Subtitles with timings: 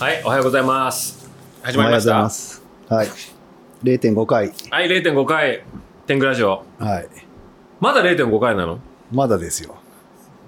[0.00, 1.28] はい、おはようございます。
[1.60, 2.12] 始まりました。
[2.12, 2.30] おはようご
[2.88, 3.04] ざいます。
[3.04, 3.08] はい。
[3.84, 4.50] 0.5回。
[4.70, 5.62] はい、0.5回、
[6.06, 6.64] 天狗ラジオ。
[6.78, 7.08] はい。
[7.80, 8.80] まだ0.5回なの？
[9.12, 9.76] まだですよ。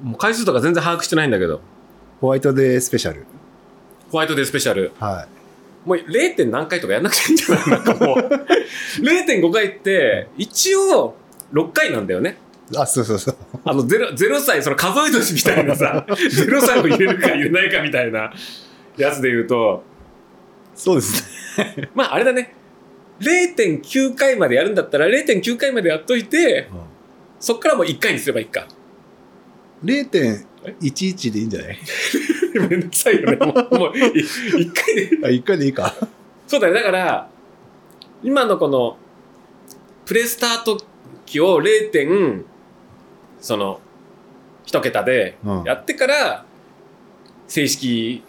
[0.03, 1.61] もう回数とか全然把握してないんだけど。
[2.23, 3.27] ホワイトデースペシャル。
[4.11, 4.91] ホワイトデースペシャル。
[4.99, 5.29] は
[5.85, 6.35] もう 0.
[6.35, 8.17] 点何回とかやんなくていいんじゃないなんかもう。
[9.03, 11.15] 0.5回って、一応
[11.53, 12.39] 6回なんだよね。
[12.73, 12.77] い。
[12.79, 13.37] あ、そうそうそう。
[13.67, 18.33] あの 0, 0歳、その数え年みたいなさ、0歳を入れるか入れないかみたいな
[18.97, 19.83] やつで言うと、
[20.75, 21.25] そうです
[21.59, 21.89] ね。
[21.95, 22.55] まああれだね。
[23.21, 26.69] 0.9回までやるんだったら0.9回までやっといて、
[27.39, 28.67] そっからもう1回にすればいいか。
[29.85, 31.79] 0.11でいいんじゃない？
[32.69, 33.37] めんどくさいよね。
[33.37, 35.11] もう、もうい一回で。
[35.25, 35.95] あ、1回でいいか。
[36.47, 36.75] そうだね。
[36.75, 37.29] だから、
[38.23, 38.97] 今のこの、
[40.05, 40.79] プレスタート
[41.27, 41.91] 機を 0.
[41.91, 42.45] 点、
[43.41, 43.81] その、
[44.65, 46.45] 一桁でうんやってから、
[47.49, 48.23] 正式、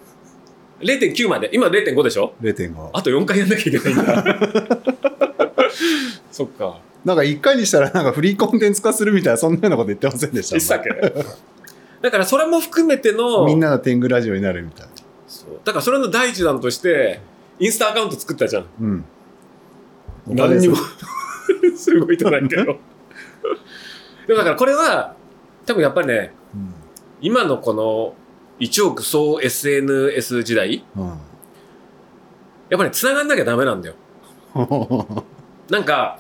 [0.83, 1.49] 0.9まで。
[1.53, 2.89] 今0.5でしょ？0.5。
[2.93, 4.23] あと4回やんなきゃいけないんだ。
[6.31, 6.79] そっか。
[7.05, 10.89] なんか1回にしたらなんかフリーコンテンツ化するみたいな、そんなようなこと言ってませんでしたいつだっけ？
[12.01, 14.91] だからそれも含めての、みんなの天狗ラジオになるみたいな。
[15.27, 17.21] そうだからそれの第一弾として、
[17.59, 18.65] インスタアカウント作ったじゃん。
[18.81, 19.05] うん。
[20.27, 20.77] 何にもお、
[21.77, 22.63] すごいとないけど。
[22.65, 22.71] で
[24.33, 25.15] もだからこれは、
[25.65, 26.73] 多分やっぱりね、うん。
[27.21, 28.15] 今のこの
[28.59, 31.05] 1億総 SNS 時代、うん。
[32.69, 33.95] やっぱり繋がんなきゃダメなんだよ。
[35.69, 36.19] なんか、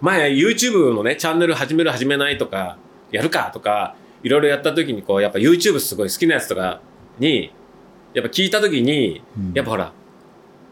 [0.00, 2.78] 前 YouTube のね、チャンネル始める始めないとか、
[3.10, 3.50] やるか？
[3.52, 6.80] とか、いろいろやった時にこう、やっぱ YouTube すごい好きなやつとか
[7.18, 7.52] に、
[8.14, 9.52] やっぱ聞いた時に、うん。
[9.54, 9.92] やっぱほら、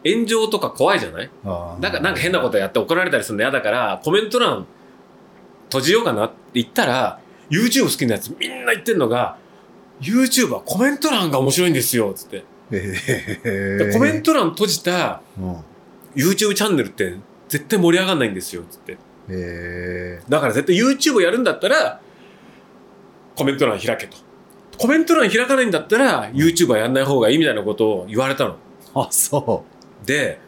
[0.05, 1.29] 炎上とか怖いじゃない？
[1.43, 1.81] あー。
[1.81, 4.65] なんか、なんか変なことやって怒られたりするの嫌だから、コメント欄
[5.65, 9.37] 閉じようかなって言ったら、YouTube 好きなやつみんな言ってんのが、
[10.01, 12.43] YouTube はコメント欄が面白いんですよ、つって。
[12.71, 15.55] へーでコメント欄閉じたうん。
[16.15, 17.15] YouTube チャンネルって
[17.49, 18.97] 絶対盛り上がんないんですよ、つって。
[19.29, 22.01] へだから絶対 YouTube をやるんだったら、
[23.35, 24.17] コメント欄開けと。
[24.77, 28.55] コメント欄開かないんだったら、YouTube はやんない方がいいみたいなことを言われたの。
[28.93, 29.63] ーあ、そ
[30.05, 30.39] で、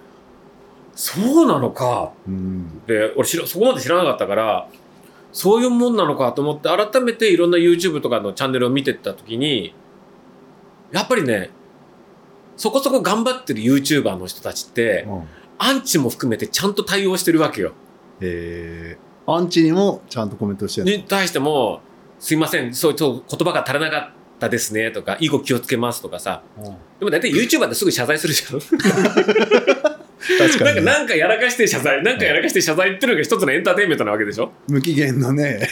[0.96, 2.12] そうなのか。
[2.28, 2.32] う。
[2.32, 2.82] うん。
[2.86, 4.68] で、俺そこまで知らなかったから、
[5.38, 9.76] そういうもんなのかと思って、改めていろんな YouTube とかのチャンネルを見てった時に、
[10.92, 11.52] やっぱりね、
[12.56, 15.24] そこそこ頑張ってる YouTuber の人たちって、うん
[15.60, 17.72] アンチも含めてちゃんと対応してるわけよ。
[18.22, 21.82] えー、アンチにもちゃんとコメントしてるに対しても、
[22.20, 26.44] すいません、そう、言葉が足らなかったですね、とか、以後気をつけますとかさ。
[26.60, 28.60] のでも大体 YouTuber ってすぐ謝罪するじゃん。
[30.38, 34.52] 確かに、なんか、なんかやらかして謝罪、なんかやらかして謝罪っていうのが一つのエンターテインメントなわけでしょ？
[34.68, 35.68] 無期限のね、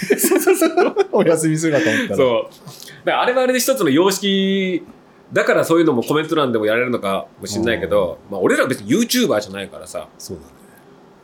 [1.11, 2.15] お休みするかと思ったら。
[2.15, 3.05] そう。
[3.05, 4.85] だからあれはあれで一つの様式、
[5.33, 10.07] だからそういうのもコメント欄でもやれるのかもしれないけど、まあ俺らは別に YouTuber じゃないからさ。
[10.17, 10.49] そうだね。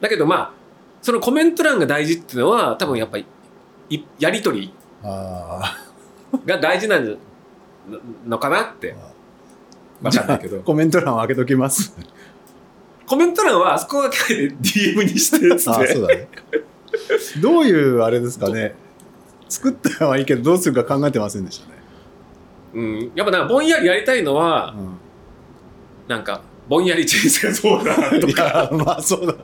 [0.02, 0.54] だけどまあ、
[1.02, 3.26] そのコメント欄が大事っていうのは多分やっぱり、
[3.90, 5.78] いやりとりあ
[6.46, 7.18] が大事なん
[8.26, 8.96] のかなって。
[9.00, 9.12] あ。
[10.02, 10.62] わかんないけど。
[10.62, 11.96] コメント欄を開けときます。
[13.12, 15.96] コメント欄はあそこが書いて DM にしてっつああ、って。
[15.96, 16.30] そうだね。
[17.42, 18.74] どういうあれですかね。
[19.50, 21.74] 作ったはいいけど、どうするか考えてませんでしたね。
[22.74, 23.12] うん。
[23.14, 24.74] やっぱなんかぼんやりやりたいのは、
[26.08, 28.70] なんか、ぼんやり人生相談うん、といか。
[28.72, 29.36] や、まあそうだ。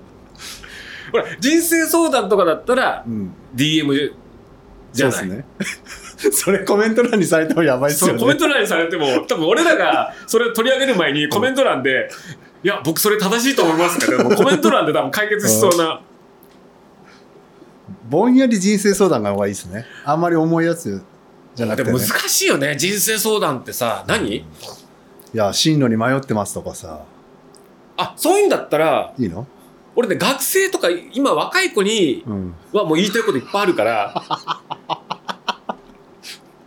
[1.11, 3.33] ほら、人生相談とかだったらう、ん。
[3.53, 4.13] DM
[4.93, 5.17] じゃない。
[5.17, 5.45] そうですね。
[6.31, 8.19] それコメント欄にされてもやばいっすよね。
[8.19, 12.09] コメント欄にされても、多分俺らがそれを取り上げる前にコメント欄で、
[12.63, 16.01] いや、僕それ正しいと思いますけど、 コメント欄で多分解決しそうな。
[18.09, 19.85] ぼんやり人生相談が方がいいですね。
[20.05, 21.03] あんまり重いやつ
[21.55, 21.97] じゃなくて、ね。
[21.99, 24.35] 難しいよね、人生相談ってさ、何？
[24.37, 24.45] い
[25.33, 27.01] や、進路に迷ってますとかさ。
[27.97, 29.45] あ、そういうんだったら、いいの？
[29.95, 32.53] 俺ね、学生とか今若い子にうん。
[32.71, 34.23] はもう言いたいこといっぱいあるから、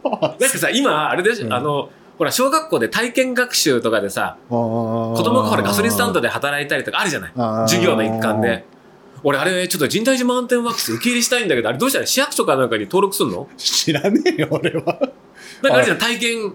[0.05, 1.89] なんかさ、今、あれでしょ、うんあの、
[2.21, 7.33] ほら、小学校で体験学習とかでさ、子子供がほらガソリンスタンドで働いたりとかあるじゃない
[7.67, 8.67] 授業の一環で。
[9.23, 13.49] 俺、あれ、ちょっと人体寺マウンテンワークス受け入れしたいんだけど、あれどうしたら市役所かなんかに登録すんの？
[13.57, 15.01] 知らねえよ、俺は。
[15.63, 16.53] なんかあれじゃん、体験、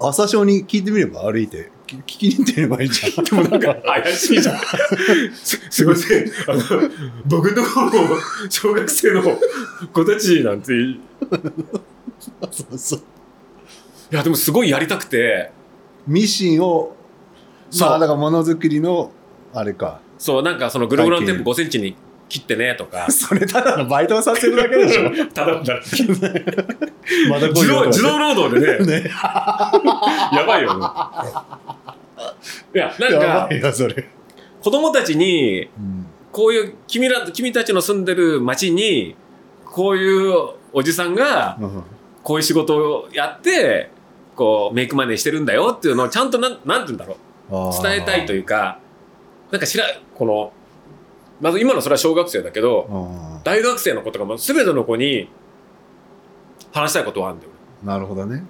[0.00, 1.70] 朝小に聞いてみれば歩いて。
[1.86, 3.24] き聞きに行ってればいいじゃん。
[3.28, 4.58] でもなんか怪しいじゃん。
[5.34, 6.90] すすいません、あの、
[7.26, 7.62] 僕の
[8.48, 9.22] 小学生の
[9.92, 10.98] 子たちなんて、い
[12.50, 13.02] そうそう。
[14.14, 15.50] や、でもすごいやりたくて、
[16.06, 16.94] ミシンを、
[17.70, 19.10] そうまあ、だからものづくりの、
[19.54, 20.00] あれか。
[20.18, 21.96] そう、なんかそのグログロのテー体プ5センチに
[22.28, 25.10] 切ってねとか、 それただのバイトをさせるだけでしょ。
[25.32, 25.80] 頼んだら、
[27.30, 29.10] まだ自動、自動労働でね、 ね。
[29.10, 30.86] やばいよね。
[32.74, 34.08] いや、なんやかば、いよ、それ。
[34.60, 36.06] 子供たちに、うん。
[36.30, 39.16] こういう、君ら、君たちの住んでる町に、
[39.64, 40.34] こういう
[40.72, 41.84] おじさんが、うん
[42.22, 43.90] こういう仕事をやって、
[44.42, 47.16] こう、メイクマネーしてるんだよっていうのをちゃんとなん、なんて言うんだろ
[47.48, 47.82] う。
[47.82, 48.80] 伝えたいといいうか、
[49.52, 49.84] なんか知ら、
[50.16, 50.52] この、
[51.40, 53.42] まず今のそれは小学生だけど、うん。
[53.44, 55.28] 大学生の子とかも全ての子に
[56.72, 57.52] 話したいことはあるんだよ。
[57.84, 58.42] なるほどね。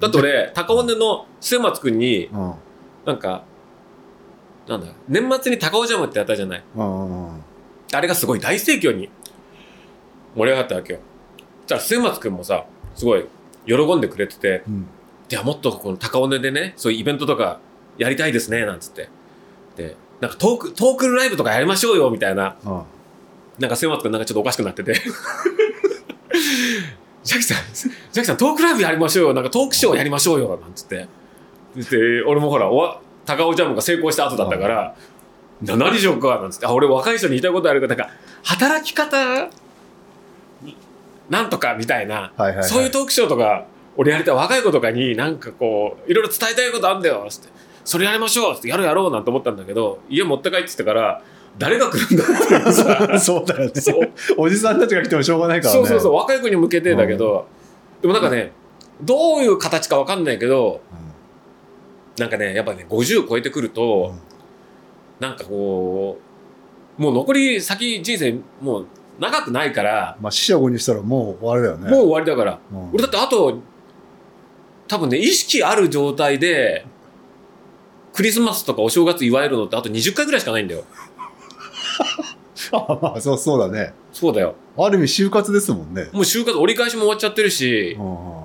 [0.00, 2.54] だって俺、高尾根の末松くんに、うん。
[3.04, 3.44] なんか、
[4.66, 6.64] なんだ、年末に高尾ジャムってやったじゃない。
[6.74, 7.26] うん。
[7.32, 7.44] うん
[7.90, 9.08] あれがすごい大盛況に
[10.34, 10.98] 盛り上がったわけよ。
[11.66, 13.24] じゃあ、末松くんもさ、すごい
[13.66, 14.86] 喜んでくれてて、うん。
[15.30, 17.60] いや、もっとこの高尾根でね、そういうイベントとか
[17.98, 19.08] やりたいですね、なんつって。
[19.76, 22.56] で、なんかトーク、トークライブとかやりましょうよ、みたいな。
[22.64, 22.82] うん。
[23.58, 24.94] なんか末松くんなんかちょっとおかしくなってて。
[27.24, 31.08] ジャキさん、ジャキさんトークライブやりましょうよ、なんかトークショーやりましょうよ、なんつって。
[31.76, 34.94] で、俺もほら、おわ高尾ジャムが成功した後だったから、
[35.62, 38.14] な何でしょうかなんつって、あ、俺若い人に言いたいことあるから、なんか、
[38.44, 39.50] 働き方、
[41.28, 43.66] なんとかみたいな、はいはいはいそういうトークショーとか、
[43.98, 47.48] 俺やりたい若い子とかになんかこう、いろいろ伝えたいことあんだよ、つって。
[47.84, 51.22] それやりましょうつって、やろうやろうなんて思ったんだけど、家持って帰ってきてから、
[51.58, 53.72] 誰が来るんだってさ、 そうだよね。
[54.36, 55.80] おじさんたちが来てもしょうがないからね。
[55.80, 57.46] そうそうそう、若い子に向けてだけど、
[58.00, 58.52] でもなんかね、
[59.02, 60.80] どういう形かわかんないけど、
[62.18, 64.14] なんかね、やっぱね、50超えてくると、
[65.18, 66.18] なんかこ
[66.98, 68.86] う、もう残り先人生、もう
[69.18, 71.90] 長くないから、まあ、死者誤にしたらもう終わりだよね。
[71.90, 72.58] もう終わりだから。
[72.72, 73.58] うん、俺だってあと、
[74.88, 76.84] 多分ね、意識ある状態で、
[78.14, 80.84] クリスマスとかお正月祝えるのってあと20回ぐらいしかないんだよ。
[82.72, 83.94] あまあ、そうそうだね。
[84.12, 84.54] そうだよ。
[84.76, 86.08] ある意味就活ですもんね。
[86.12, 88.44] もう就活折り返しも終わっちゃってるしう、んう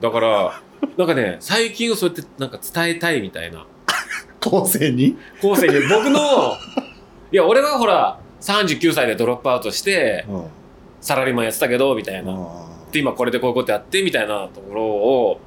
[0.00, 0.62] だから、
[0.96, 3.66] なんかね、最近そうやってなんか伝えたいみたいな。
[4.40, 5.16] 後世に？
[5.42, 6.20] 後世に僕の、
[7.32, 10.44] いや、俺はほら、39歳でドロップアウトして、うん
[11.00, 12.32] サラリーマンやってたけど、みたいな。
[12.92, 15.40] で、今これでこういうことやって、みたいなところを、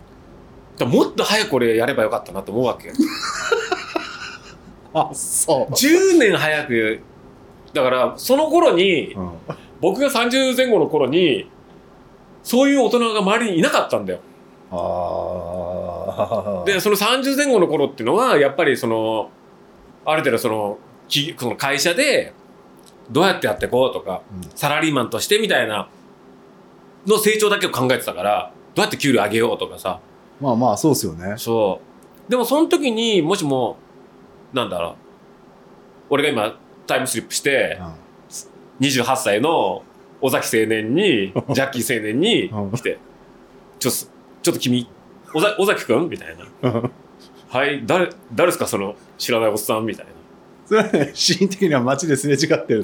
[0.86, 2.94] もっと早く俺やればよかったなと思うわけよ。
[4.94, 5.74] あ、そう。
[5.74, 7.02] 10年早く、
[7.74, 9.32] だから、その頃に、うん
[9.82, 11.50] 僕が30前後の頃に、
[12.44, 14.20] そういう大人が周りにいなかったんだよ。
[14.72, 16.64] ああ。
[16.70, 19.32] で、その30前後の頃っていうのは、やっぱりその、
[20.06, 20.78] ある程度その、
[21.08, 22.34] きその会社で、
[23.10, 25.90] どうやってやっていこうとか、うんサラリーマンとしてみたいな、
[27.06, 30.00] の成長だけを考えてたから、どうやって給料上げようとかさ、
[30.40, 31.36] まあまあ、そうですよね。
[31.38, 31.82] そ
[32.28, 32.32] う。
[32.32, 33.78] でもその時にもしも、
[34.54, 34.94] なんだろう、
[36.12, 37.80] 俺が今タイムスリップして、
[38.80, 39.84] 28歳の
[40.22, 43.00] 尾崎青年に、ジャッキー青年にうん来て、
[43.80, 44.00] ちょっと、
[44.44, 44.88] ちょっと君、
[45.34, 46.72] 尾崎尾崎くんみたいな。
[46.72, 46.92] うん
[47.50, 48.66] はい、誰、誰ですか？
[48.66, 49.86] その知らないおっさん？
[49.86, 50.12] みたいな。
[50.66, 52.84] それはね、シーン的には街ですれ違ってる。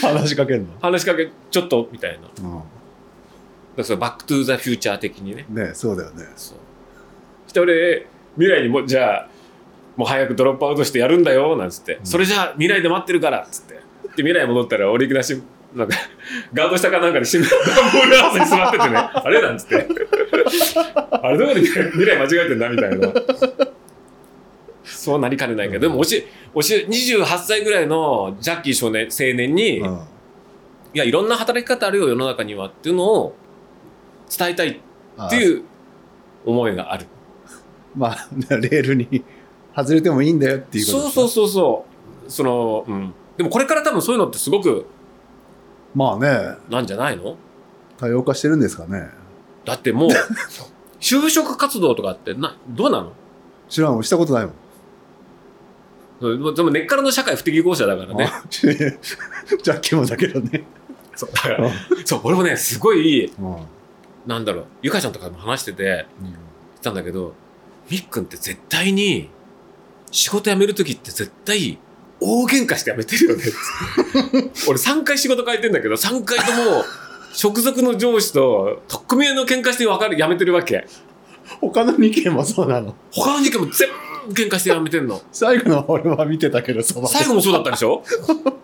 [0.00, 0.68] 話しかけるの？
[0.80, 2.28] 話しかけ、ちょっと、みたいな。
[3.76, 5.46] だバックトゥーザフューチャー的にね。
[5.50, 5.54] ん。
[5.54, 6.24] ねそうだよね。
[6.36, 6.54] そ
[7.46, 9.28] して俺、未来にも、じゃあ、
[9.96, 11.98] もう早くドロップアウトしてやるんだよ、なんつって。
[12.02, 13.74] んそれじゃあ未来で待ってるから、つって。
[13.74, 13.80] で、
[14.16, 15.42] 未来戻ったら、俺いきなりし、
[15.74, 15.96] なんか、
[16.52, 19.40] ガード下かなんかに新聞、段ボール合わせに座っててね、あれ？
[19.40, 19.86] なんつって。
[21.10, 23.12] あれどこで未来間違えてんだみたいな。
[24.84, 29.94] そうなりかねないけど、でも、おし、おし、28歳ぐらいのジャッキー少年、青年に、うん。
[30.94, 33.34] いや、いろんな働き方あるよ、世の中にはっていうのを
[34.36, 35.40] 伝えたいってう。
[35.40, 35.62] いう
[36.44, 37.06] 思いがある。
[37.96, 39.22] まあ、レールに
[39.76, 41.28] 外れてもいいんだよっていうことそうそうう。
[41.28, 41.84] そうそ
[42.26, 42.30] う。
[42.30, 43.14] その、うん。
[43.36, 44.86] でもこれから多分そういうのってすごく、
[45.94, 47.36] まあね、なんじゃないの？
[47.98, 49.08] 多様化してるんですかね。
[49.64, 50.10] だってもう、
[51.00, 53.12] 就職活動とかってな、どうなの？
[53.68, 54.54] 知らん、したことないもん。
[56.20, 58.24] うんでも根っからの社会不適合者だからね。
[58.24, 58.96] あジャ
[59.74, 60.64] ッキーもだけどね。
[61.16, 61.70] そう、だから、
[62.04, 63.56] そう、俺もね、すごい、うん
[64.26, 66.34] なんだろう、ゆかちゃんとかも話してて、言っ
[66.82, 67.34] たんだけど、
[67.90, 69.28] みっくんって絶対に、
[70.10, 71.78] 仕事辞めるときって絶対、
[72.20, 73.42] 大喧嘩して辞めてるよね。
[74.68, 76.84] 俺3回仕事変えてんだけど、3回とも、
[77.42, 80.86] 直属の上司と、特組合の喧嘩して別れ、辞めてるわけ。
[81.60, 82.94] 他の2件もそうなの？
[83.10, 83.88] 他の事件も全
[84.28, 85.20] 部喧嘩して辞めてんの。
[85.32, 88.04] 最後の俺は見てたけど、そ最後もそうだったでしょ？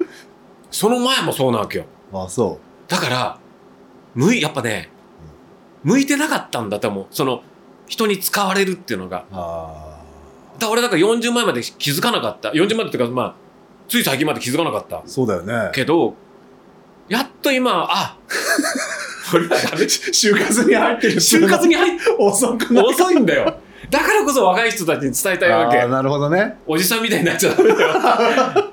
[0.71, 1.85] その前もそうなわけよ。
[2.12, 3.38] あ、そだから、
[4.15, 4.91] 向い、やっぱね、
[5.88, 7.07] 向いてなかったんだと思う。
[7.11, 7.42] その、
[7.87, 9.25] 人に使われるっていうのが。
[10.59, 12.50] だ俺だから40前まで気づかなかった。
[12.50, 13.35] 40までっていうか、まあ、
[13.88, 15.02] つい最近まで気づかなかったあ。。
[15.07, 15.71] そうだよね。
[15.73, 16.14] けど、
[17.09, 18.16] やっと今、あ。
[19.28, 22.85] 就活に入ってる就活に入って遅くない？
[22.87, 23.59] 遅いんだよ。
[23.90, 27.92] だからこそ若い人たちに伝えたいわけなるほどねおじさんみたいになっちゃダメだよ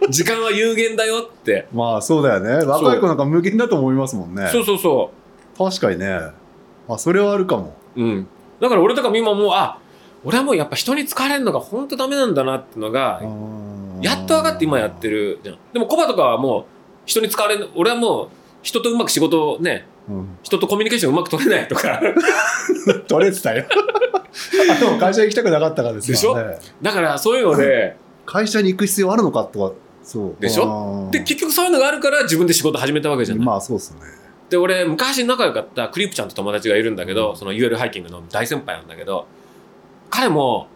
[0.09, 5.11] 時間は有限だよってまあそうだよね若い子なんか無限だと思いますもんねそうそうそ
[5.57, 6.19] 確かにね
[6.87, 7.73] あそれはあるかも。
[7.95, 8.27] ううん。
[8.59, 9.77] だから俺とかも今もうあ
[10.23, 13.21] 俺はもうやっぱ人に疲れるのが本当ダメなんだなってのが
[14.01, 15.57] やっと分かって今やってるじゃん。
[15.73, 16.65] でもコバとかはもう
[17.05, 18.27] 人に疲れる俺はもう
[18.63, 20.37] 人とうまく仕事をねうん。
[20.43, 22.01] 人とコミュニケーションうまく取れないとか。
[23.07, 23.65] 取れてたよ。
[24.71, 26.57] あでも会社行きたくなかったからですよね。
[26.81, 30.41] だからそういうので、会社に行く必要あるのかとかそう。
[30.41, 31.07] でしょ？
[31.11, 33.99] で結局そういうのがあるから自分で仕事始めたわけじゃない、まあそうっすね
[34.49, 39.27] で俺昔仲良かったクリープちゃんと友達がいるんだけど、その UL ハイキングの大先輩なんだけど
[40.09, 40.67] 彼も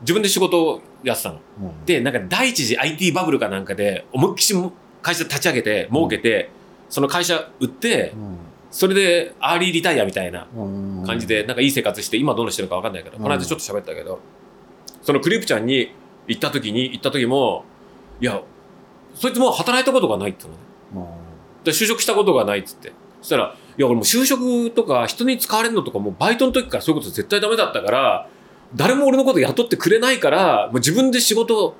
[0.00, 1.40] 自分で仕事をやってたの。
[1.60, 1.84] うん。
[1.86, 4.54] でなんか第一次 IT バブルかなんかで思いっきし
[5.02, 6.50] 会社立ち上げて儲けて、
[6.88, 8.14] その会社売って
[8.70, 10.98] それでアーリーリタイアみたいなうん。
[10.98, 13.22] うん感じでなんかいい生活して今どうしてるか分かんないけど、うん。
[13.22, 14.20] この間ちょっと喋ったけど
[15.02, 15.94] そのクリープちゃんに
[16.26, 17.64] 行った時に行った時も
[18.20, 18.42] いや
[19.14, 20.52] そいつもう働いたことがないって言
[21.02, 21.18] うのね。
[21.62, 22.92] で就職したことがないっつって
[23.24, 28.28] そしたら「いや俺もう就職とか人に使われるのとかもうバイトの時からそういうこと絶対ダメだったから
[28.76, 31.74] 誰も俺のこと雇ってくれないからもう自分で仕事を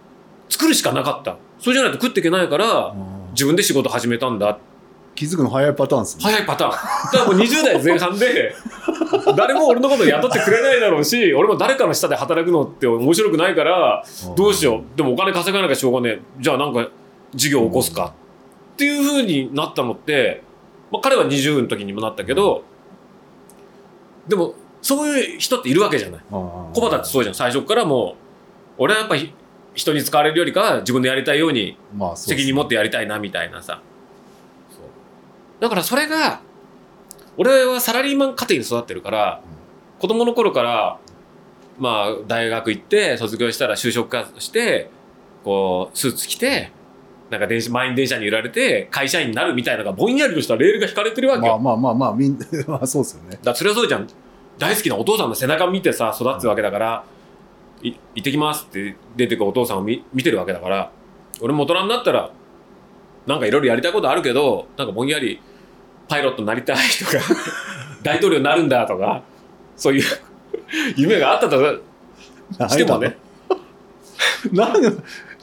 [0.48, 1.36] 作るしかなかった。
[1.58, 4.56] そうじゃないと食っていけないからうん自分で仕事始めたんだ。
[5.14, 6.22] 気づくの早いパターンですね。
[6.24, 6.70] 早いパターン。
[6.70, 8.54] だからもう20代前半で
[9.36, 14.04] 誰も俺のこと雇ってくれないだろうし俺も誰かの下で働くのって面白くないから
[14.36, 14.96] どうしよう。
[14.96, 16.20] でもお金稼がなきゃしょうがねえ。
[16.40, 16.88] じゃあなんか
[17.34, 18.14] 事業を起こすか。
[18.74, 20.42] っていうふうになったのって、
[20.94, 22.62] まあ、彼は20の時にもなったけど
[24.28, 26.20] でもそういう人っているわけじゃない。
[26.30, 27.34] ココバだってそうじゃん。
[27.34, 28.16] 最初からも
[28.78, 29.34] う俺はやっぱり
[29.74, 31.76] 人に使われるよりかは自分でやりたいように
[32.14, 33.80] 責任持ってやりたいなみたいなさ。
[35.58, 36.40] だからそれが
[37.36, 39.40] 俺はサラリーマン家庭に育ってるから
[39.98, 40.98] 子供の頃から
[41.78, 44.90] まあ大学行って卒業したら就職活動して
[45.42, 46.70] こうスーツ着て
[47.34, 53.30] なんか電車満員電車に揺られて会社員になるみたいなのがぼんやりとしたレールが引かれてるわけよ、まあまあまあまあみんな まあそうっすよね。
[53.30, 54.06] だからそれはそうじゃん。
[54.56, 57.04] 大好きなお父さんの背中見てさ育つわけだから
[57.82, 60.92] 「い行ってきます」って出てくお父さんを見見てるわけだから
[61.40, 62.30] 俺も大人になったら
[63.26, 65.40] なんかいろいろやりたいことあるけどなんかぼんやり
[66.08, 67.18] パイロットになりたいとか
[68.04, 69.22] 大統領になるんだとか
[69.76, 70.04] そういう
[70.96, 71.80] 夢があったと
[72.68, 73.16] してもね。
[74.52, 74.88] な んで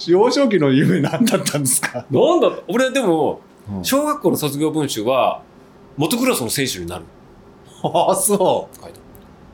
[0.07, 3.41] 幼少期の夢何だったんですか、なんだ俺でも
[3.71, 3.85] うん。
[3.85, 5.43] 小学校の卒業文集は
[5.97, 7.05] モトクロスの選手になる。
[7.83, 9.01] ああそって書いてある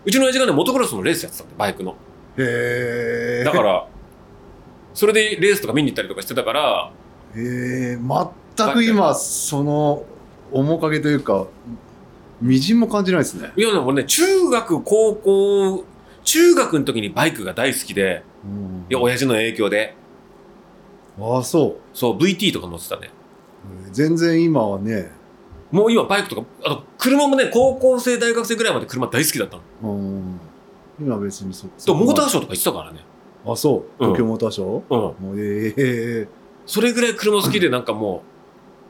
[0.06, 1.96] うちの親父がねモトクロスのレースやってたんだよバイクの。
[2.38, 3.88] うへえだから
[4.94, 6.92] それでレースとか見に行ったりとかしてたから
[7.36, 7.98] へえ
[8.56, 10.04] 全く今その
[10.52, 11.48] 面影というか
[12.42, 15.86] みじんも感じないですね、いやでも俺ね中学高校
[16.24, 18.86] 中学の時にバイクが大好きでうん。
[18.90, 19.96] いや親父の影響で
[21.20, 23.10] ああそそう VT とか乗ってたね。
[23.88, 25.12] う全然今はね。
[25.72, 29.94] もう今バイクとかあと車もね高校生大学生ぐらいまで車大好きだったの。
[29.94, 30.40] うん。
[31.00, 33.00] 今別にそでそもモーターショーとか行ってたからね。
[33.46, 34.06] あそう。
[34.06, 34.14] うん。
[34.14, 35.28] 東京モーターショー、うん。
[35.28, 36.28] もうええ
[36.66, 38.24] それぐらい車好きでなんかも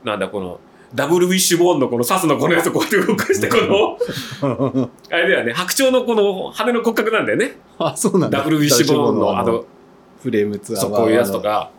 [0.04, 0.60] うなんだこの
[0.94, 5.52] ダブルウィッシュボーンのこのサスのこのやつをこうやって動かしてこのあれだよね。
[5.52, 7.56] 白鳥のこの羽の骨格なんだよね。
[7.78, 8.38] あそうなんだ。
[8.38, 9.64] ダブルウィッシュボーンのあの
[10.22, 11.48] フレームツアーそうこういうやつとか。
[11.48, 11.77] だ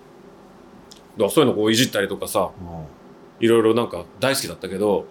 [1.20, 2.50] からそういうのこういじったりとかさ
[3.40, 5.06] いろいろなんか大好きだったけど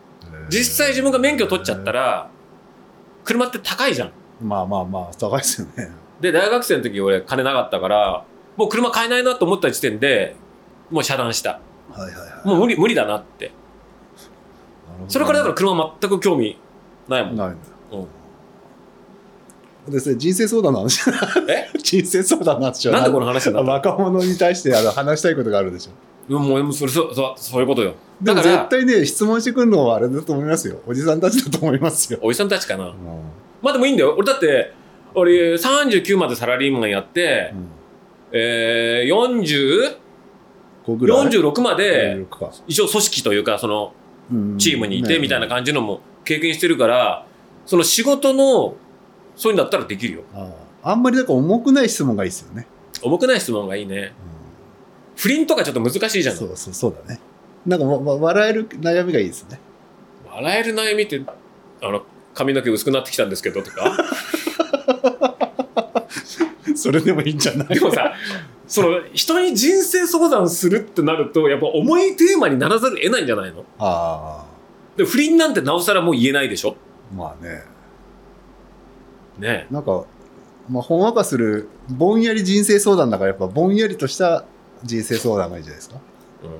[0.51, 2.31] 実際自分が免許取っちゃったら
[3.25, 4.13] 車って高いじゃん。
[4.41, 5.91] まあまあまあ高いですよね。
[6.21, 8.25] で大学生の時俺金なかったから
[8.57, 10.37] もう車買えないなと思った時点で
[10.91, 11.61] もう遮断した。
[11.91, 12.49] はいはいはい。
[12.49, 13.53] もう無理無理だなって。
[15.09, 16.59] それからだから車全く興味
[17.09, 17.37] ないもん。
[17.37, 17.49] ない。
[17.49, 17.57] んだ
[17.93, 18.07] うん
[19.91, 21.01] ですね人生相談の話。
[21.49, 21.69] え？
[21.83, 22.95] 人生相談の話は。
[22.95, 23.71] なんでこの話になった？
[23.91, 25.91] 若者に対してあの話したいことがあるでしょ。
[26.31, 27.95] いやもうもうそれそうそうそういうことよ。
[28.21, 30.77] でもだから絶対ね質問してくるのはあれだと思いますよ。
[30.87, 32.85] おじさんたちだと思いますよ、おじさんたちかな。
[32.85, 32.93] うん。
[33.63, 34.15] まあでもいいんだよ。
[34.19, 34.73] 俺だって
[35.15, 37.55] 俺39までサラリーマンやって、
[38.33, 39.97] えー、40
[40.87, 42.51] 5ぐらい？46まで46か。
[42.67, 43.93] 一応組織というかその
[44.31, 44.59] うん。
[44.59, 45.19] チームにいてね。
[45.21, 47.25] みたいな感じのも経験してるから
[47.65, 48.75] その仕事の
[49.39, 50.23] そういうんだったらできるよ。
[50.35, 50.51] あ
[50.83, 52.67] ああんまりなんか重くない質問がいいですよね、
[53.03, 54.13] 重くない質問がいいね。
[55.17, 56.37] 不倫とかちょっと難しいじゃん。
[56.37, 57.21] そうそうそうだね。
[57.67, 59.59] なんかわわ笑える悩みがいいですね。
[60.31, 61.21] 笑える悩みって
[61.83, 62.03] あの
[62.35, 63.97] 髪の毛薄くなってきたんですけどとか？
[66.77, 67.69] それでもいいんじゃない？
[67.69, 68.13] でもさ
[68.67, 73.65] その人に人生相談するってなるとやっぱ重いテーマにならざるを得ないんじゃないの？
[73.79, 74.45] あ
[74.97, 76.77] で不倫なんてなおさらもう言えないでしょ？
[77.13, 77.63] あまあね
[79.39, 79.67] ね。
[79.71, 80.05] なんか
[80.71, 84.45] まあ、ほんわかするぼんやり人生相談だからやっぱぼんやりとした
[84.85, 85.97] 人生相談がいいじゃないですか。
[85.97, 86.51] うん。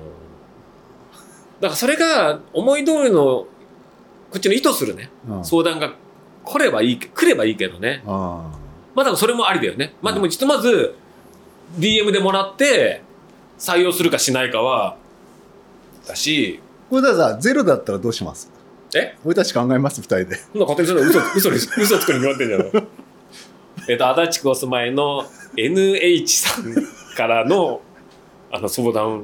[1.61, 3.47] だからそれが思い通りのこ
[4.37, 5.09] っちの意図するね。
[5.29, 5.93] うん、相談が
[6.43, 8.01] 来ればいいけ来ればいいけどね。
[8.07, 8.51] あ
[8.95, 9.93] まあでもそれもありだよね。
[10.01, 10.95] まあでもひとまず
[11.77, 13.03] DM でもらって
[13.59, 14.97] 採用するかしないかは
[16.07, 16.59] だし。
[16.89, 18.51] これだからさゼロだったらどうします？
[18.95, 19.15] え？
[19.25, 20.35] 俺たち考えます二人で。
[20.35, 22.87] そんな勝手にそんな嘘嘘です嘘つくに決まってんじゃん。
[23.87, 26.73] えっと足立区お住まいの NH さん
[27.15, 27.81] からの
[28.51, 29.23] あの相談。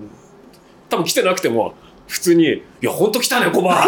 [0.90, 1.74] 多分来てなくても
[2.08, 3.88] 普通に「いやほんと来たねコバ!」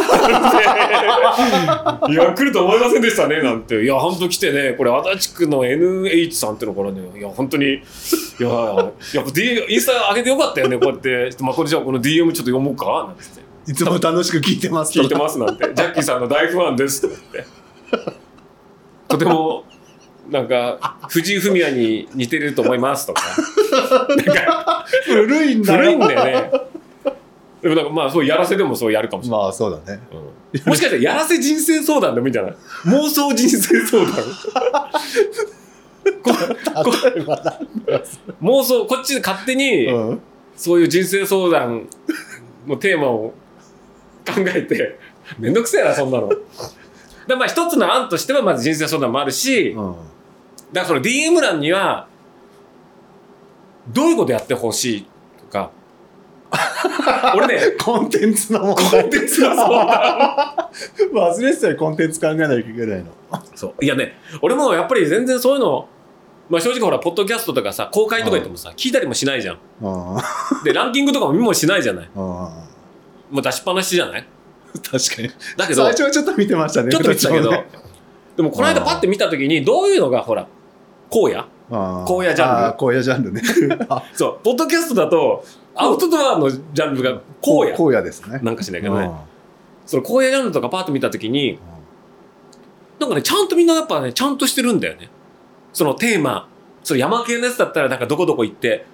[2.09, 4.73] いや来ると思いませんでしたね」なんて「いやほんと来てね。
[4.73, 7.79] これ足立区の NH さんってのからねいや本当にい
[8.39, 8.91] やや
[9.21, 13.46] っぱ D インスタ上げてよかったよねこうやって、まあ、これじゃあこの DM ちょっと読もうか」なんつって。
[13.67, 17.45] いつも楽しく聞いてますと聞いてますなんて、ジャッキーさんの大ファンですって。
[19.07, 19.65] とても、
[20.29, 23.21] なんか、藤井フミヤに似てると思いますとか。
[24.15, 26.51] なんか、古いんだ古いんだよね。
[27.61, 29.39] でもなんかまあ、そうやらせでもそうやるかもしれない。
[29.41, 29.99] まあそうだね。
[30.11, 30.19] うん
[30.65, 32.55] もしかしたらやらせ人生相談でもいいんじゃない？
[32.85, 34.13] 妄想人生相談。
[38.41, 40.21] 妄想、こっちで勝手に、うん
[40.55, 41.87] そういう人生相談
[42.65, 43.33] のテーマを考
[44.37, 44.99] えて、
[45.39, 46.29] めんどくせえな、そんなの。
[47.27, 49.95] でまあ一つの案としてはまず人生相談もあるし、うん
[50.71, 52.07] だからその DM 欄には、
[53.87, 55.05] どういうことやってほしい
[55.39, 55.71] とか、
[57.35, 60.69] 俺ね、 コンテンツの問コ題ンテンツの相談。
[61.13, 63.05] 忘れてたよコンテンツ考えなきゃいけないの。
[63.55, 63.85] そう。
[63.85, 65.87] いやね、俺もやっぱり全然そういうの、
[66.49, 69.57] まあ正直ほら、ポッドキャストとかさ、公開とか言ってもさ、聞いたりもしないじゃん
[70.63, 72.09] で、ランキングとかも見もしないじゃない。
[73.29, 74.25] うんもう出しっぱなしじゃない？
[74.73, 75.29] 確かに。
[75.57, 76.91] だけど、最初はちょっと見てましたね。
[76.91, 77.51] ちょっと見てたけど
[78.37, 80.47] でもこの間パッて見たときに、どういうのがほら、
[81.11, 81.45] 荒野？
[81.69, 83.41] 荒野ジャンル荒野ジャンルね。
[83.89, 85.43] あそう、ポッドキャストだと、
[85.75, 87.09] アウトドアのジャンルが
[87.43, 88.39] 荒野荒野ですね。
[88.43, 89.11] なんかしないけうんどね。
[89.85, 91.59] その荒野ジャンルとかパッと見たときに、
[92.99, 95.09] なんかね、ちゃんとみんなやっぱね、ちゃんとしてるんだよね。
[95.73, 96.47] そのテーマ、
[96.83, 98.85] その山系のやつだったら、なんかどこどこ行って、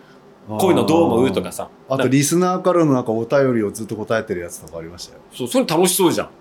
[0.47, 1.69] こういうのどう思うとかさ。
[1.89, 5.21] あとリスナーからのなんかお便りをずっと答えてるやつとかありましたよ。
[5.33, 6.27] そう、それ楽しそうじゃん。
[6.27, 6.33] うん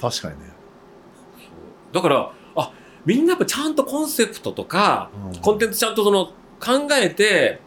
[0.00, 0.44] 確かにね。
[1.92, 2.72] だから、あ、
[3.04, 6.26] みんなやっぱちゃんとコンセプトとか、うんコンテンツちゃんとその
[6.60, 7.60] 考えて、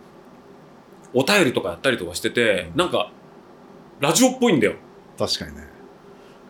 [1.13, 3.11] お便りとかやったりとかしてて、なんか、
[3.99, 4.75] ラジオっぽいんだよ。
[5.17, 5.67] 確かにね。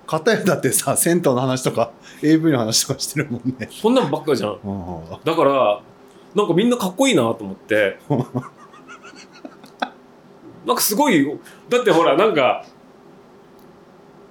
[0.06, 3.70] 片やだってさ、銭湯の話とか AV の話とかしてるもんね。
[3.72, 4.60] そんなんばっかじゃん。
[4.64, 5.82] うんだから、
[6.36, 7.98] なんかみんなかっこいいなと思って。
[10.66, 12.66] なんかすごい、だってほら、なんか、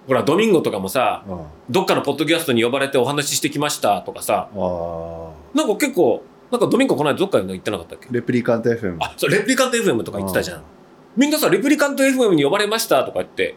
[0.07, 1.41] ほら、ドミンゴとかもさ、うん
[1.71, 4.49] どっかのポッドキャストに呼ばれてお話ししてきましたとかさ、
[5.55, 8.97] なんか結構、なんかドミンゴこの間どっかで行ってなかったっけレプリカント FM。
[8.99, 10.63] あ、そう、レプリカント FM とか言ってたじゃんう。
[11.17, 13.55] みんなさ、レプリカント FM に呼ばれましたとか言って、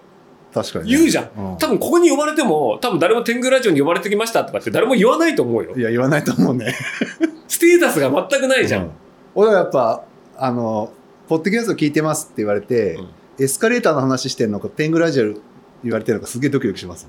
[0.54, 5.82] 確かにね、言うじゃんん多分ここに呼ばれても、多分誰も天狗ラジオに呼ばれてきましたとかって誰も言わないと思うよい。
[5.82, 6.76] や、言わないと思うね。
[7.48, 8.78] ステータスが全くないじゃ。
[8.78, 8.92] うん
[9.36, 10.04] 俺はやっぱ、
[10.38, 10.92] あの、
[11.34, 13.08] ポッドキャスト聞いてますって言われて、うん
[13.40, 15.34] エスカレーターの話してんのか、テングラジオ
[15.84, 17.08] 言われてるのか、すげえドキドキします。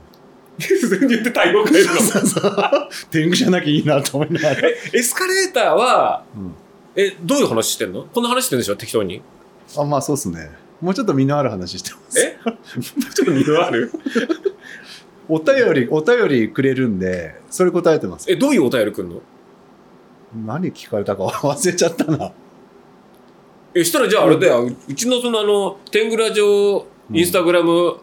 [0.58, 1.92] 普通に言って対応変えるの。
[3.10, 4.68] 天狗じゃなきゃいいなと思いながら。
[4.94, 6.54] エスカレーターは、うん
[6.96, 8.04] え、どういう話してんの？
[8.04, 8.76] こんな話してんでしょ？
[8.76, 9.20] 適当に。
[9.76, 10.48] あ、まあそうっすね。
[10.80, 12.18] もうちょっと身のある話してます。
[12.18, 12.38] え？
[13.12, 13.92] ちょっと二度ある？
[15.28, 18.32] お便り、お便りくれるんで、それ答えてます。
[18.32, 19.20] え、どういうお便りくんの？
[20.46, 22.32] 何聞かれたか忘れちゃったな。
[23.74, 24.70] え、したらじゃああれだよ。
[24.88, 27.96] うちのそのあの、天狗ラジオインスタグラム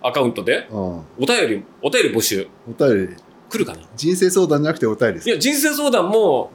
[0.00, 0.78] アカウントで、うん。
[0.78, 2.46] おお便り、お便り募集
[2.78, 3.16] 便り、
[3.50, 3.80] 来るかな？
[3.96, 5.32] 人生相談じゃなくてお便りですい。
[5.32, 6.50] や、人生相談も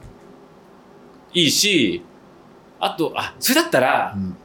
[1.34, 2.02] いいし、
[2.80, 4.36] あと、あ、それだったら、うん。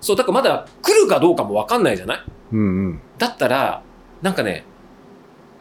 [0.00, 2.22] そう、だからまだ来るかどうかもわかんないじゃない？
[2.52, 3.00] うんうん。
[3.18, 3.82] だったら、
[4.22, 4.64] なんかね、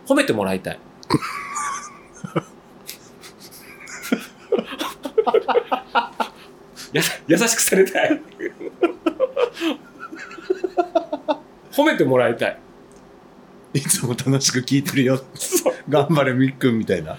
[0.06, 0.80] 褒めてもらいたい。
[6.94, 8.22] や優しくされたい。
[11.72, 12.60] 褒めてもらいたい。
[13.74, 15.20] いつも楽しく聞いてるよ。
[15.34, 17.18] そう頑張れみっくんみたいな。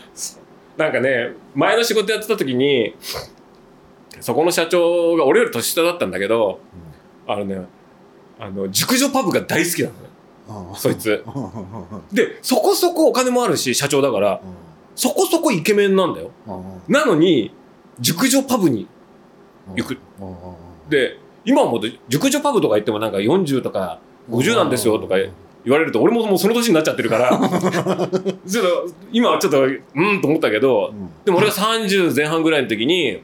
[0.77, 2.95] なんかね、前の仕事やってた時に、
[4.21, 6.61] そこの社長が俺より年下だったんだけど、
[7.27, 7.67] あのね、
[8.39, 10.01] あの、熟女パブが大好きなのね。
[10.01, 11.25] うんそいつ。
[12.13, 14.41] で、そこそこお金もあるし、社長だから、
[14.95, 16.31] そこそこイケメンなんだよ。
[16.87, 17.53] なのに、
[17.99, 18.87] 熟女パブに、
[19.77, 19.99] 行く。
[20.89, 24.01] で、今はもう熟女パブとか行ってもなんか40とか
[24.31, 25.33] 50なんですよとか言
[25.73, 27.31] われると俺ももうその年になっちゃってるから。
[28.47, 31.11] ちょっと今はちょっとうんと思ったけどうん。
[31.25, 33.23] でも俺が30前半ぐらいの時に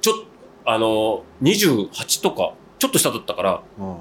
[0.00, 0.26] ちょっと
[0.64, 3.62] あの28とかちょっと下だったから。
[3.78, 3.96] うん。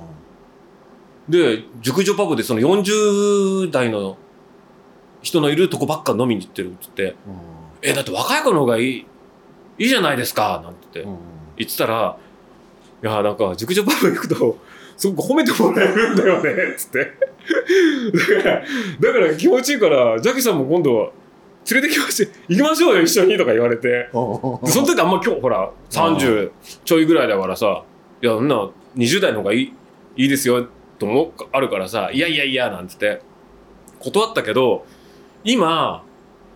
[1.29, 4.17] で熟女パブでその40代の
[5.21, 7.15] 人のいるとこばっか飲みに行ってるっつって
[7.81, 9.05] 「えだって若い子の方がいい
[9.77, 11.01] いいじゃないですか」なんて。
[11.01, 12.17] うん言ってたら
[13.03, 14.57] 「いやなんか熟女パブ行くと
[14.95, 16.99] すごく褒めてもらえるんだよね」つって。
[16.99, 18.63] だから
[18.99, 21.13] だから気持ちいいからジャキさんも今度
[21.71, 24.09] 連れてきまして行きましょうよ一緒にとか言われて。
[24.11, 26.51] その時あんま今日ほら30
[26.83, 27.83] ちょいぐらいだからさ
[28.21, 29.73] 「いやそんな20代の方がいい
[30.17, 30.67] いいですよ」
[30.99, 33.21] ともあるからさ「いやいやいや」なんつって。
[33.99, 34.85] 断ったけど
[35.43, 36.03] 今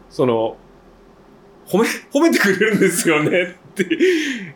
[0.10, 0.58] その
[1.68, 3.86] 褒め褒めてくれるんですよねって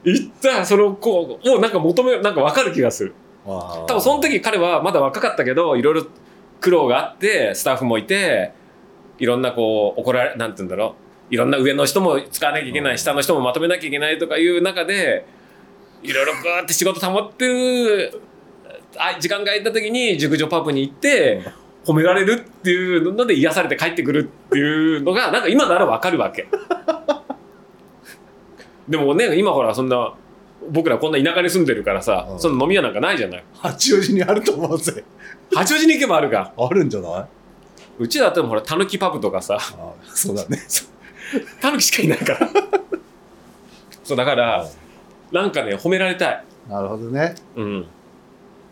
[0.04, 3.14] 言ったその子をなんか求めなんか分かる気がする。
[3.46, 6.08] 多多分その時彼はまだ若かったけどいろいろ
[6.60, 8.54] 苦労があってスタッフもいて
[9.20, 10.96] いろんなこう怒られなんて言うんだろ
[11.32, 11.34] う。
[11.34, 15.26] いろんな上の人も使わなきゃいけない下の人もまとめなきゃいけないとかいう中で
[16.04, 18.22] いろいろグーって仕事保ってる
[18.98, 21.42] あ時間が空いた時に熟女パブに行って
[21.84, 26.48] 褒められるっていうので癒されて帰ってくるっていうのがなんか今ならわかるわけ。
[28.88, 30.14] でもね今ほらそんな
[30.70, 33.44] 僕らこんな田舎に住んでるからさ、うんその飲み屋なんかないじゃない？
[33.54, 35.04] 八王子にあると思うぜ
[35.54, 36.54] 八王子に行けばあるか。
[36.58, 37.26] あるんじゃない？
[38.00, 40.60] うちだってほら、たぬきパブとかさ、あそうだね
[41.62, 42.50] たぬきしかいないから。
[44.04, 44.68] そう、だから、
[45.32, 46.44] なんかね、褒められたい。
[46.70, 47.86] なるほどねうん。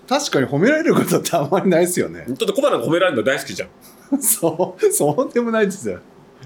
[0.09, 3.69] 確かに褒められることってあんまりないですよねだって小花が褒められるの大好きじゃん。
[4.21, 5.99] そうそうでもないですよ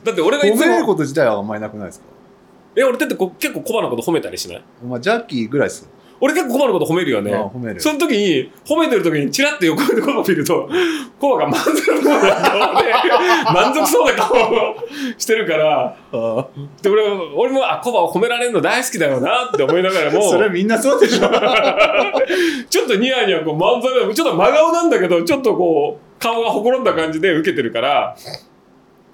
[0.04, 2.06] だって俺がいつ褒められるも、こと自体はあんまりなくないですか？
[2.78, 4.64] え、俺だってこ結構小花のこと褒めたりしない？
[4.88, 5.84] まあジャッキーぐらいです。
[5.84, 7.32] よ俺結構小花のこと褒めるよね。
[7.34, 7.80] あ褒める。
[7.80, 10.68] その時に、褒めてる時にチラッと横でコバ見ると、
[11.20, 12.94] コバが満足そうな顔で、
[13.54, 14.76] 満足そうな顔を
[15.18, 16.48] してるから、あ
[16.82, 17.04] で俺
[17.36, 21.30] 俺も、あ、コバを褒められるの大好きだよなって思いながらも、 それみんなそうでしょ。
[22.68, 28.16] ちょっとニヤニヤこう漫才でちょっと真顔なんだけどちょっとこう顔がほころんだ感じで受けてるから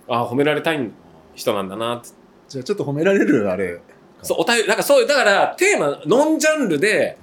[0.08, 0.89] あ褒められたい
[1.36, 2.10] 人なんだなって
[2.47, 3.79] じゃあちょっと褒められるあれ。
[4.21, 7.17] そうお便りなんかそういうだからテーマノンジャンルで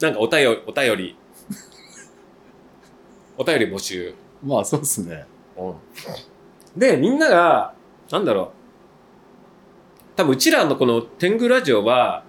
[0.00, 1.16] なんかお便りお便り。
[3.38, 5.24] お便り募集、まあそうっすね。
[6.76, 7.74] でみんなが
[8.10, 8.58] なんだろう。
[10.16, 12.24] 多分うちらのこの天狗ラジオは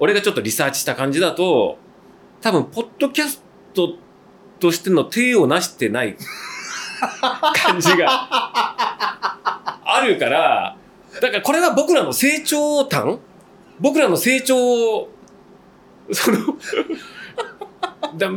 [0.00, 1.78] 俺がちょっとリサーチした感じだと
[2.40, 3.40] 多分ポッドキャス
[3.74, 3.94] ト
[4.58, 6.16] としての体をなしてない
[7.54, 8.28] 感じが
[9.94, 10.76] あるから
[11.20, 13.18] だからこれは僕らの成長端？
[13.80, 14.56] 僕らの成長
[14.98, 15.08] を
[16.12, 16.38] その
[18.16, 18.30] だ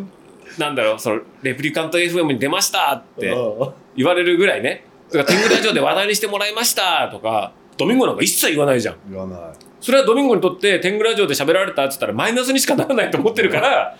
[0.57, 3.35] なんだろうそのレプリカント FM に出ましたって
[3.95, 4.85] 言われるぐらいね。
[5.11, 8.95] だから天狗ラジオで話題にしてもらいましたとか、ドミンゴなんか一切言わないじゃん。
[9.09, 9.39] 言わない
[9.81, 13.97] それはドミンゴにとって天狗ラジオで喋られたって言ったらマイナスにしかならないと思ってるから、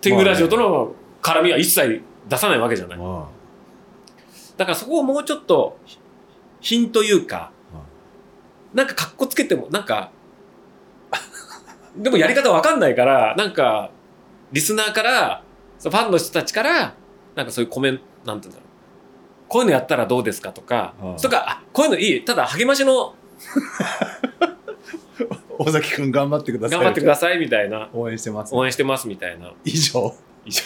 [0.00, 2.98] 天狗ラジオとの絡みは一切出さないわけじゃない。
[2.98, 3.28] ま
[4.56, 5.78] だからそこをもうちょっと、
[6.60, 7.50] 品というか、
[8.74, 10.10] なんか格好つけても、なんか、
[11.96, 13.90] でもやり方わかんないから、なんか、
[14.52, 15.42] リスナーから、
[15.80, 16.94] ファンの人たちから、
[17.34, 18.68] なんかそういうコメント、なんて言うんだろう。
[19.48, 22.24] こういうのやったらどうですかとか、うんとか、あ、こういうのいい。
[22.24, 23.14] ただ励ましの
[24.40, 24.56] あ
[25.58, 29.52] 尾崎くん頑張ってください頑張ってくださいみたいな、応援してます応援してますみたいな。
[29.64, 30.62] 以上以上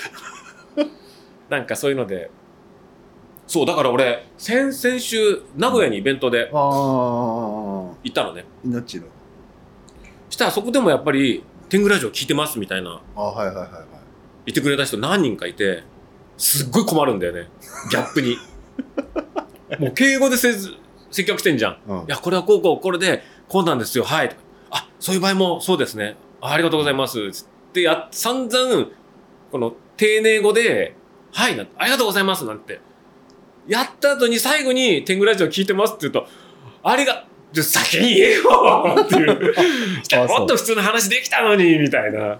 [1.48, 2.30] なんかそういうので、
[3.52, 6.60] そう、だから俺、先々週、名古屋にイベントでああ
[8.02, 8.46] 行ったのね。
[8.64, 9.04] 命の
[10.30, 13.82] したらそこでもやっぱり、天狗ラジオ聞いてますみたいな、あはいはいはいはい
[14.46, 15.82] 言ってくれた人何人かいて、
[16.38, 17.50] すっごい困るんだよね。
[17.90, 18.38] ギャップに。
[19.78, 20.72] もう敬語でせず
[21.10, 21.78] 接客してんじゃん。
[21.86, 24.34] うんいや、これはこうこう、これで、こうなんですよ、はい。
[24.70, 26.16] あ、そういう場合もそうですね。
[26.40, 27.30] あありがとうございます。
[27.32, 28.86] つってや、散々、
[29.50, 30.96] この丁寧語で、
[31.32, 32.80] はい、なんてありがとうございます、なんて。
[33.68, 36.26] やった後に最後に、天狗ラジオ聞いてますって言うと、
[36.82, 40.28] ありが、じゃ先に言えよってい う。
[40.28, 42.38] もっと普通の話できたのに、みたいな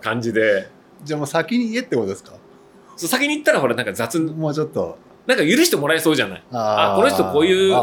[0.00, 0.68] 感じで。
[1.04, 2.32] じゃあもう先に言えってことですか？
[2.96, 6.42] そう先に言ったらほら、なんか雑、もうちょっとなんか許してもらえそうじゃない？
[6.52, 7.74] あーあこの人こういう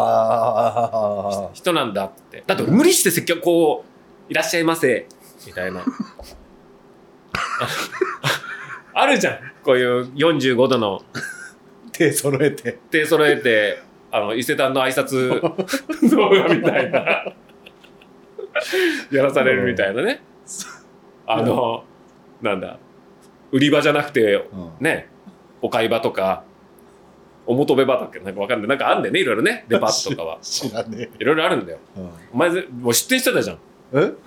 [1.53, 2.43] 人なんだって。
[2.47, 3.85] だって無理して接客こ
[4.29, 5.07] う、いらっしゃいませ、
[5.45, 5.83] みたいな。
[8.93, 9.39] あるじゃん。
[9.63, 11.01] こういう45度の
[12.01, 13.77] 手揃えて手揃えて、
[14.11, 15.29] あの、伊勢丹の挨拶
[16.09, 16.99] 動画みたいな。
[19.11, 20.23] やらされるみたいなね。
[21.27, 21.83] あの、
[22.41, 22.79] なんだ。
[23.51, 25.09] 売り場じゃなくて、うんね、
[25.61, 26.43] お買い場とか、
[27.45, 28.67] お求め場とか、なんかわかんない。
[28.69, 29.65] なんかあんだよね、いろいろね。
[29.69, 30.39] デパートとかは。
[30.41, 31.77] 知らねいろいろあるんだよ。
[31.95, 31.99] え、
[32.33, 33.59] お前ぜ、もう出店してたじゃん。
[33.91, 34.17] うん、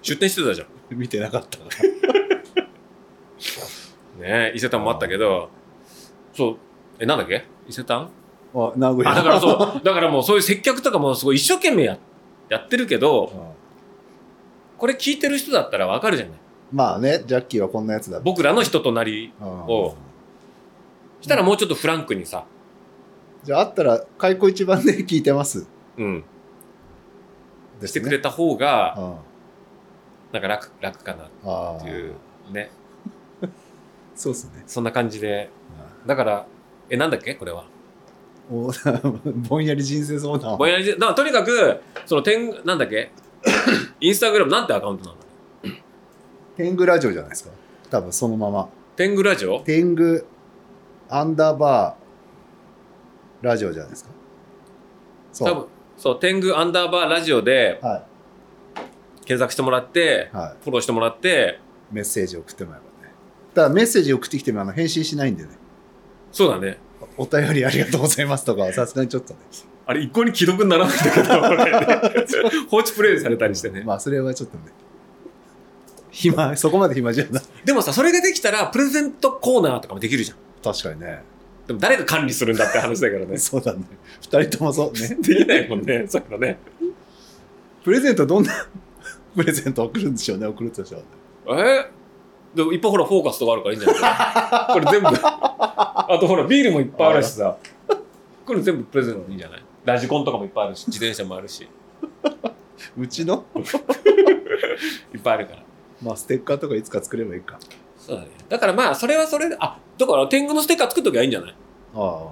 [0.00, 0.66] 出店してたじゃん。
[0.92, 1.64] え見てなかったか
[4.18, 5.50] ねえ、伊勢丹もあったけど、
[6.32, 6.56] そう、
[6.98, 7.44] え、なんだっけ？
[7.68, 8.08] 伊勢丹？
[8.54, 9.12] らあ名古屋。
[9.12, 11.98] あ、だからそう、だからもうそういう接客とかもすごい一生懸命や
[12.48, 13.40] やってるけど、うん。
[14.78, 16.34] これ聞いてる人だったらわかるじゃない？
[16.72, 18.20] まあねジャッキーはこんなやつだ。
[18.20, 19.48] 僕らの人となり、うん。
[19.66, 19.94] お
[21.20, 22.44] したらもうちょっとフランクにさ、
[23.44, 25.66] じゃああったら開口一番で聞いてます。
[25.96, 26.24] うん、
[27.80, 29.14] ですしてくれた方が、うん。
[30.30, 32.12] なんか楽、楽かなっああていう、
[32.52, 32.70] ね。
[34.14, 34.62] そうですね。
[34.66, 35.48] そんな感じで。
[36.06, 36.46] だから、
[36.90, 37.34] え、なんだっけ？
[37.34, 37.64] これは。
[38.50, 38.70] お
[39.48, 40.56] ぼんやり人生相談。
[40.56, 43.10] ぼんやりで、だからとにかく、その点、なんだっけ？
[44.00, 45.16] インスタグラムなんてアカウントなの？
[46.56, 47.50] 天狗ラジオじゃないですか？
[47.90, 48.68] 多分そのまま。
[48.96, 49.60] 天狗ラジオ？
[49.60, 50.24] 天狗
[51.08, 54.10] アンダーバーラジオじゃないですか？
[55.32, 55.48] そう。
[55.48, 58.04] 多分、そう、天狗アンダーバーラジオでは
[59.24, 61.58] 検索してもらってい、はフォローしてもらって、
[61.92, 63.12] いメッセージ送ってもらえばね。
[63.54, 65.50] ただメッセージ送ってきてもあの返信しないんでね
[66.32, 66.78] そうだね。
[67.16, 69.40] お便りありがとうございますとかは さすがにちょっとね。
[69.86, 73.82] あれ、一向に既読にならないんだけど、俺放置プレイされたりしてね。
[73.84, 74.64] まあそれはちょっとね。
[76.10, 77.42] 暇そこまで暇じゃない。
[77.64, 80.38] でもさ、それができたら、プレゼントコーナーとかもできるじゃん。
[80.62, 81.22] 確かにね。
[81.66, 83.36] でも誰が管理するんだって話だからね。
[83.38, 83.84] そうだね。
[84.20, 85.16] 二人ともそうね。
[85.20, 86.58] できないもんね、そういうのね。
[87.84, 88.66] プレゼントどんな
[89.36, 90.46] プレゼント送るんでしょうね。
[90.46, 90.96] 送るとした
[91.54, 91.97] らえ？
[92.58, 94.72] でもいっぱいほら、フォーカスとかあるからいいんじゃない？
[94.74, 95.08] これ全部。
[95.22, 97.56] あとほら、ビールもいっぱいあるしさ。
[98.44, 99.62] これ全部プレゼントでいいんじゃない？
[99.84, 101.68] ラジコンとかもいっぱいあるし、自転車もあるし。
[102.98, 103.44] うちの？
[105.14, 105.62] いっぱいあるから。
[106.02, 107.58] まあステッカーとかいつか作ればいいか
[107.96, 108.28] そうだね。
[108.48, 111.54] だからまあ、それはそれで、あ、だから天狗のステッカー作っときゃいいんじゃない？
[111.94, 112.28] あ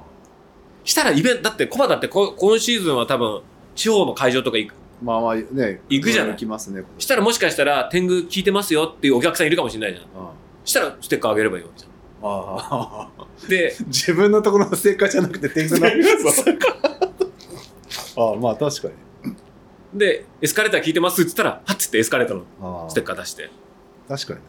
[0.84, 3.42] したらイベント、だってコバだってこ今シーズンは多分、
[3.76, 4.74] 地方の会場とか行く。
[5.02, 6.32] あまあまあね行くじゃない。
[6.32, 10.22] 行きますねしたらもしかしたら天狗聞いてますよっていうお客さんいるかもしれないじゃん。
[10.22, 10.32] あ
[10.64, 11.88] したらステッカーあげればいいわけじゃ
[12.22, 13.26] ああん。
[13.48, 15.86] で、自分のところのステッカーじゃなくて天狗の。
[18.18, 18.94] ああまあ確かに。
[19.98, 22.44] で、エスカレーター聞いてますって言ったら、はっつってエスカレーターの
[22.82, 23.50] ああステッカー出して。
[24.08, 24.44] 確かにね。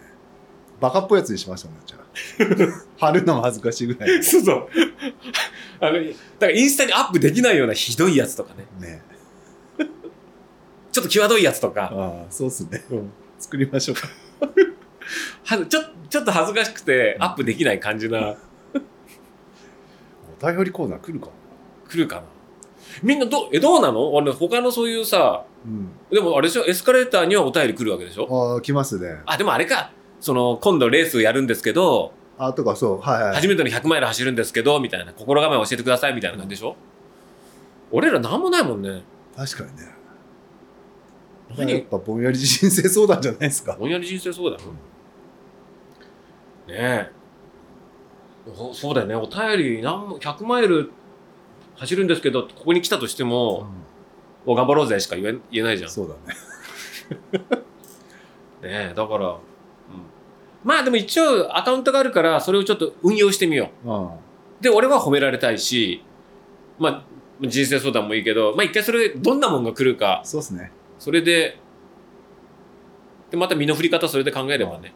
[0.79, 2.01] バカっぽいやつにしましたもんねじゃあ。
[3.07, 4.23] 貼るのも恥ずかしいぐらい。
[4.23, 4.67] そうそう。
[5.79, 6.13] あの、だか
[6.47, 8.65] らインスタにアップできないようなひどいやつとかね。
[8.79, 9.01] ね
[10.97, 11.91] ちょっと際どいやつとか。
[11.93, 12.83] ああそうっすね。
[12.89, 13.11] うん。
[13.37, 14.07] 作りましょうか。
[15.45, 18.35] はちょちょっと恥ずかしくてアップできない感じな、
[20.41, 21.27] お便りコーナー来るか
[21.89, 22.21] 来るかな。
[23.03, 24.11] みんなど、え、どうなの？
[24.13, 25.89] 俺、他のそういうさ、うん。
[26.09, 28.27] でもあれでしょ、エスカレーターにはお便り来るわけでしょ？
[28.53, 29.21] ああ来ますね。
[29.25, 29.91] あ、でもあれか。
[30.19, 33.35] その、今度レースやるんですけど、あとかそうはいはい。
[33.35, 36.75] 初めての100マイル走るんですけど、みたいな、心構えを教えてください、みたいな感じでしょ？
[37.91, 39.03] 俺らなんもないもんね。
[39.35, 39.96] 確かにね
[41.49, 44.63] やっ何ぱぼんやり人生相談じゃないですかぼんやり人生そうだよ。
[46.67, 46.73] ね
[47.09, 47.11] え。
[48.55, 49.15] そそうだよね。
[49.15, 50.91] お便り、なんも、100マイル
[51.75, 53.67] 走るんですけど、ここに来たとしても、
[54.45, 55.89] お頑張ろうぜしか言え言えないじゃん。
[55.89, 56.15] ねそうだ
[58.67, 59.39] ねえ、だから、うん。
[60.63, 64.09] まあでも一応アカウントがあるから、それをちょっと運用してみようんう。
[64.61, 66.03] で、俺は褒められたいし、
[66.79, 67.03] まあ、
[67.47, 71.59] 人生相談もいいけど、まあ一回それ、どんなもんが来るか、そうっすねそれで、
[73.31, 74.93] で、また身の振り方それで考えればね。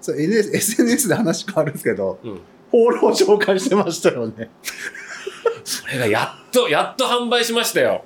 [0.00, 2.40] そう NS SNS で話変わるんですけどうん。
[2.70, 4.50] 放浪紹介してましたよね
[5.62, 8.04] それがやっと、やっと販売しましたよ。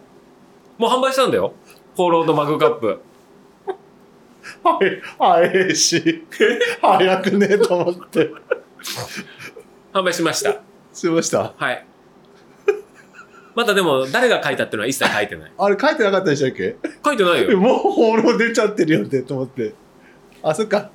[0.77, 1.55] もう販売したんだよ。
[1.97, 3.01] ホーロードマグカップ。
[4.63, 6.27] はい早いし
[6.81, 8.31] 早くねえと思って
[9.93, 10.61] 販売しました。
[10.93, 11.87] しましたはい。
[13.57, 15.53] まだでも、誰が書いたっていうのは一切書いてない。
[15.59, 16.77] あれ書いてなかったでしたっけ？
[17.05, 17.57] 書いてないよ。
[17.59, 19.73] もう放浪出ちゃってるよってと思って
[20.43, 20.91] あそっか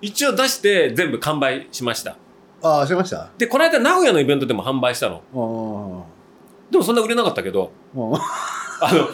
[0.00, 2.16] 一応出して全部完売しました。
[2.62, 3.30] ああしました？
[3.38, 5.22] で、この間名古屋のイベントでも販売したの。
[5.34, 9.08] あでもそんな売れなかったけど、 あの、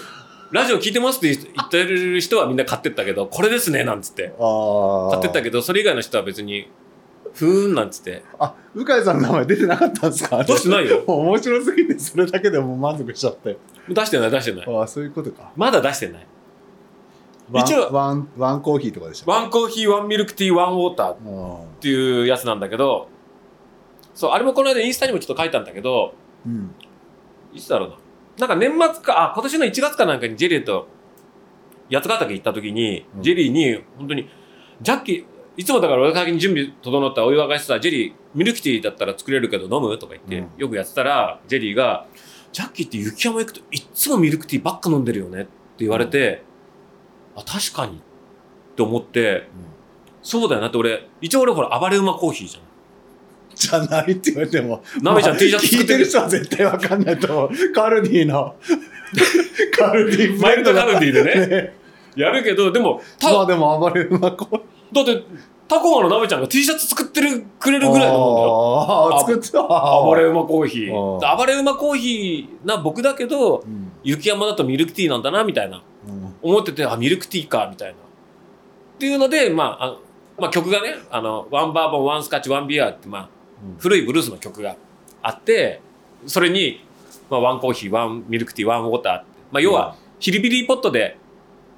[0.50, 4.32] ラジオ聞いてますって言ってる人はみんな買ってったけど、これですね、なんつって。
[4.38, 6.70] ああ買ってったけど、それ以外の人は別に、
[7.34, 8.22] ふーんなんつって。
[8.38, 10.42] あ向井さんの名前出てなかったんですか？
[10.44, 11.02] 出してないよ。
[11.06, 13.56] 面白すぎてそれだけでもう満足しちゃって
[13.88, 14.66] 出してない、出してない。
[14.76, 16.26] ああそういうことかまだ出してない。
[17.54, 19.30] 一応ワンワンコーヒーとかでした？
[19.30, 23.08] ワンコーヒー、ワンミルクティー、ワンウォーターっあていうやつなんだけど、
[24.14, 26.12] そう、あれもこの間インスタにもちょっと書いたんだけど、
[26.46, 26.74] うん
[27.54, 27.96] いつだろうな。
[28.38, 30.86] なんか年末か、あ、今年の1月かなんかにジェリーと
[31.90, 34.28] 八ヶ岳行った時に、うんジェリーに、本当に、
[34.82, 35.24] ジャッキー、
[35.58, 42.06] いつもだから俺が先に準備整ったお湯沸かしてたジェリーミルクティーだったら作れるけど飲むとか言って、うんよくやってたら、ジェリーが、
[42.52, 46.44] ジャッキーって雪山行くといっつもミルクティーばっか飲んでるよねって言われて、
[47.34, 48.00] あ、確かにっ
[48.76, 49.48] て思って、
[50.22, 52.62] そうだよなって俺、一応俺ほら暴れ馬コーヒーじゃん。
[53.56, 54.84] じゃないって言われても。
[55.02, 57.72] なめちゃん T シャツ聞いてるる人は絶対わかんないと思う。
[57.72, 58.54] カルディの。
[59.76, 61.74] カルディマイルドカルディでねね。
[62.14, 64.60] やるけど、でも、たまあでも暴れ馬コー
[64.92, 65.22] だって、
[65.68, 69.12] タコマのなめちゃんが T シャツ作ってるくれるぐらいのもんだよ。
[69.12, 69.62] ああ、作ってた。
[69.62, 71.36] 暴れ馬コーヒあー。
[71.36, 73.92] 暴れ馬コーヒーな僕だけど、うん。
[74.02, 75.82] 雪山だとミルクティーなんだな、みたいな。
[76.08, 77.94] うん思ってて、あ、ミルクティーか、みたいな。
[77.94, 77.96] っ
[78.98, 79.96] ていうので、まあ、あ
[80.38, 83.28] まあ、曲がね、あの、ワンバーボン、ワンスカッチ、ワンビアって、まあ、
[83.78, 84.76] 古いブルースの曲が
[85.22, 85.80] あって、
[86.26, 86.84] それに、
[87.28, 89.12] まあ、ワンコーヒー、ワンミルクティー、ワンウォーター。
[89.52, 91.16] まあ、要は、ヒリビリポットで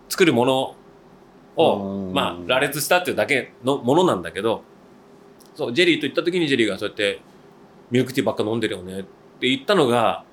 [0.08, 0.74] 作るもの
[1.60, 4.62] を、うんまあ、羅列したっていうだけのものなんだけど、
[5.54, 7.20] そう、ジェリーと行った時にジェリーがそうやって、
[7.90, 10.24] ミルクティーばっか飲んでるよねって言ったのが、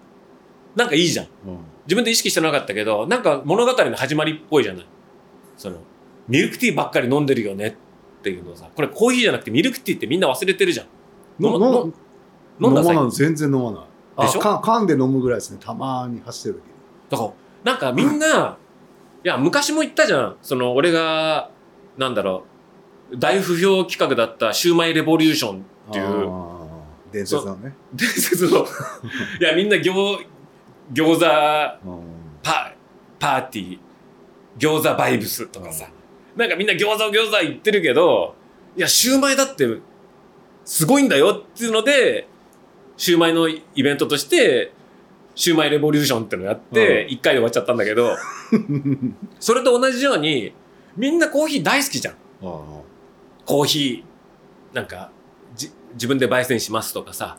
[0.75, 1.25] なんかいいじゃん。
[1.25, 4.85] うん自分で意識してなかったけど、なんか物語の始まりっぽいじゃない。
[5.55, 5.77] その、
[6.27, 10.87] ミルクティーばっかり飲んでるよねっていうのさ、これコーヒーじゃなくてミルクティーってみんな忘れてるじゃん。
[11.39, 11.93] 飲むの飲
[12.61, 13.81] 飲んだ飲まない全然飲まない。
[14.17, 14.39] あでしょ？
[14.41, 15.59] か噛んで飲むぐらいですね。
[15.61, 16.63] たまに走ってる
[17.09, 17.31] だから、
[17.71, 18.66] なんかみんな、い
[19.27, 20.37] や、昔も言ったじゃん。
[20.41, 21.49] その、俺が、
[21.97, 22.45] なんだろ
[23.11, 26.31] う、大不評企画だったシューマイレボリューションって時いう、
[27.11, 27.73] 伝説のね。
[27.93, 28.65] 伝説の、
[29.39, 30.25] いや、みんな餃、
[30.93, 32.01] 餃子うん。
[32.43, 32.73] パ
[33.19, 33.79] パーティー、
[34.57, 35.87] 餃子バイブスとかさ、
[36.35, 38.35] なんかみんな餃子餃子言ってるけど、
[38.75, 39.67] いや、シューマイだって、
[40.63, 42.27] すごいんだよっていうので、
[42.95, 44.71] シューマイのイベントとして、
[45.37, 48.17] シューマイレボリューションってのやって、一回で終わっちゃったんだけど、
[49.39, 50.51] それと同じように、
[50.95, 52.15] みんなコーヒー大好きじゃん。
[52.15, 55.11] あコーヒー、なんか、
[55.55, 57.37] じ、自分で焙煎しますとかさ、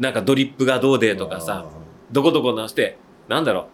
[0.00, 1.64] なんかドリップがどうでーとかさ、
[2.10, 2.98] どこどこ直して、
[3.28, 3.68] なんだろ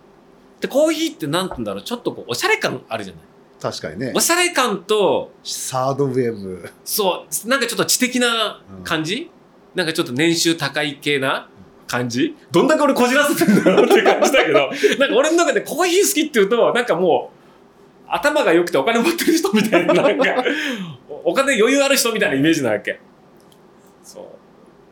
[0.58, 0.62] う。
[0.62, 3.22] で、コーヒーってなんて言うんだろう、ちょっとこう、おしゃれ感あるじゃない。
[3.62, 4.20] 確かにねお。
[4.20, 6.68] しゃれ感と、サードウェーブ。
[6.84, 9.30] そう、なんかちょっと知的な感じ、
[9.74, 11.48] なんかちょっと年収高い系な
[11.86, 12.34] 感じ？
[12.50, 17.30] どんだけ俺こじらせてんだろうって感じだけど、 なんか俺の中でコーヒー好きっていうと、なんかも
[18.06, 20.24] う、頭が良くてお金持ってる人みたいな、なんか、
[21.08, 23.00] おお金余裕ある人みたいなイメージなわけ。
[24.02, 24.24] そう。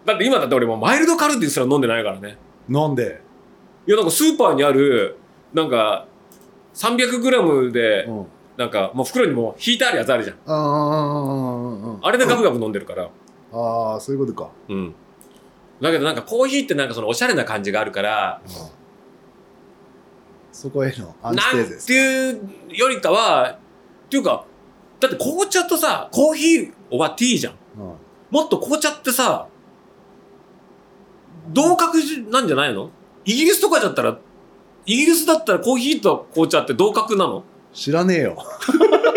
[0.07, 2.37] だって今だって俺もうマイルドカルディすら飲んでないからね。
[2.69, 3.21] 飲んで。
[3.87, 5.17] いや、なんかスーパーにある、
[5.53, 6.07] なんか、
[6.75, 8.27] 300g でう、ん。
[8.57, 10.37] なんか、もう袋にもう引いてあるやつあるじゃん。
[12.03, 13.09] あれでガブガブ飲んでるから。
[13.53, 14.51] ああ、そういうことか。
[14.69, 14.95] うん。
[15.83, 18.41] だけどなんかコーヒーってなんかそのおしゃれな感じがあるから、
[20.53, 21.87] そこへのアンチテーゼです。
[21.89, 22.41] ていう
[22.71, 23.59] よりかは、
[24.07, 24.45] っていうか、
[25.01, 27.55] だって紅茶とさ、コーヒーはティーじゃん。
[27.79, 27.93] うん
[28.31, 29.47] もっと紅茶ってさ、
[31.51, 31.99] 同格
[32.31, 32.91] なんじゃないの？
[33.27, 34.17] イギリスとかだったら、
[34.87, 37.45] イギリスだったらコーヒーと紅茶って同格なの？
[37.75, 38.39] 知らねえよ。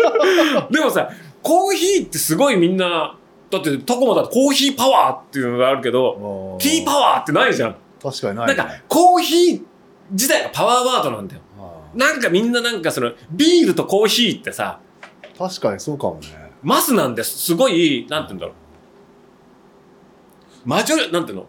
[0.70, 1.08] でもさ、
[1.42, 3.16] コーヒーってすごいみんな、
[3.50, 7.76] だってタコマだとコーヒーパワーっていうのがあるけど、ティーパワーってないじゃん。
[8.02, 8.54] 確かにない、ね。
[8.54, 9.62] なんか、コーヒー
[10.10, 11.42] 自体がパワーワードなんだよ。
[11.58, 16.26] あなんかみんななんかその、ビールとコーヒーってさ、ー確かにそうかもね。
[16.62, 17.38] マスなんです。
[17.38, 20.68] すごい、なんて言うんだろう。
[20.68, 21.46] マジョリ、なんていうの？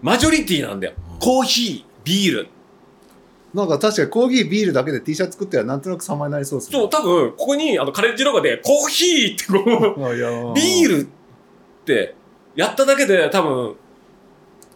[0.00, 0.94] マジョリティなんだよ。
[1.18, 2.48] コーヒー、ビール。
[3.52, 6.78] なんか確かにコーヒービールだけで T シャツ作ってはなんとなく様になりそうですね。
[6.78, 9.58] そう、多分、ここに、あの、カレッジロゴで、コーヒーってこ
[10.52, 11.06] う、ビールっ
[11.84, 12.14] て、
[12.54, 13.76] やっただけで多分、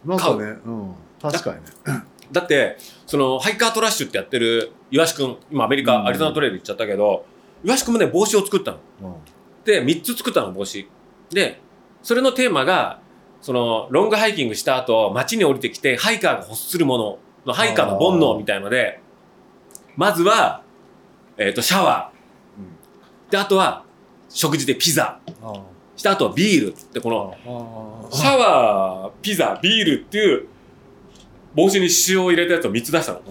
[0.04, 0.94] なんかね、うん。
[1.22, 2.02] 確かにね。
[2.32, 7.24] だって、その、ハイカートラッシュってやってる岩橋くん、今アメリカ、うんアリゾナトレイル行っちゃったけど、
[7.62, 8.78] 岩橋くんもね、帽子を作ったの。
[9.02, 9.14] うん
[9.64, 10.87] で、3つ作ったの、帽子。
[11.30, 11.60] で、
[12.02, 13.00] それのテーマが、
[13.40, 19.00] その、ロングハイキングした後、街に降りてきて、ハイカーが欲するものの、ハイカーの煩悩みたいので、
[19.96, 20.62] まずは、
[21.37, 23.33] えっ、と、シャワー。
[23.33, 23.85] で、あとは、
[24.29, 25.21] 食事でピザ。
[25.42, 25.62] あ
[25.96, 30.46] して、あとはビールって、こーの、あシャワー、ピザ、ビールっていう、
[31.54, 33.23] 帽子に塩を入れたやつを3つ出したの。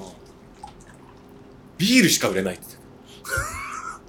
[1.78, 2.66] ビールしか売れないって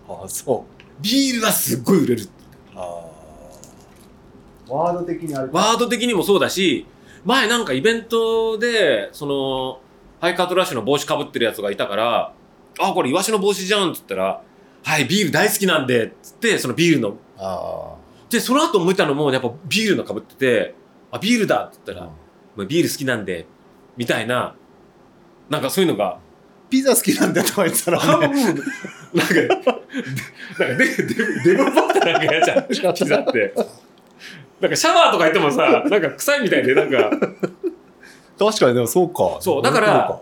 [0.08, 1.02] あー、そう。
[1.02, 2.30] ビールはすっごい売れるって。
[2.76, 6.86] あーワード的にあれワード的にもそうだし、
[7.24, 9.80] 前なんかイベントで、その、
[10.24, 12.32] ハイカートラッシュの帽子かぶってるやつがいたから、
[12.80, 14.42] あ、これイワシの帽子じゃんって言ったら、
[14.82, 17.96] はい、ビール大好きなんで、つって、そのビールの、あ
[18.30, 20.74] で、その後見たのもやっぱビールのかぶってて、
[21.10, 22.16] あ、ビールだって言ったあら、も
[22.56, 23.44] うビール好きなんで、
[23.98, 24.54] みたいな、
[25.50, 26.18] なんかそういうのが、
[26.70, 28.44] ピザ好きなんだとか言ってたあらね。
[28.44, 29.74] なんか、なんか
[30.56, 31.04] デデ
[31.44, 33.54] デブっぽくてなんか嫌じゃん、ピザって。
[34.58, 37.10] なんかシャワーとか行ってもさ、なんか臭いみたいで、なんか、
[38.38, 40.20] 確かにでもそうかそうだから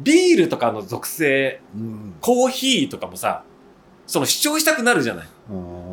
[0.00, 3.44] ビールとかの属性、うんコーヒーとかもさ、
[4.06, 5.26] その主張したくなるじゃない。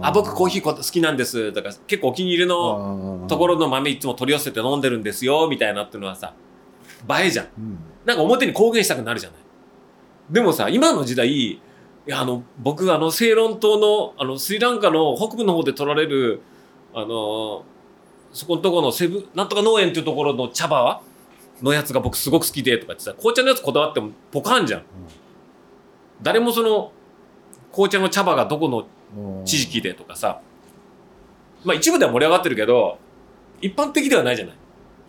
[0.01, 6.33] あ、僕コーヒー好きなんですとか、結構お気に入りのところの豆いつも取り寄せて飲んでるんですよ、みたいなっていうのはさ、
[7.21, 7.47] 映えじゃん。
[7.57, 9.39] うんなんか表に公言したくなるじゃない。
[10.31, 11.61] でもさ、今の時代、い
[12.07, 16.41] や、あの、僕、あの、セイロン島の、あの、スリランカの北部の方で取られる、
[16.95, 17.63] あの、
[18.33, 21.01] そこのところのセブ、なんとか農園っていうところの茶葉
[21.61, 24.83] のやつが僕すごく好きでとかってさ、紅茶のやつこだわってもポカンじゃん。
[26.21, 26.91] 誰もその、
[27.71, 28.87] 紅茶の茶葉がどこの
[29.17, 30.41] うん地域でとかさ、
[31.63, 32.97] まあ一部では盛り上がってるけど、
[33.61, 34.55] 一般的ではないじゃない。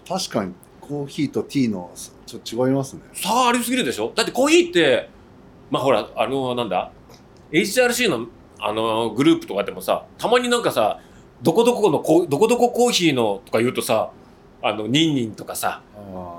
[0.08, 1.90] 確かにコーヒーとティーの
[2.26, 4.12] ちょっと違いますね差ありすぎるでしょ？
[4.14, 5.08] だってコーヒーって、
[5.70, 6.90] まあほら、あの、なんだ
[7.52, 8.26] ?HRC の、
[8.58, 11.00] あの、グループとかでもさ、たまになんかさ、
[11.42, 14.10] どこどこのこ、どこどこコーヒーのとか言うとさ、
[14.62, 15.82] あの、ニンニンとかさ、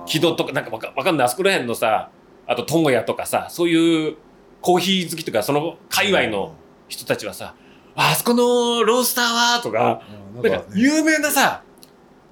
[0.06, 2.10] 木戸とか、なんかわかわかんない、あそこら辺のさ、
[2.48, 4.16] あと、友屋とかさ、そういう
[4.62, 6.54] コーヒー好きとか、その界隈の
[6.88, 7.54] 人たちはさ、
[7.96, 10.02] ああそこのロースターはとか、
[10.36, 11.62] うんなんか有名なさ、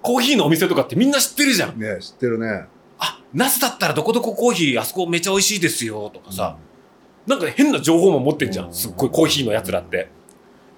[0.02, 1.78] コーヒーのお店とかってみんな知ってるじゃん。
[1.80, 2.66] ね知ってるね
[2.98, 6.58] あ、ナスだったらどこどこコーヒーあそこめっちゃ美味しいですよとかさ、
[7.28, 8.74] なんか変な情報も持ってんじゃうんん。
[8.74, 10.10] すっごいコーヒーのやつらって。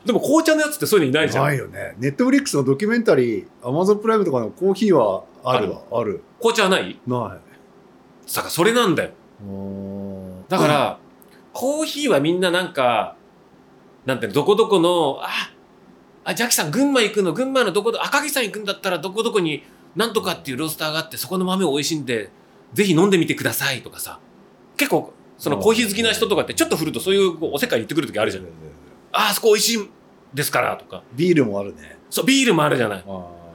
[0.05, 1.45] でも紅茶のやつってそういうのいないじゃん。
[1.45, 1.95] ないよね。
[1.97, 5.81] ネットフリックスのドキュメンタリーアマゾンプライムとかのコーヒーはあるわ。
[5.91, 6.21] ある。
[6.39, 6.99] 紅茶はない？
[7.07, 7.39] な
[8.25, 9.09] だからそれなんだよ。
[9.09, 9.13] い
[10.49, 10.99] だから、
[11.53, 13.15] コーヒーはみんななんか、
[14.05, 15.27] なんていうのどこどこの、あ、
[16.25, 19.63] あ、ジャキさん群馬行くの、群馬のどこど、赤城山行くんだったらどこどこに
[19.95, 22.29] なんとかっていうロースターがあって、そこの豆美味しいんで、
[22.73, 24.19] ぜひ飲んでみてくださいとかさ。
[24.77, 28.45] 結構、そのコーヒー好きな人とかってちょっと振るとそういうおせっかい言ってくる時あるじゃん。
[29.13, 29.89] あ、あそこ美味しい
[30.33, 31.03] ですからとか。
[31.15, 33.05] ビールもあるねそう、ビールもあるじゃない。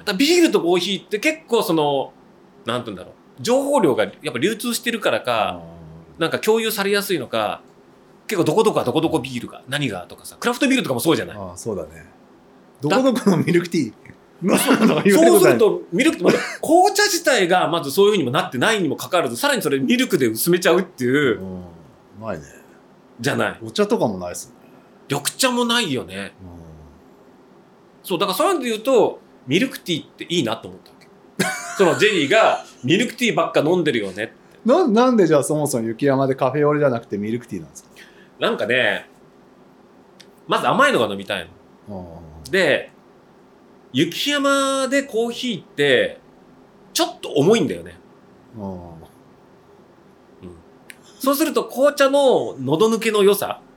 [0.04, 2.12] だビールとコーヒーって結構その、
[2.64, 3.42] なんて言うんだろう。
[3.42, 5.60] 情報量がやっぱ流通してるからか、
[6.18, 7.60] なんか共有されやすいのか、
[8.26, 11.36] 結構どこどこはどこどこビールが、何がとかさ、クラフトビールとかもそうじゃない。
[11.36, 12.06] ああそうだね
[12.80, 13.92] どこどこのミルクティー？
[14.48, 14.54] そ
[15.36, 22.44] うすることミルクって、まず紅茶自体がまずそういうふうにもなってないにもかかわらず、さらにそれミルクで薄めちゃうっていう、うんないね
[23.20, 23.58] じゃない。
[23.64, 24.54] お茶とかもないっすね
[25.08, 26.32] 緑茶もないよね。
[26.42, 26.58] うん
[28.02, 31.08] そう、だからそういうので言うと、ミルクティーっていいなと思ったわけ。
[31.76, 34.32] そのジェニーがミルクティーばっか飲んでるよね。
[34.64, 37.90] ななんでじゃあそもそも雪山でカフェオレじゃなくてミルクティーなんですか？
[38.38, 39.08] なんかね、
[40.46, 41.48] まず甘いのが飲みたい
[41.88, 42.22] の。
[42.50, 42.90] で、
[43.92, 46.18] 雪山でコーヒーって、
[46.94, 47.98] ちょっと重いんだよね。
[48.56, 48.88] うん
[51.18, 53.67] そうすると紅茶の喉抜けの良さ、うん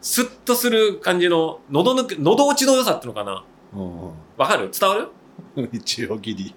[0.00, 3.44] スッとする感じの、喉抜け、喉落ちの良さってのかな？
[3.74, 4.70] うんわかる？
[4.70, 5.08] 伝わる？
[5.56, 6.54] うん一応ギリ。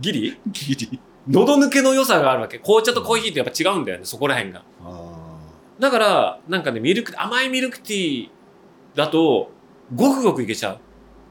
[0.00, 0.38] ギリ？
[0.52, 1.00] ギリ。
[1.28, 2.58] 喉抜けの良さがあるわけ。
[2.58, 4.62] 紅茶とコーヒーってやっぱ違うんだよね、そこら辺が。
[4.84, 5.38] あ
[5.78, 8.28] だから、なんかね、ミルク、甘いミルクティー
[8.94, 9.50] だと、
[9.94, 10.74] ごくごくいけちゃう。
[10.74, 10.78] ー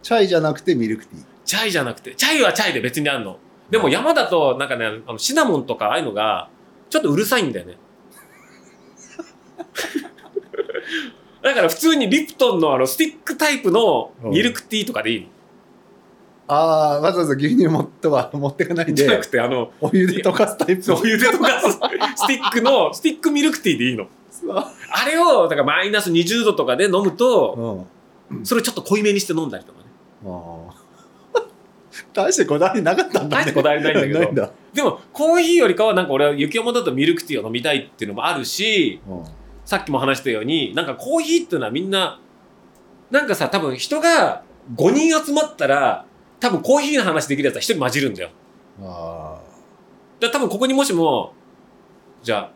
[0.02, 1.24] チャイじゃなくてミルクティー。
[1.46, 3.38] チャイじゃなくて、チャイはチャイで別にあるの。
[3.70, 6.50] でも山だと、なんかね、あのシナモンとかああいうのが、
[6.90, 7.78] ちょっとうるさいんだよね。
[11.42, 15.28] だから普通にリプトンのあのスティックタイプのミルクティーとかでいいの。
[16.52, 18.94] ああわざわざ牛乳もとか持ってかないで。
[18.94, 20.82] じゃなくて、あの、お湯で溶かすタイプ。
[20.82, 24.08] そういうでとかスティックの、スティックミルクティーでいいの。
[24.52, 27.86] あれを、だからマイナス20度とかで飲むと、
[28.32, 28.46] うん。
[28.46, 29.86] それをちょっと濃いめにして飲んだりとかね。
[30.26, 30.70] あ
[31.36, 31.44] あ
[32.14, 33.44] 大してこだわりなかったんだね。
[33.44, 34.20] 大してこだわりないんだけど。
[34.20, 34.52] ないんだ。
[34.74, 39.24] でも、コーヒーよりかはなんか俺は雪山だとミルクティーを飲みたいっていうのもあるし、うん
[39.70, 42.20] さっきも話したように、なんかコーヒーっていうのはみんな、
[43.12, 44.42] なんかさ、多分人が
[44.76, 46.08] 5人集まったら、
[46.40, 48.32] 多分コーヒーの話できるやつは1人混じるんだよ。
[48.82, 49.40] あ
[50.20, 51.34] だから多分ここにもしも、
[52.24, 52.50] じゃ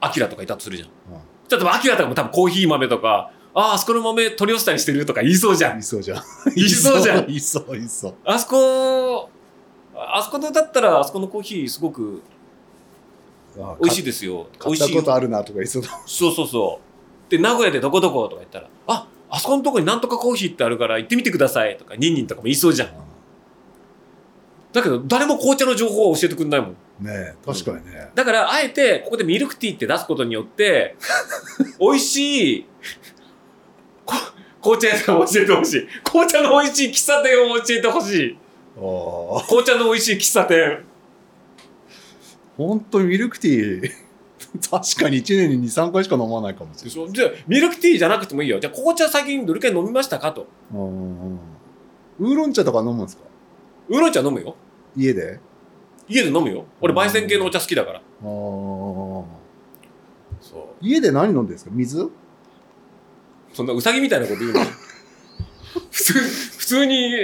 [0.00, 0.88] あ、アキラとかいたとするじゃん。
[0.88, 0.94] うん
[1.50, 5.76] 例えばアキラとかも多分コーヒー豆とか、ああ、あそこの豆取り寄せたりしてるとか言いそうじゃん。
[5.76, 6.18] あいそうじゃん
[6.56, 9.28] いそうじゃん いそういそうあそこ、
[9.94, 12.33] あそこだったらあそこのコーヒーすごくあ
[13.80, 14.48] 美味しいですよ。
[14.52, 16.80] 美買っ味したいよことあるなとか言いそうだそうそうそ
[17.28, 17.30] う。
[17.30, 22.88] で、名古屋でどこどことか言ったら、あ、あそこのとこになんとかコーヒーってあるから行ってみてくださいとか、ニンニンとかも言いそうじゃん。
[24.72, 26.70] だけど、誰も紅茶の情報は教えてくんないもん。
[27.00, 30.96] ねえ確かにねだから、あえて、ここでミルクティーって出すことによって、
[31.78, 32.66] 美味しい、
[34.04, 34.14] こ
[34.60, 35.88] 紅茶屋さんを教えてほしい。
[36.02, 38.38] 紅茶の美味しい喫茶店を教えてほしい。
[38.76, 40.84] 紅茶の美味しい喫茶店。
[42.56, 43.90] 本当にミルクティー
[44.70, 47.08] 確かに1年に23回しか飲まないかもしれでしょ？
[47.08, 48.60] じゃあ、ミルクティーじゃなくてもいいよ。
[48.60, 50.32] じゃあ、紅茶最近どれくらい飲みましたか？
[50.32, 50.46] と。
[50.72, 51.38] ないうん
[52.20, 53.24] ウーロン茶とか飲むんですか？
[53.88, 54.54] ウーロン茶飲むよ。
[54.96, 55.40] 家で？
[56.08, 56.66] 家で飲むよ。
[56.80, 57.98] 俺、焙煎系のお茶好きだから。
[57.98, 58.04] ああ。
[60.40, 61.70] そ家で何飲んでるんですか？
[61.74, 62.02] 水？
[62.02, 62.10] う。
[63.52, 64.60] そんなウサギみたいなこと言うの？
[65.90, 66.12] 普通、
[66.58, 67.14] 普通に、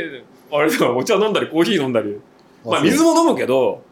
[0.53, 2.19] あれだわお茶飲んだり、コーヒー飲んだり。
[2.65, 3.83] まあ、水も飲むけど、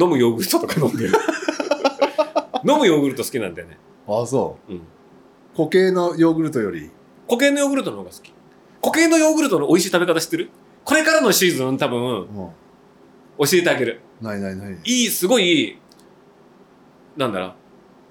[0.00, 1.12] 飲むヨーグルトとか飲んでる。
[2.66, 3.78] 飲むヨーグルト好きなんだよね。
[4.08, 4.72] ああ、そう。
[4.72, 4.80] うん。
[5.56, 6.90] 固形のヨーグルトより？
[7.28, 8.32] 固形のヨーグルトの方が好き。
[8.82, 10.50] 固形のヨーグルトの美味しい食べ方知ってる？
[10.84, 12.26] これからのシーズン多分うん。
[12.26, 14.00] 教えてあげる。
[14.20, 14.78] ないないない。
[14.84, 15.78] いい、すごい、
[17.16, 17.52] なんだろう。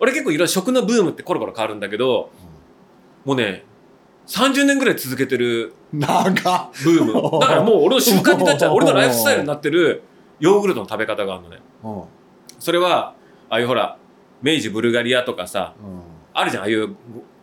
[0.01, 2.29] 俺結構いろいろ食のブームってコロコロ変わるんだけど、
[3.23, 3.63] もうね、
[4.27, 6.33] 30年ぐらい続けてる長っ
[6.83, 7.39] ブーム。
[7.39, 8.73] だからもう俺の習慣になっちゃう。
[8.73, 10.03] 俺のライフスタイルになってる
[10.43, 11.61] ヨーグルトの食べ方があるのね。
[12.59, 13.15] それは、
[13.49, 13.97] ああいうほら、
[14.41, 15.73] 明治ブルガリアとかさ、
[16.33, 16.97] あるじゃん、ああいう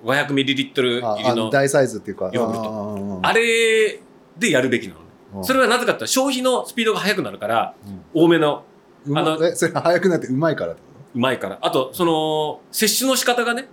[0.05, 1.47] 500ミリリットルあ入りの。
[1.47, 2.29] あ大サイズっていうか。
[2.31, 4.01] ヨーグルトトあれ
[4.37, 5.07] でやるべきなのね。
[5.45, 7.75] それはなぜかって消費のスピードが速くなるから、
[8.13, 8.65] 多めの、
[9.07, 11.59] うん、あのそれ早くなってうまいからってこうまいから。
[11.63, 13.67] あと、その、摂取の仕方がね、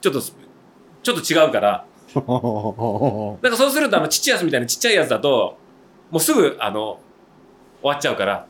[0.00, 5.56] ちょっと、ちょっと違うから、と なんかそうすると、あの、ちっちゃいやつみたいなちっちゃいやつだと、
[6.10, 6.98] もうすぐ、あの、
[7.80, 8.46] 終わっちゃうから、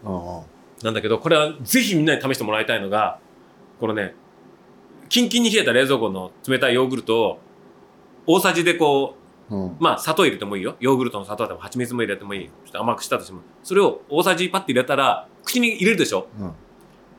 [0.82, 3.18] なんだけど、これはぜひみんなに試してもらいたいのが、
[3.80, 4.14] このね、
[5.08, 7.38] キンキンに冷えた冷蔵庫の冷たいヨーグルトを、
[8.26, 9.14] 大さじでこ
[9.50, 10.76] う、うんまあ砂糖入れてもいいよ。
[10.78, 12.46] ヨーグルトの砂糖でも蜂蜜も入れてもいい。
[12.46, 13.40] ちょっと甘くしたとしても。
[13.62, 16.26] それを大さじパッて入れたら、口に入れるでしょ？
[16.38, 16.52] うん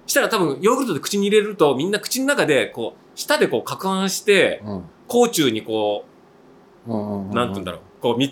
[0.05, 6.05] したら多分ヨーグルトで口に入れるとみんな口の中でこう、舌でこう攪拌して、うん口中にこ
[6.87, 7.81] うんう、なんて言うんだろう。
[8.01, 8.31] こうみ、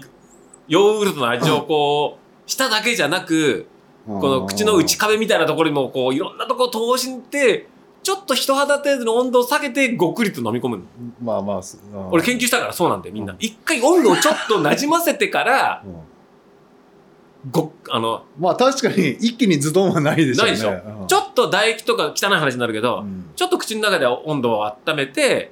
[0.68, 3.68] ヨーグルトの味をこう、舌だけじゃなく、
[4.08, 7.68] ここの口の内壁みたいなところにもこう、いろんなところ通して、
[8.04, 10.84] ちょっと人肌程度の温度を下げてごくりと飲み込むの。
[11.22, 11.62] まあまあ
[12.10, 13.34] 俺研究したからそうなんだよ、みんな。
[13.34, 13.38] うん。
[13.40, 17.52] 一回温度をちょっと馴染ませてから、うん。
[17.52, 20.52] ご、あの、まあ確かに一気にズドンはないでしょうね。
[20.54, 21.02] ないでしょ。
[21.02, 21.08] うん。
[21.08, 23.30] ちょっと唾液とか汚い話になるけど、うん。
[23.36, 25.52] ちょっと口の中で温度を温めて、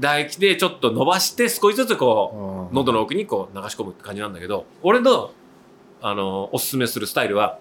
[0.00, 2.74] 唾液でちょっと伸ばして少しずつこう、うん。
[2.74, 5.30] 喉の奥にこう流し込むって感じなんだけど、俺の、
[6.02, 7.58] あの、おすすめするスタイルは、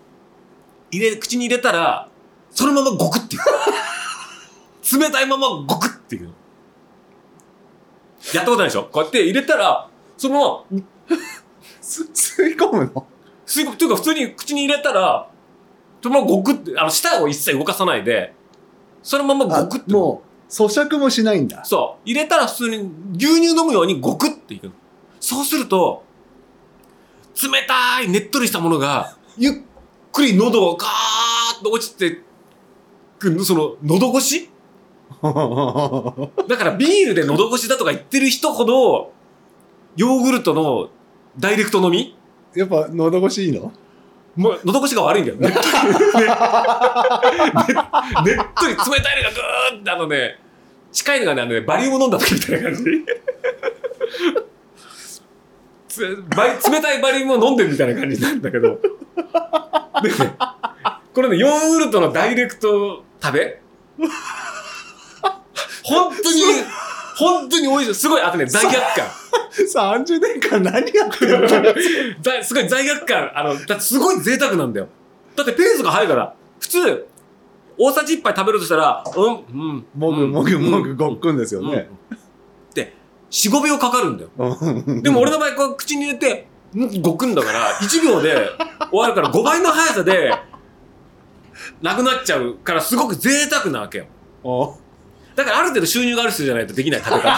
[0.91, 2.09] 入れ、口に入れたら、
[2.49, 3.41] そのままゴクっていう。
[4.99, 6.33] 冷たいままゴクっていう。
[8.33, 8.83] やったことないでしょ？
[8.91, 9.87] こうやって入れたら、
[10.17, 10.81] そのまま
[11.81, 13.07] す 吸い込むの？
[13.45, 15.27] 吸い込む、というか普通に口に入れたら、
[16.01, 18.33] そのままゴクって、あの、舌を一切動かさないで、
[19.03, 19.85] そのままゴクって。
[19.89, 22.01] あもう咀嚼もしないんだそう。
[22.09, 24.73] 入れたら普通に牛乳飲むようにゴクっていくの。
[25.21, 26.03] そうすると、
[27.35, 29.53] 冷たいねっとりしたものが、ゆっ
[30.11, 32.21] くり喉をガーッと落ちて
[33.19, 34.49] く、その、喉越し？
[35.21, 39.13] だからビールで喉越しだとか言ってる人ほど、
[39.95, 40.89] ヨーグルトの
[41.37, 42.17] ダイレクト飲み？
[42.55, 43.71] やっぱ喉越しいいの？
[44.35, 45.37] もう喉越しが悪いんだよ。
[45.37, 45.63] ねねねっ
[48.55, 49.35] とり冷たいのが
[49.71, 50.39] ぐーってあのね、
[50.91, 52.83] 近いのがね、あのね、バリウム飲んだ時みたいな感じ。
[55.99, 58.79] 冷たいバリウムを飲んでるみたいな感じなんだけど。
[60.01, 60.35] でね、
[61.13, 63.61] これね、ヨーグルトのダイレクト食べ
[65.83, 66.41] 本当に、
[67.17, 67.95] 本当に美味しい。
[67.95, 69.07] すごい、あとね、罪悪感。
[69.51, 73.37] 30年間何やってるのだすごい罪悪感。
[73.37, 74.87] あの、だってすごい贅沢なんだよ。
[75.35, 76.33] だってペースが速いから。
[76.59, 77.07] 普通、
[77.77, 79.85] 大さじ1杯食べるとしたら、うん、うん。
[79.95, 81.89] もぐもぐもぐうんごっくんですよね。
[82.11, 82.20] うんで、
[83.31, 84.29] 4、5秒かかるんだよ。
[84.37, 88.49] うんでも俺の場合、こう口に入れて、んごくんだから、1秒で
[88.91, 90.31] 終わるから5倍の速さで、
[91.81, 94.05] なくなっちゃうから、すごく贅沢なわけよ。
[94.43, 94.75] お
[95.35, 97.29] だからある程度収入がある人じゃないとできない食べ方。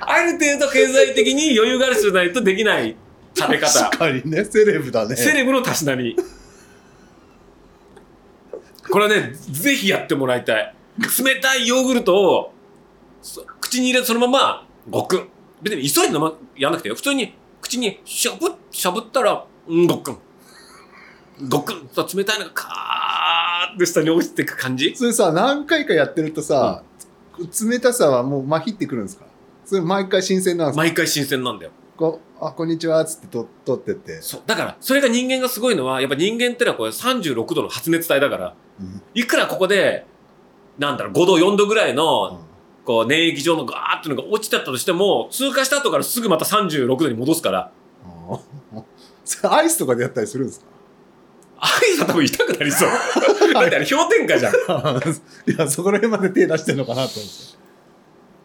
[0.00, 2.96] ある程度経済的に余裕がある人じゃないとできない
[3.36, 3.98] 食べ方確。
[3.98, 5.16] かにね、セレブだね。
[5.16, 6.16] セレブのたしなみ。
[8.90, 10.74] これはね、ぜひやってもらいたい。
[11.24, 12.61] 冷たいヨーグルトを、そ
[13.60, 15.28] 口に入れてそのまま、ごくん。
[15.62, 16.94] 別に急いで飲ま、やんなくてよ。
[16.94, 20.18] 普通に、口にしゃぶっ、しゃぶったら、うん、ごくん。
[21.48, 24.94] ごくんと冷たいのがカーって下に落ちていく感じ？
[24.94, 26.82] それさ、何回かやってるとさ、
[27.38, 29.24] 冷たさはもうまひってくるんですか？
[29.64, 30.82] それ毎回新鮮なんですか？
[30.82, 31.72] 毎回新鮮なんだよ。
[31.96, 34.20] こうあ、こんにちはっつってと取ってって。
[34.20, 34.42] そう。
[34.46, 40.06] だから、それが人間がすごいのは、やっぱ人間ってのはこれ36度の発熱体だから、うんいくらここで、
[40.78, 42.40] なんだろう、5度、4度ぐらいの、
[42.84, 47.70] こう、粘液状のガーっていうのが落ちたとしても、通過した後からすぐまた36度に戻すから、
[48.04, 48.82] あー
[49.24, 50.66] それ アイスとかでやったりするんですか？
[51.60, 52.88] アイスは多分痛くなりそう。
[53.54, 54.54] だってあれ氷点下じゃん。
[54.54, 57.62] いや、そこら辺まで手出してんのかなと思って。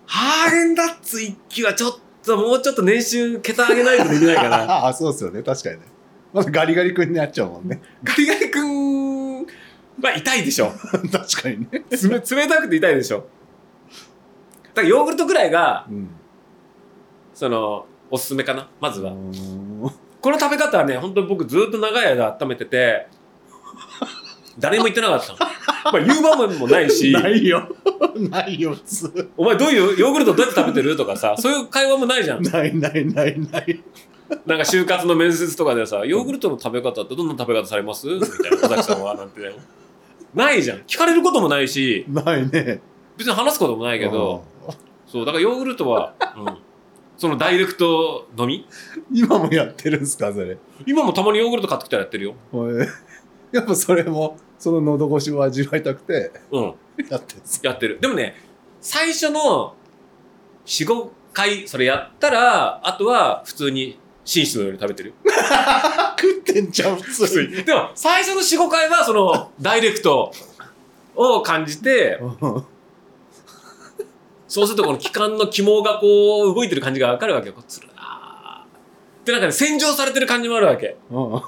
[0.05, 5.41] ハーゲンダッツ一気はちょっともうちょっと年収桁上げないとできないから ああ、そうですよね。
[5.41, 5.81] 確かにね。
[6.31, 7.81] まずガリガリ君になっちゃうもんね。
[8.03, 9.45] ガリガリ君
[10.01, 10.71] は痛いでしょ
[11.11, 11.83] 確かにね。
[11.89, 13.23] 冷冷たくて痛いでしょだ
[14.77, 16.09] からヨーグルトぐらいがうん。
[17.33, 19.15] そのおすすめかなまずはう
[20.21, 23.07] この食べ方はね本当に僕ずっと長い間温めてて
[24.59, 25.39] 誰にも言ってなかったの
[25.93, 27.67] まあ言う場面もないしんないよ。
[28.31, 29.29] ないよ、普通。
[29.37, 33.83] お前どういうヨーグルトどうやって食べてるとかさそういう会話もないじゃんないないないない。
[34.45, 38.07] なんか就活の面接とかでさヨーグルトの食べ方ってどんな食べ方されます？
[38.07, 39.41] みたいな尾崎さんはなんて
[40.33, 42.81] ないじゃん聞かれることもないしないね。
[43.17, 44.43] 別に話すこともないけど
[45.07, 46.57] そうだからヨーグルトは、うん、
[47.17, 48.67] そのダイレクト飲み？
[49.11, 49.17] うん。
[49.17, 50.57] 今もやってるんですか、それ？
[50.85, 52.35] 今もたまにヨーグルト買ってきたらやってるよ。
[53.51, 56.63] やっぱそれも、その喉越しを味わいたくて、うん。
[57.09, 57.99] やってるやってる。
[58.01, 58.35] でもね
[58.81, 59.75] 最初の
[60.65, 65.13] 45回それやったらあとは普通に寝室のように食べてる。
[66.19, 67.63] 食ってんじゃん、普通に。
[67.63, 70.31] でも最初の45回はそのダイレクト
[71.15, 72.65] を感じてうん
[74.47, 77.53] そうするとこの気管の肝がこう動いてる感じがわかるわけよ。
[77.53, 80.97] こうつるなーで、なんかね、洗浄されてる感じもあるわけ。
[81.11, 81.41] うん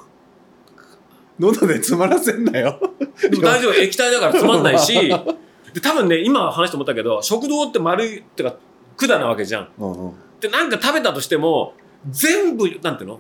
[1.40, 2.78] 喉で詰まらせんなよ。
[3.22, 4.94] でも大丈夫、液体だからつまんないし、
[5.74, 8.56] で、多分ね、今話して思ったけど、食道って丸い、ってか、
[8.98, 9.70] 管なわけじゃん。
[9.78, 11.76] うんうんで、なんか食べたとしても、
[12.10, 13.20] 全部、なんていうの？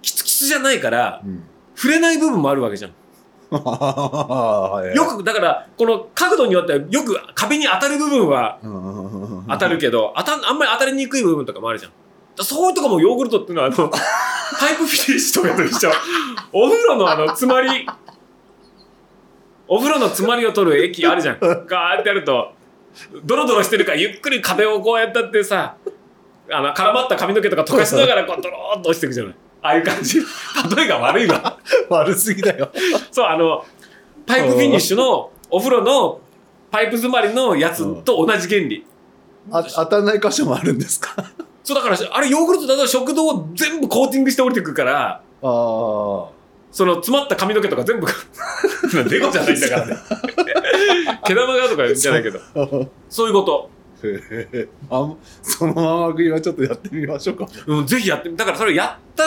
[0.00, 1.42] キツキツじゃないから、うん
[1.74, 2.92] 触れない部分もあるわけじゃん。
[3.50, 11.92] はいよく、だから、この角度によっては、よく壁に当たる部分は当当たるけど、当たんあんまり当たりにくい部分とかもあるじゃん。
[12.36, 13.88] だそういうとこもヨーグルトっていうのは、あの、
[14.58, 15.90] パイプフィニッシュとかと一緒。
[16.52, 17.86] お風呂のあの、詰まり、
[19.68, 21.38] お風呂の詰まりを取る液あるじゃん。
[21.40, 22.52] ガーってやると、
[23.24, 25.76] ドロドロしてるから、ゆっくり壁をこうやったってさ、
[26.50, 29.34] あの、絡まった髪の毛とか溶かしながら、こう、ドローっと落ちていくじゃない。
[29.62, 30.20] ああいう感じ。
[30.76, 31.58] 例えが悪いわ。
[31.90, 32.70] 悪すぎだよ。
[33.10, 33.64] そう、あの、
[34.26, 36.20] パイプフィニッシュのお風呂の
[36.70, 38.84] パイプ詰まりのやつと同じ原理。
[39.50, 41.14] あ当たんない箇所もあるんですか？
[41.62, 46.26] そうだから、あれヨーグルトだと食道を全部コーティングして降りてくるから、ああ。
[46.72, 48.06] その詰まった髪の毛とか全部、
[49.08, 49.96] デコじゃないんだからね。
[51.24, 52.38] 毛玉がとかじゃないけど、
[53.08, 53.70] そういうこと。
[54.90, 57.46] あんそのまま食いはちょっとやってみましょうか。
[57.66, 59.24] うん、ぜひやってみ、だからそれやった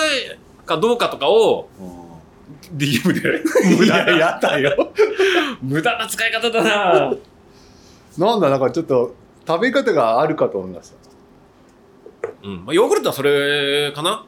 [0.65, 1.69] かどうかとかを
[2.75, 3.43] DM で。
[3.77, 4.91] 無駄な、やだよ。
[5.61, 7.15] 無駄な使い方だな
[8.17, 9.15] なんだ、なんかちょっと
[9.47, 10.95] 食べ方があるかと思いました。
[12.43, 12.65] うん。
[12.65, 14.25] まあ、ヨーグルトはそれかな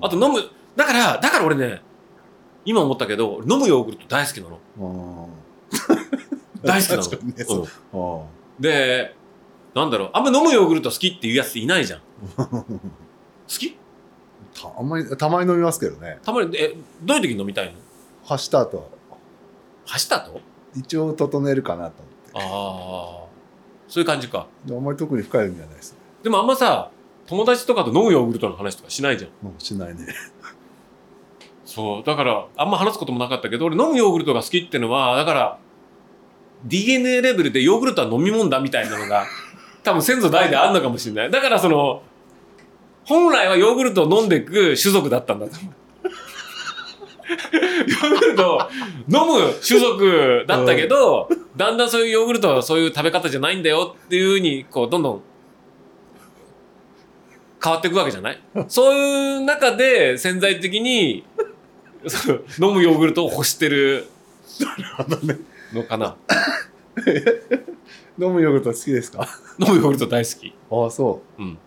[0.00, 0.42] あと飲む、
[0.76, 1.82] だから、だから俺ね、
[2.64, 4.58] 今思ったけど、飲むヨーグルト大好きなの。
[4.78, 4.82] う
[5.26, 7.02] ん、大好きなの。
[7.24, 7.46] ね
[7.92, 9.16] うんで、
[9.74, 12.00] なんだろう、あんま飲むヨーグルト好きっていうやついないじゃん。
[12.38, 12.64] 好
[13.48, 13.76] き？
[14.54, 16.18] たまにたまに飲みますけどね。
[16.24, 17.72] たまに、え、どういう時に飲みたいの？
[18.24, 18.90] 走った後、
[19.84, 20.40] 走ったと？
[20.76, 22.02] 一応整えるかなと
[22.34, 23.28] 思っああ、
[23.88, 24.46] そういう感じか。
[24.68, 25.98] あんまり特に深い意味はないですね。
[26.22, 26.90] でもあんまさ、
[27.26, 29.30] 友達とかと飲むヨーグルトの話とかしないじゃん。
[29.46, 30.06] もうしないね。
[31.64, 32.02] そう。
[32.04, 35.58] だから、あんま話すこともなかったけど、俺飲むヨーグルトが好きってのは、だから、
[36.64, 39.26] DNA レベルでヨーグルトは飲み物だみたいなのが、
[39.84, 41.30] 多分先祖代であんのかもしれない。
[41.30, 42.02] だからその、
[43.04, 45.74] 本来はヨーグルトを飲んでいく種族だったんだと思う。
[47.30, 48.60] ヨーグルトを
[49.08, 55.22] 飲む種族だったけど、だんだんそういうヨーグルトはそういう食べ方じゃないんだよっていうふうに、こう、どんどん
[57.62, 58.40] 変わっていくわけじゃない？
[58.68, 61.24] そういう中で潜在的に、
[62.60, 64.06] 飲むヨーグルトを欲してる
[65.72, 66.16] のかな。
[68.18, 69.26] 飲むヨーグルト好きですか？
[69.58, 70.52] 飲むヨーグルト大好き。
[70.70, 71.58] ああ、そうん。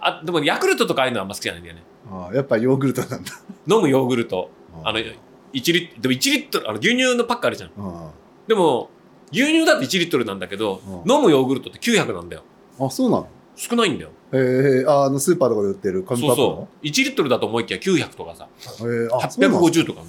[0.00, 1.82] あ、でもヤクルトとかああいうのはあんま好きじゃないんだよね。
[2.10, 2.14] う。
[2.14, 3.32] ああやっぱヨーグルトなんだ。
[3.68, 4.48] 飲むヨーグルト。
[4.84, 7.70] あの、あ1リットル、でも1リットル、あの牛乳のパックあるじゃん。
[7.78, 8.10] あ
[8.46, 8.90] でも、
[9.32, 12.42] 牛乳だって1リットルなんだけど、うん飲むヨーグルトって900なんだよ。
[12.78, 13.28] あ、そうなの？
[13.56, 14.10] 少ないんだよ。
[14.32, 16.46] えー、ああのスーパーとかで売ってる紙パックの？
[16.46, 16.86] そうそう。
[16.86, 18.48] 1リットルだと思いきや900とかさ、
[18.80, 20.04] えー、あそうなの850とかあ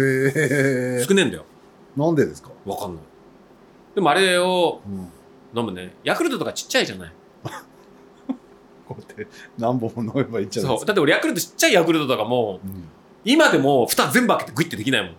[0.00, 1.44] るへえ少ねえんだよ。
[1.96, 3.04] なんでですか、わかんない。
[4.00, 5.94] でもあれをうん、飲むね。
[6.04, 7.12] ヤクルトとかちっちゃいじゃない？
[8.88, 9.26] こうやって
[9.58, 10.86] 何本も飲めばいいんじゃないですかそう。
[10.86, 12.88] だって俺ヤクルトちっちゃいヤクルトとかも、うん
[13.22, 15.12] 今でも蓋全部開けてグイってできないもん。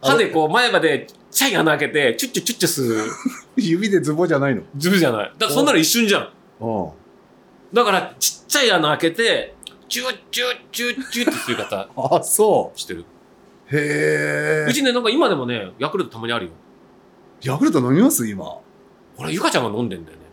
[0.00, 3.04] 歯でこう前歯でちっちゃい穴開けて、チュッチュチュッチュする。
[3.62, 4.62] 指でズボじゃないの？
[4.78, 5.32] ズブじゃない。
[5.36, 6.30] だからそんなの一瞬じゃん。
[6.60, 6.88] うん
[7.74, 9.54] だからちっちゃい穴開けて、
[9.90, 13.04] チュッチュッチュッチュッってする方あそしてる。
[13.70, 16.52] うへえうちね、なんか今でもね、ヤクルトたまにあるよ。
[17.42, 18.26] ヤクルト飲みます？
[18.26, 18.58] 今。
[19.16, 20.24] 俺、ゆかちゃんが飲んでんだよね。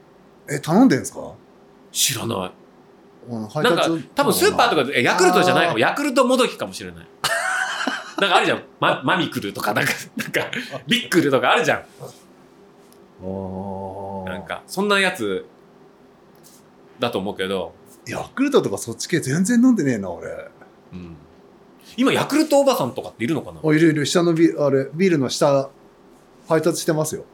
[0.49, 1.33] え頼んでんすか？
[1.91, 2.51] 知らない。
[3.29, 7.07] なんか達多分スーパーとかでえヤクルトじゃないかもヤクルトもどきかもしれない。
[8.21, 8.63] なんかあるじゃん。
[8.79, 10.41] ママミクルとかなんかなんか
[10.87, 11.85] ビックルとかあるじゃん。
[14.25, 15.45] なんかそんなやつ
[16.99, 17.73] だと思うけど、
[18.05, 20.29] ヤクルトとかそっち系全然飲んでねえな俺。
[20.93, 21.15] うん、
[21.97, 23.61] 今ヤクルトおばさんとかっているのかな？
[23.63, 24.05] あいるいる。
[24.05, 25.69] 下のビあれビルの下
[26.47, 27.25] 配達してますよ。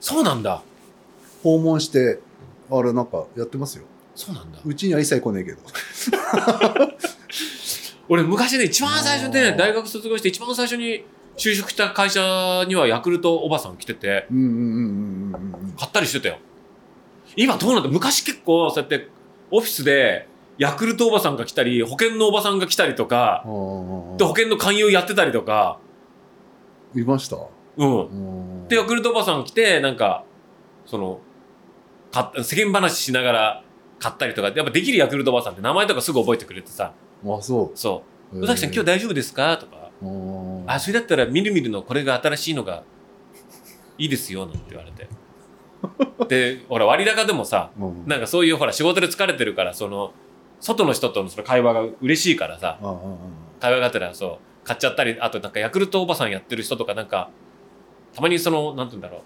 [0.00, 0.62] そうなんだ。
[1.42, 2.20] 訪問して
[2.70, 3.84] あれなんかやってますよ。
[4.14, 4.58] そうなんだ。
[4.64, 5.58] うちには一切来ねえけど。
[8.08, 9.56] 俺昔ね一番最初であー。
[9.56, 11.04] 大学卒業して一番最初に
[11.36, 16.38] 就職した会社にはヤクルトおばさん来ててうんうんうんうんうんうん買ったりしてたよ。
[17.36, 19.08] 今どうなんだ昔結構そうやって
[19.50, 23.50] オフィスでヤクルトおばさんが来たり保険のおばさんが来たりとかで
[24.24, 25.78] 保険の勧誘やってたりとか。
[26.94, 27.36] いました？
[27.76, 28.06] うん。
[28.06, 28.68] うん。
[28.68, 30.24] でヤクルトおばさん来てなんか
[30.86, 31.20] その
[32.12, 33.64] か世間話しながら
[33.98, 36.92] 買ったりとかやっぱできるヤクルトおばさんって名前とかすぐ覚えてくれてさ。
[37.26, 38.02] あそそ
[38.32, 39.90] う「宇崎さん今日大丈夫ですか?」とか。
[40.00, 42.82] 日「あそれだったらみるみるのこれが新しいのが
[43.98, 45.08] いいですよ」なんて言われて。
[46.28, 50.12] でほら割高でもさうんなんかそういうほら仕事で疲れてるからその
[50.60, 52.78] 外の人とのその会話が嬉しいからさ。
[53.60, 57.30] 会話があったらそう買っちゃったりあとなんかヤクルトおばさんやってる人とかなんか
[58.14, 59.20] たまにそのなんて言うんだろう。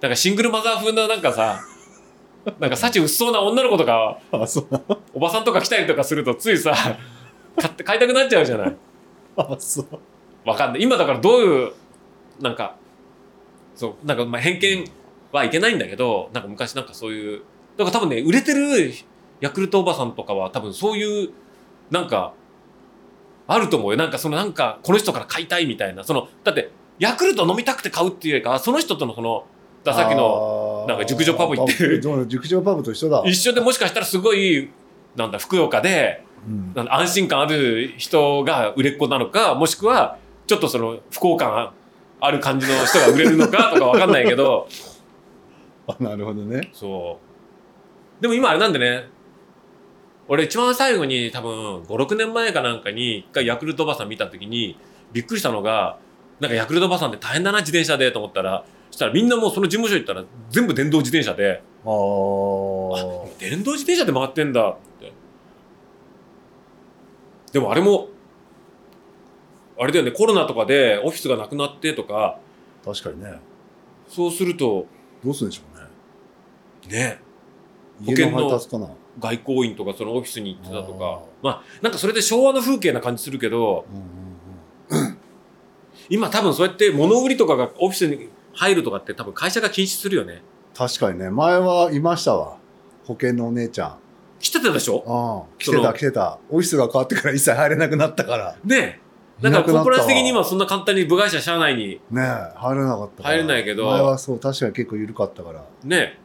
[0.00, 1.60] なんかシングルマザー風ななんかさ
[2.60, 4.66] なんか幸薄そうな女の子とかああそう。
[5.14, 6.74] おばさんとか来たりとかするとついさ
[7.60, 8.76] 買って買いたくなっちゃうじゃない。
[9.36, 9.86] あそう。
[10.48, 10.82] わかんない。
[10.82, 11.72] 今だからどういう
[12.40, 12.76] なんか
[13.74, 14.84] そうなんかまあ偏見
[15.32, 17.42] はいけないんだけどなんか昔なんかそういう
[17.76, 18.92] だから多分ね売れてる
[19.40, 21.30] ヤクルトおばさんとかは多分そういう
[21.90, 22.32] なんか
[23.46, 23.96] あると思うよ。
[23.96, 26.04] なんかそのなんかこの人から買いたいみたいな。
[26.04, 29.44] そのだってヤクルト飲みたくて買うっていうよりかはその人とのその
[29.84, 33.22] ださっきのなんか熟女パブ行って熟女パブと一緒だ。
[33.24, 34.70] 一緒でもしかしたらすごい
[35.16, 36.88] なんだふくよかでうん。
[36.90, 41.72] 安心感ある人が売れっ子なのかもしくはちょっとその不幸感
[42.20, 44.68] ある感じの人が売れるのか とかわかんないけど。
[45.86, 46.70] あなるほどね。
[46.72, 47.18] そ
[48.18, 48.22] う。
[48.22, 49.08] でも今あれなんでね
[50.26, 54.76] 俺一番最後に多分56年前かなんかに一回ヤクルトおばさん見た時に
[55.12, 55.98] びっくりしたのが
[56.40, 61.62] なんかヤクルトおばさんって大変だな自転車でと思ったらそしたらみんなもうその事務所行ったら全部電動自転車で。
[61.84, 61.90] ああ
[63.38, 65.12] 電動自転車で回ってんだって。
[67.52, 68.08] でもあれも
[69.78, 72.38] あれだよねコロナとかでオフィスがなくなってとか。
[72.84, 73.40] 確かにね。
[74.08, 74.86] そうすると。
[75.24, 75.62] どうするんでしょ
[76.86, 76.98] うね。
[76.98, 77.20] ね。
[78.04, 83.84] 保家険の外交員とかそのオフィスに行ってたとあかまあなんかそれで昭和の風景な感じするけど。
[83.92, 84.27] うんうん
[86.08, 90.42] 今多分そうやって物売りとかがオフィスに入るとかって多分会社が禁止するよね。
[90.74, 91.30] 確かにね。
[91.30, 92.56] 前はいましたわ。
[93.06, 93.98] 保険のお姉ちゃん。
[94.40, 95.04] 来てたでしょ？
[95.06, 96.38] ああ来てた来てた。
[96.48, 98.56] オフィスが変わってから一切入れなくなったから。
[98.64, 99.00] ねえ。
[99.42, 99.74] だからいなくなったわ。
[99.74, 102.22] コーポラス的に今そんな簡単に部外者社内にねえ
[102.56, 103.34] 入れなかったから。
[103.34, 103.86] 入れないけど。
[103.86, 105.64] 前はそう確かに結構緩かったから。
[105.84, 106.18] ね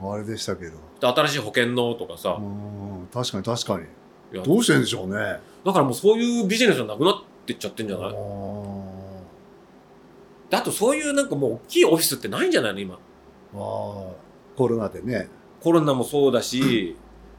[0.00, 0.72] あれでしたけど。
[1.00, 2.38] で新しい保険のとかさ。
[2.38, 4.42] うん確かに確かに。
[4.42, 5.38] どうしてんでしょうね。
[5.64, 7.14] だからもうそういうビジネスがなくなっ
[7.46, 8.12] てっちゃってんじゃあない？
[10.48, 12.80] ーであとそういうなんかもう大きいオフィスってないんじゃないの？
[12.80, 12.98] 今。
[13.54, 14.12] あー
[14.56, 15.28] コロナでね。
[15.60, 16.96] コロナもそうだし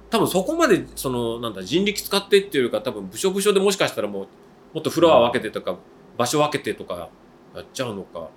[0.10, 4.28] 多分そこまでそのなんだ人力使ってっていうか多分部署部署でもしかしたらもう
[4.74, 5.78] もっとフロア分けてとか
[6.18, 7.10] 場所分けてとか
[7.56, 8.30] やっちゃうのか。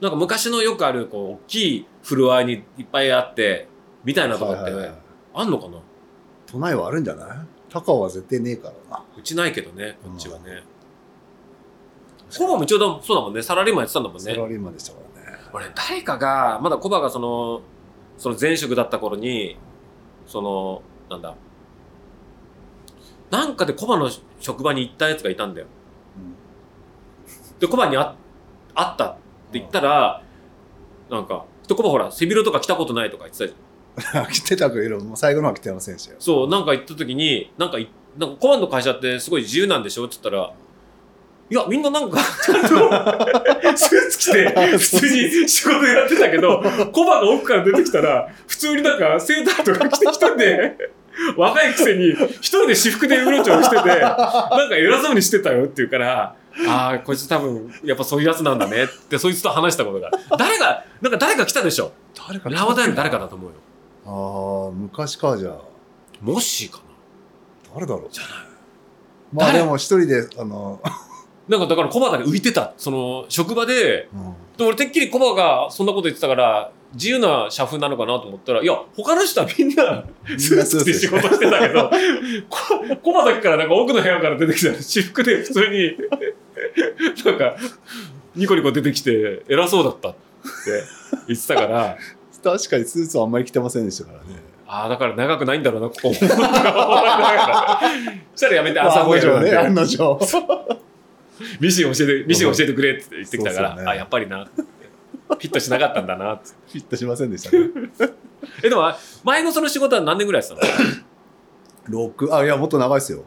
[0.00, 3.68] なんか昔のよくあるこう大きいフロアにいっぱいあって
[4.04, 4.94] みたいなとかってはいはいはい。
[5.34, 5.78] あんのかな？
[6.46, 7.28] 都内はあるんじゃない？
[7.70, 9.04] 高尾は絶対ねえからな。
[9.16, 10.64] うちないけどねこっちはね
[12.38, 13.42] コバも一応だそうだもんね。
[13.42, 14.34] サラリーマンやってたんだもんね。
[14.34, 15.38] サラリーマンでしたからね。
[15.52, 17.62] 俺誰かがまだコバがその
[18.16, 19.56] その前職だった頃に
[20.26, 21.34] そのなんだ
[23.30, 24.10] なんかでコバの
[24.40, 25.66] 職場に行ったやつがいたんだよ。
[27.58, 28.16] でコバにあ
[28.74, 29.14] 会ったっ
[29.52, 30.22] て言ったら
[31.10, 34.26] なんかでコバほら背広とか着たことないとか言ってたじゃん。
[34.32, 36.16] 来てたけどもう最後のは来てませんしよ。
[36.18, 40.54] そうなんか行った時になんかいなんかコバの会社ってすごい自由なんでしょって言ったら
[41.52, 42.68] いやみんななんかちゃんと
[43.76, 50.78] スーツ着て普通に仕事やってたけどコバが奥から出てきたら普通になんかセーターとか着て一人で
[51.36, 56.36] 若いくせに一人で私服でうろちょろしててなんか偉そうにしてたよって言うから
[56.66, 60.10] ああこいつ多分やっぱそういうやつなんだねってそいつと話したことが。
[60.38, 61.92] 誰がなんか誰か来たでしょ。
[62.28, 63.56] 誰かラマダインの誰かだと思うよ。
[64.06, 65.56] ああ昔かじゃあ。
[66.22, 66.82] もしかな。
[67.74, 68.08] 誰だろう。
[68.10, 68.32] じゃない。
[69.32, 69.58] まあ誰？
[69.58, 70.82] でも一人であの、
[71.52, 72.72] なんかだからコバだけ浮いてた。
[72.78, 74.34] その、職場で、うん。
[74.56, 80.04] で俺てっきりコバがそんなこと言ってたから自由な社風なのかなと思ったらいや他の人はみんな
[80.38, 81.90] スーツ着て仕事してたけど
[82.50, 84.68] ココバだけからなんか奥の部屋から出てきた。
[84.68, 85.96] ら私服で普通に。
[87.24, 87.56] なんか
[88.36, 90.18] ニコニコ出てきて偉そうだったって
[91.28, 91.96] 言ってたから。
[92.42, 94.52] 確かにスーツはあんまり着てませんでしたからね。
[94.66, 96.08] ああだから長くないんだろうなここ。
[96.12, 96.30] もそし
[98.40, 100.82] たらやめて朝ご案の定ね、やるなんて案の定。
[101.60, 104.44] ミシン教えて、ミシン教えてくれって言ってきたから、ねあ、やっぱりな。
[104.44, 106.50] フィットしなかったんだなって。
[106.70, 107.68] フィットしませんでしたね。
[108.62, 108.92] え、でも、
[109.24, 110.66] 前のその仕事は何年ぐらいやってた
[111.90, 111.98] の？
[112.06, 113.24] 六あ、いや、もっと長いですよ。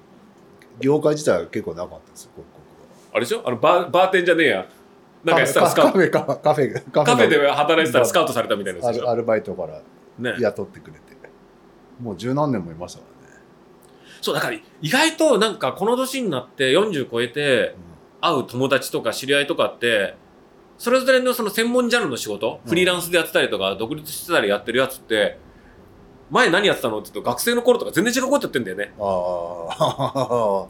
[0.80, 2.66] 業界自体は結構長かったですよ、広告
[3.11, 3.41] あれでしょ？
[3.45, 4.68] あのバー、バーテンじゃねえや。
[5.24, 5.91] なんかやってたらカスカウト。
[5.93, 9.82] カフェ、カフェ、カフェ、カカフェので働いてたらスカウトされたみたいなアルバイトから
[10.20, 10.38] ね。
[10.39, 11.05] 雇ってくれて。
[12.01, 13.38] もう十何年もいましたからね。
[14.22, 17.74] そう、だから意外となんかこの年になって40超えて
[18.28, 20.15] 会う友達とか知り合いとかって、
[20.78, 25.39] それぞれのその専門ジャンルの仕事、うんフリーランスでやってたりとか、独立してたりやってるやつって、
[26.30, 28.93] 前何やってたのって言うと学生の頃とか全然違うことやってんだよね。
[28.97, 30.67] うん、ああ。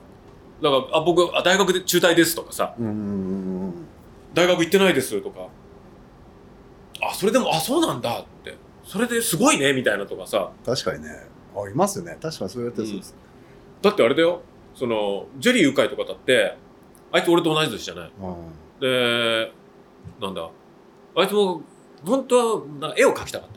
[0.61, 3.73] だから、あ、僕、あ大学で中退ですとかさ、うんうんうん
[4.33, 5.47] 大学行ってないですとか、
[7.01, 11.09] あ、それでも、あ、そうなんだって、それですごいね、みたいなとかさ、確かにね。
[11.55, 12.17] あ、いますよね。
[12.21, 13.15] 確かにそうやってそうです。
[13.81, 14.41] だってあれだよ、
[14.73, 16.57] その、ジェリー鵜飼とかだって、
[17.16, 18.11] あいつ俺と同じ年じゃない。
[18.22, 18.36] うん
[18.82, 19.53] で、
[20.20, 20.49] なんだ、
[21.16, 21.61] あいつも、
[22.05, 23.49] 本当はなんか絵を描きたかっ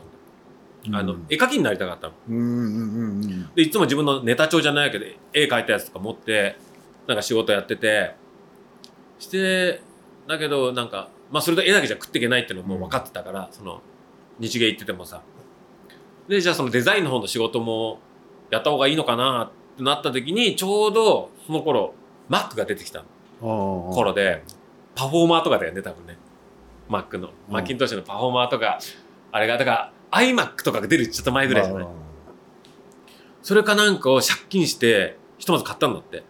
[0.85, 0.99] たんだ。
[0.99, 2.15] あの、絵描きになりたかったの。
[2.29, 6.57] うんうんうんうんで、いつも自分のネタ帳じゃないけど、絵描いたやつとか持って、
[7.09, 8.15] なんか仕事やってて、
[9.19, 9.83] して、
[10.29, 13.83] だけど、なんか、まあそれと絵だけじゃ食っていけないっていうのも分かってたから、その、
[14.39, 15.23] 日芸行っててもさ。
[16.29, 17.99] で、じゃあそのデザインの方の仕事も
[18.51, 21.95] やった方がいいのかなってなった時に、ちょうどその頃、
[22.31, 23.07] Mac が出てきたうん。
[23.41, 24.43] 頃で、
[24.95, 26.17] パフォーマーとかだよね、多分ね。
[26.89, 27.29] Mac の。
[27.29, 28.79] うんマッキントッシュのパフォーマーとか、
[29.33, 31.85] あれが、だから iMac とかが出るちょっと前ぐらいじゃない？
[31.85, 31.89] あ
[33.43, 36.25] それかなんかを借金して、ひとまず買ったんだって。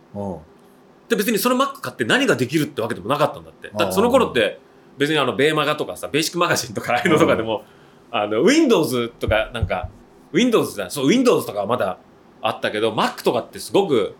[1.08, 3.70] で、別にその Mac 買って何ができるってわけでもなかったんだって。
[3.74, 4.60] だってその頃って、
[4.98, 7.62] 別にあの、ベーマガとかさ、ベーシックマガジンとか、ああいうのとかでも、
[8.10, 9.88] あの、Windows とか、なんか、
[10.32, 11.98] Windows だ、そう、Windows とかはまだ
[12.42, 14.14] あったけど、Mac とかってすごく、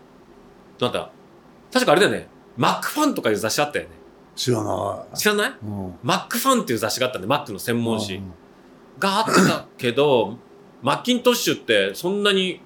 [0.79, 1.11] なんだ、
[1.71, 2.27] 確かあれだよね、
[2.59, 3.91] Mac ファンとかいう雑誌あったよね。
[4.35, 5.17] 知らない。
[5.17, 5.53] 知らない？
[5.63, 8.33] うん ?Mac ファンっていう雑誌があったんで、Mac の専門誌うん
[8.99, 10.37] があったけど、
[10.83, 12.61] マッキントッシュってそんなに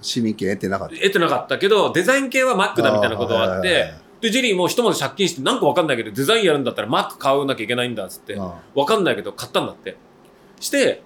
[0.00, 0.94] 市民権得てなかった。
[0.96, 9.96] 得てなかったけど、デザイン系は Mac だみたいなことがあって、で、ジェリーもひとまず借金して、なんかわかんないけど、デザインやるんだったら Mac 買わなきゃいけないんだっつって、あわかんないけど買ったんだって。
[10.60, 11.02] して、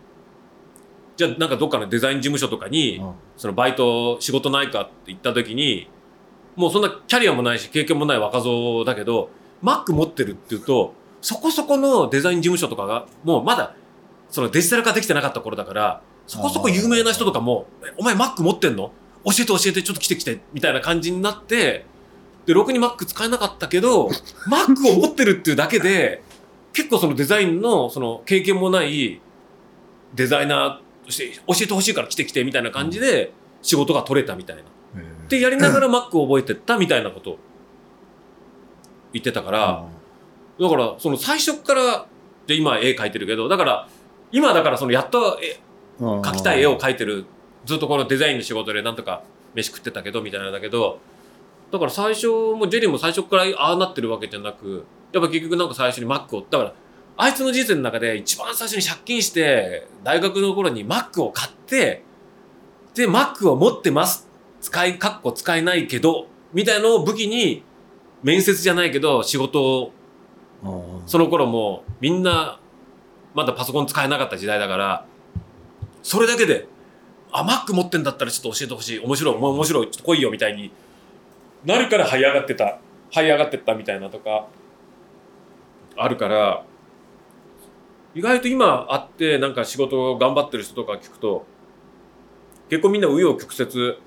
[1.17, 5.89] じゃあなんかどっかのデザイン事務所とかに、あそのバイト仕事ないかって言った時に、
[6.57, 9.31] もうそんなキャリアもないし経験もない若造だけど、
[9.63, 13.75] Mac 持ってるって言うと、そこそこのデザイン事務所とかが、もうまだ、
[14.31, 18.91] そのデジタル化できてなかった頃だから、そこそこ有名な人とかも、お前 Mac 持ってんの？
[19.25, 21.85] 教えて教えて、ちょっと来て来て、みたいな感じになって、
[22.47, 24.09] で、ろくに Mac 使えなかったけど、
[24.49, 26.23] Mac を持ってるっていうだけで、
[26.73, 29.21] 結構そのデザインの、その経験もない
[30.15, 33.33] デザイナーとして、教えてほしいから来て来て、みたいな感じで、
[33.63, 34.63] 仕事が取れたみたいな。
[35.31, 37.39] ええで、やりながら Mac を覚えてったみたいなことを
[39.13, 39.85] 言ってたから、
[40.61, 42.07] だから、その最初っから、
[42.47, 43.89] で、今絵描いてるけど、だから、
[44.33, 45.39] 今だからそのやっと
[46.01, 47.27] 描きたい絵を描いてる、
[47.65, 49.23] ずっとこのデザインの仕事でなんとか
[49.55, 51.01] 飯食ってたけど、みたいなんだけど、
[51.73, 56.73] だから最初もジェリーも最初からああなってるわけじゃなく、やっぱ結局なんか最初に Mac を、だから、
[57.19, 62.05] あいつの人生の中で一番最初に借金して、大学の頃に Mac を買って、
[62.95, 64.26] で、Mac を持ってます。
[64.67, 67.63] 使い、かっこ使えないけど、みたいのを武器に、
[68.25, 69.93] 面接じゃないけど、仕事を、
[70.65, 72.59] うんその頃もみんな、
[73.33, 75.07] まだパソコン使えなかった時代だから、
[76.03, 76.67] それだけで、
[77.31, 78.99] あ、Mac 持ってんだったらちょっと教えてほしい。
[78.99, 80.73] 面白い、面白い、ちょっと来いよ、みたいに
[81.65, 82.81] なるから這い上がってた、
[83.13, 84.49] 這い上がってったみたいなとか、
[85.97, 86.65] あるから、
[88.17, 91.47] 意外と今会ってなんか仕事を頑張ってる人とか聞くと、
[92.69, 93.99] 結構みんな紆余曲折、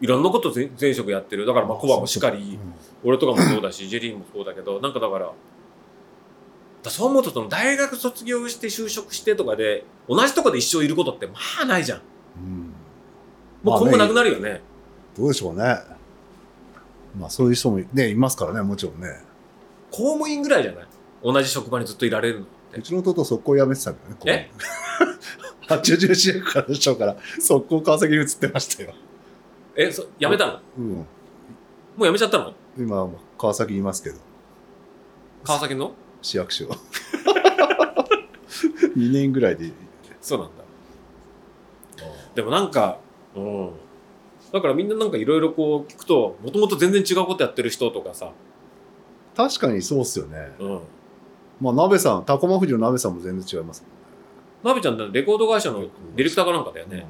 [0.00, 1.44] いろんなこと前前職やってる。
[1.46, 2.58] だからまあコバもしかり、
[3.04, 5.32] 俺とかもそうだし、 ジェリーもそうだけど、なんかだから、
[6.82, 12.00] だそう思うとその大学卒業して就職してとかで、同じとこで一生いることってまあないじゃん。
[12.36, 12.72] うん
[13.64, 14.60] もう今後なくなるよね。
[15.16, 15.64] どうでしょうね。
[17.18, 19.08] まあそういう人もね、いますからね、もちろんね。
[19.90, 20.86] 公務員ぐらいじゃない？
[21.24, 22.46] 同じ職場にずっといられるの
[22.76, 22.82] う。
[22.82, 24.50] ちの弟速攻辞めてたけどね。
[24.52, 25.66] え？
[25.66, 28.94] 八十四役からの人から速攻川崎に移ってましたよ。
[29.78, 30.52] え、そ辞めたの？
[30.54, 31.00] もうん。
[31.00, 31.06] う
[32.06, 32.52] 辞めちゃったの？
[32.76, 34.16] 今は川崎にいますけど。
[35.44, 35.92] 川崎の？
[36.20, 36.66] 市役所。
[38.96, 39.70] 2年ぐらいで。
[40.20, 40.64] そうなんだ。
[42.34, 42.98] でもなんか
[43.36, 43.70] うん。
[44.52, 48.32] だからみんななんかいろいろこう聞くともともと全然違うことやってる人とかさ、
[49.36, 50.50] 確かにそうっすよね。
[50.58, 50.80] うん、
[51.60, 53.84] まあ鍋さんタコマ富士の鍋さんも全然違います
[54.64, 56.96] ナビちゃんってレコード会社のディレクターかなんかだよもん。
[56.96, 57.06] ね、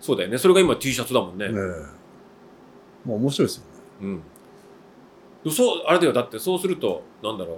[0.00, 0.38] そうだよね。
[0.38, 1.46] それが今 T シャツだもんね。
[1.46, 3.08] うんねえ。
[3.08, 3.70] まあ面白いですよね。
[4.02, 4.22] うん。
[5.44, 6.12] でそうあれだよ。
[6.12, 7.54] だってそうするとなんだろ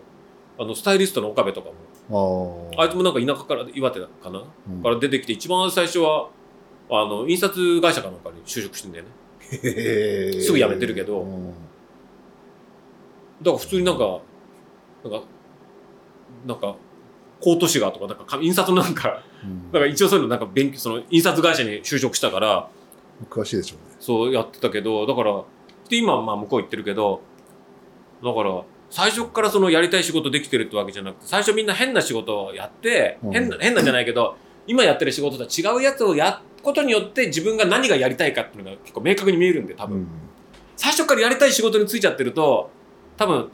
[0.59, 0.63] う。
[0.63, 1.71] あのスタイリストの岡部とか
[2.11, 2.71] も。
[2.77, 4.83] ああいつもなんか田舎から岩手かな、うん。
[4.83, 6.29] から出てきて一番最初は
[6.91, 9.11] あの印刷会社かなんかに就職してんだよね。
[9.51, 11.21] へえすぐ辞めてるけど。
[11.21, 11.47] うん。
[11.49, 11.53] だ
[13.47, 14.21] から普通になんか
[15.05, 15.23] なんか
[16.47, 16.77] なんか
[17.41, 19.32] コート紙がとかなんか印刷のなんかうん
[19.73, 22.69] だから一応そういうのなんか勉強その印刷会社に就職したから
[23.31, 23.97] 詳しいでしょうね。
[24.01, 25.43] そうやってたけどだから
[25.89, 27.23] で今はまあ向こう行ってるけど
[28.23, 33.33] だから最初からそのやりたい仕事できてるってわけじゃなくて最初みんな変な仕事をやって、うん。
[33.33, 34.37] 変な変なんじゃないけど
[34.67, 40.09] 今やってる仕事とは違うやつをやることによって自分が何がやりたいかっていうのが結構明確に見えるんで多分、うん。
[40.77, 42.71] 最初からやりたい仕事に就いちゃってると
[43.17, 43.51] 多分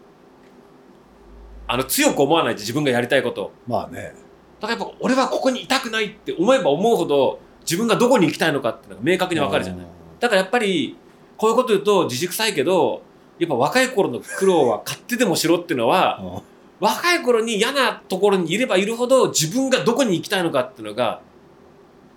[1.66, 3.52] あの強く思わないと自分がやりたいことを。
[3.66, 4.14] まあね
[4.60, 9.86] だからやっぱ俺はここにいたくないって思えば思うほど自分がどこに行きたいのかっていうのが明確に分かるじゃない。
[10.20, 10.96] だからやっぱり
[11.36, 13.02] こういうこと言うと自粛臭いけど
[13.38, 16.40] やっぱ若い頃の苦労は買ってでもしろっていうのはうん。
[16.80, 21.20] 若い頃に嫌なところにいればいるほど自分がどこに行きたいのかっていうのが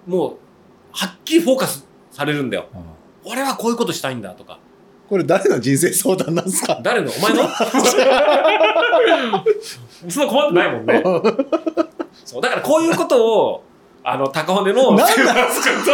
[0.06, 0.38] もう
[0.92, 2.68] はっきりフォーカスされるんだよ。
[2.74, 3.32] うん。
[3.32, 4.60] 俺はこういうことしたいんだとか。
[5.10, 6.80] これ誰の人生相談なんですか？
[6.84, 7.12] 誰の？
[7.12, 7.50] お前の？
[10.10, 11.04] そんな困ってないもんね
[12.26, 13.64] そうだからこういうことを
[14.04, 15.92] あの高骨のなんだセバス君と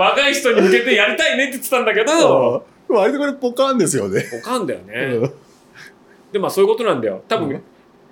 [0.00, 2.96] 若い人に向けてやりたいねって言ってたんだけど うん。
[2.96, 4.24] 割とこれポカーンですよね。
[4.40, 5.32] おかんだよね、うん。
[6.32, 7.22] でまあそういうことなんだよ。
[7.26, 7.62] 多分、うん。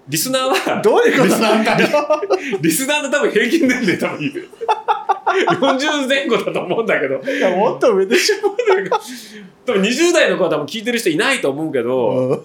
[0.09, 0.43] リスナー
[0.73, 2.09] はどういうことなんだよ。
[2.61, 4.19] リス ナーの多分平均年齢多分
[5.61, 7.21] 40前後だと思うんだけど。
[7.21, 8.37] いやもっと上でしょ。
[9.67, 12.41] 多分20代の子は多分聞いてる人いないと思うけど、うん。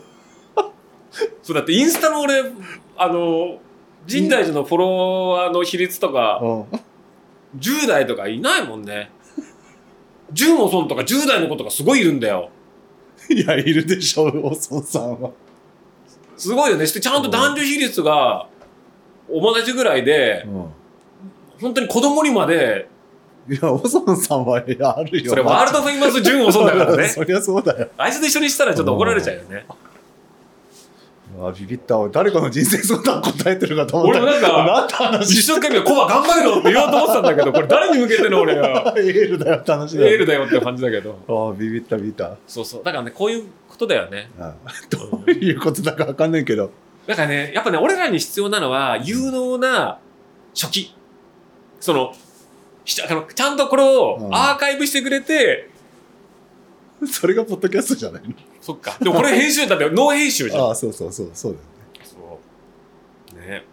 [1.42, 2.44] そうだってインスタの俺
[2.98, 3.58] あの
[4.08, 6.66] 深大寺のフォロワーの比率とかうん。
[7.60, 9.12] 10代とかいないもんね。
[10.34, 12.50] 10もそんとか10代の子とかすごいいるんだよ。
[13.30, 15.32] いやいるでしょおそさんは。
[16.36, 16.88] すごいよね。
[16.88, 18.48] してちゃんと男女比率が
[19.30, 20.46] 同じぐらいで
[21.62, 22.90] 本当に子供にまで。
[23.50, 24.78] いやおそんさんはある
[25.24, 25.30] よ。
[25.30, 27.08] それワールドフェイマス10もそんだからね。
[27.10, 27.90] そりゃそうだよ。
[27.98, 29.66] あいつと一緒にしたらちょっと怒られちゃうよね
[31.38, 31.98] うわビビった。
[31.98, 34.22] 俺誰かの人生相談答えてるかと思った。
[34.24, 38.94] 俺もなんか一生懸命コバ頑張るのって言おうと思ってたんだけどこれ誰に向けての俺は。
[38.98, 40.12] エールだよって話だよ。
[40.12, 41.18] エールだよって感じだけど。
[41.28, 42.38] ああビビったビビった。
[42.48, 42.84] そうそう。
[42.84, 44.30] だからねこういうことだよね。
[44.40, 44.54] あ
[44.90, 46.72] どういうことだかわかんないけど。
[47.08, 50.00] だからねやっぱね俺らに必要なのは有能な
[50.54, 50.96] 初期。
[51.80, 52.14] その
[52.86, 54.36] のちゃんとこれをうん。
[54.36, 55.70] アーカイブしてくれて、
[57.12, 58.34] それがポッドキャストじゃないの？
[58.62, 58.98] そっか。
[59.00, 60.66] でもこれ編集だってノー編集じゃん。
[60.68, 61.70] ああそうそうそうそうだよね。
[62.04, 62.40] そ
[63.36, 63.40] う。
[63.40, 63.66] ね。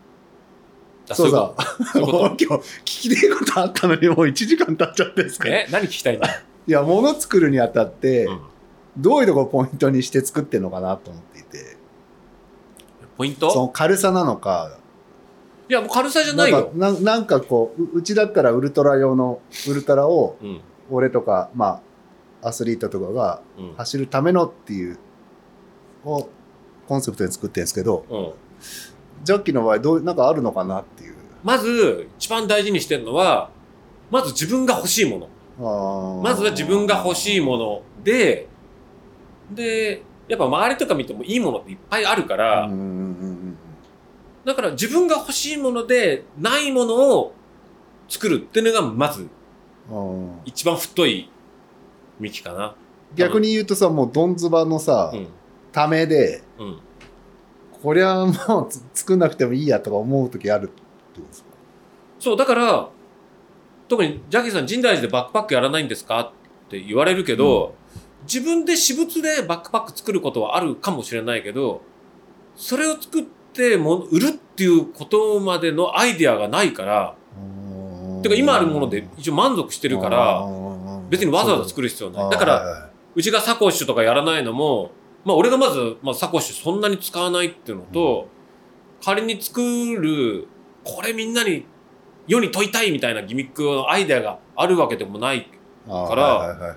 [1.07, 1.57] だそうそ
[1.95, 1.99] う。
[1.99, 2.18] いうこと？
[2.37, 5.66] 今日聞きたいことあったのにもう1時間経っちゃってんですかえ？
[5.70, 8.41] 何聞きたいんだ、や物作るにあたって、うん。
[8.97, 11.76] どういうとこポイントにして作ってるのかなと思っていて。
[13.16, 14.76] ポインそトの軽さなのか。
[15.68, 16.72] いやもう軽さじゃないよ。
[16.74, 20.61] なんかななんかこうううちだったらウルトラ用のウルトラをうん。
[20.93, 21.81] 俺とかまあ
[22.43, 23.74] アスリートとかがうん。
[23.74, 24.99] 走るためのっていう
[26.05, 26.28] を
[26.88, 28.32] コンセプトで作ってるんですけどうん。
[29.24, 31.14] ジャッキーの場合どうなんかあるのかなっていう。
[31.43, 33.51] まず一番大事にしてるのは
[34.11, 36.22] まず自分が欲しいもの。
[36.22, 37.82] まずは自分が欲しいもの。
[38.03, 38.49] で
[39.53, 42.70] でやっぱ周りとか見てもいいものっていっぱいあるから、
[44.45, 47.34] だから自分が欲しいものでないものを
[48.09, 49.28] 作るっていうのがまず
[50.45, 51.28] 一番太い
[52.21, 52.75] 幹かな。
[53.14, 55.29] 逆に言うとさもうどんずばのさ、うん。
[55.73, 56.79] ためでうん。
[57.83, 60.83] こりゃもうつ作んなくてもいいやとか思う時あるってこ
[61.14, 61.49] とですか？
[62.18, 62.91] そう、だから、
[63.89, 66.21] 特にジャッキーさん、深大寺でバックパックやらないんですか？
[66.21, 66.33] っ
[66.68, 67.75] て言われるけど、
[68.25, 71.81] 自分で私物でバックパック作ることはあるかもしれないけど、
[72.55, 77.14] それを作っても売るっていうことまでのアイデアがないから、
[78.23, 80.47] てか今あるもので一応満足してるから、
[81.11, 82.31] 別にわざわざ作る必要ない。
[82.31, 84.93] だから、らうちがサコッシュとかやらないのも、
[85.25, 88.29] まあ俺がまず、まあ、サコッシュそんなに使わないっていうのと、
[89.05, 90.47] 仮に作る、
[90.85, 91.67] これみんなに
[92.27, 95.51] 世に問いたいみたいなギミックのアイデアがあるわけでもない、
[95.87, 96.77] から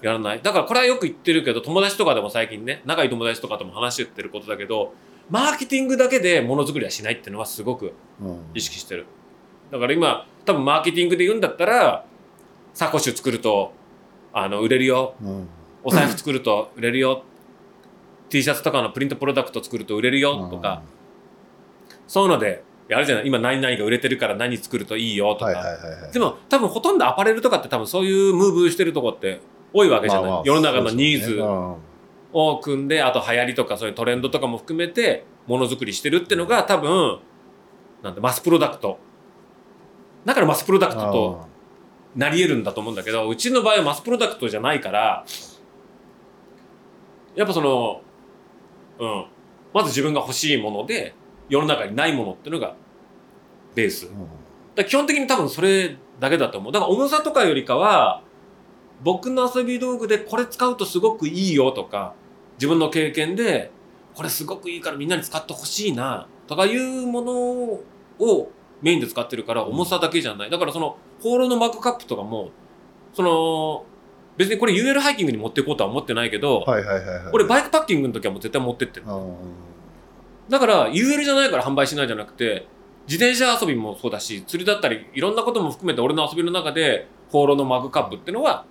[0.00, 0.42] やらない。
[0.42, 4.94] だからこれはよく言ってるけど、友達とかでも最近ね、仲いい友達とかとも話してってることだけど、
[5.30, 9.06] マーケティングだけでものづくりはしないっていうのはすごくうん意識してる。
[9.70, 12.04] だから今多分マーケティングで言うんだったら
[12.74, 13.72] サコッシュ作ると
[14.32, 15.14] あの売れるよ。
[15.22, 15.48] うん。
[15.84, 17.24] お財布作ると売れるよ。
[18.28, 20.48] T シャツとかのプリントプロダクト作ると売れるよ。
[20.48, 20.82] とか。
[22.06, 23.26] そういうのでやるじゃない？
[23.26, 25.34] 今何々が売れてるから何作るといいよ。
[25.34, 25.54] とか、
[26.12, 29.40] でも多分ほとんどアパレルとかって多分そういうムーブしてるとこって
[29.72, 31.76] 多いわけじゃない、まあまあ世の中のニーズそうですよね。
[32.34, 37.20] を組んであと流行りとかそういうトレンドとかも含めてものづくりしてるっていうのが多分
[38.02, 38.98] なんだマスプロダクト。
[40.24, 41.46] だからマスプロダクうんトと
[42.16, 45.24] なり得るんだと思うんだけどうちの場合はマスプロダクトじゃないから
[47.34, 48.02] やっぱその
[48.98, 49.26] うん。
[49.72, 51.14] まず自分が欲しいもので
[51.48, 52.74] 世の中にないものっていうのが
[53.74, 54.10] ベース。
[54.74, 56.72] だ基本的に多分それだけだと思う。
[56.72, 58.22] だから重さとかよりかは
[59.02, 62.14] 僕の遊び道具でこれ使うとすごくいいよとか
[62.56, 63.70] 自分の経験で
[64.14, 67.32] これすごくいいからみんなに使ってほしいなとかいうもの
[68.18, 68.52] を
[68.82, 70.50] メインで使ってるから重さだけじゃない。
[70.50, 72.50] だからそのホーローのマグカップとかも
[73.14, 73.84] その
[74.36, 77.32] 別にこれ UL ハイキングに持っていこうとは思ってないけど、はいはいはいはい。
[77.32, 79.06] 俺バイクパッキングの時はもう絶対持ってってる。
[79.06, 79.34] うん
[80.48, 82.66] だから UL じゃないから販売しないじゃなくて
[83.06, 88.66] 自転車遊びもそうだし釣りだったりいろんなことも含めて俺の遊びの中でホーローのマグカップっていうのは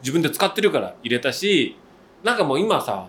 [0.00, 1.78] 自分で使ってるから入れたし
[2.24, 3.08] なんかもう今さ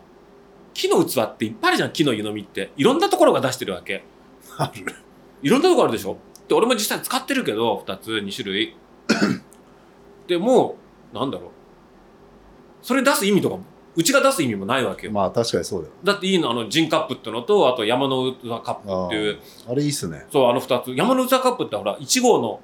[0.76, 2.72] 木の器っていっぱいあるじゃん木の湯飲みって。
[2.76, 4.04] いろんなところが出してるわけ。
[4.58, 4.94] ある。
[5.42, 6.18] いろんなところあるでしょ
[6.48, 8.76] で俺も実際使ってるけど2つ2種類。
[10.28, 10.78] でも
[11.14, 11.50] うなんだろう。
[12.82, 13.64] それ出す意味とかも
[13.96, 15.14] うちが出す意味もないわけよ。
[15.14, 15.94] まあ確かにそうだよ。
[16.04, 19.40] だっていいのあのジンカップってのとあと山の器カップっていう。
[19.70, 20.26] あれいいっすね。
[20.32, 20.92] そう、あの二つ。
[20.94, 22.60] 山の器カップってほら、1合の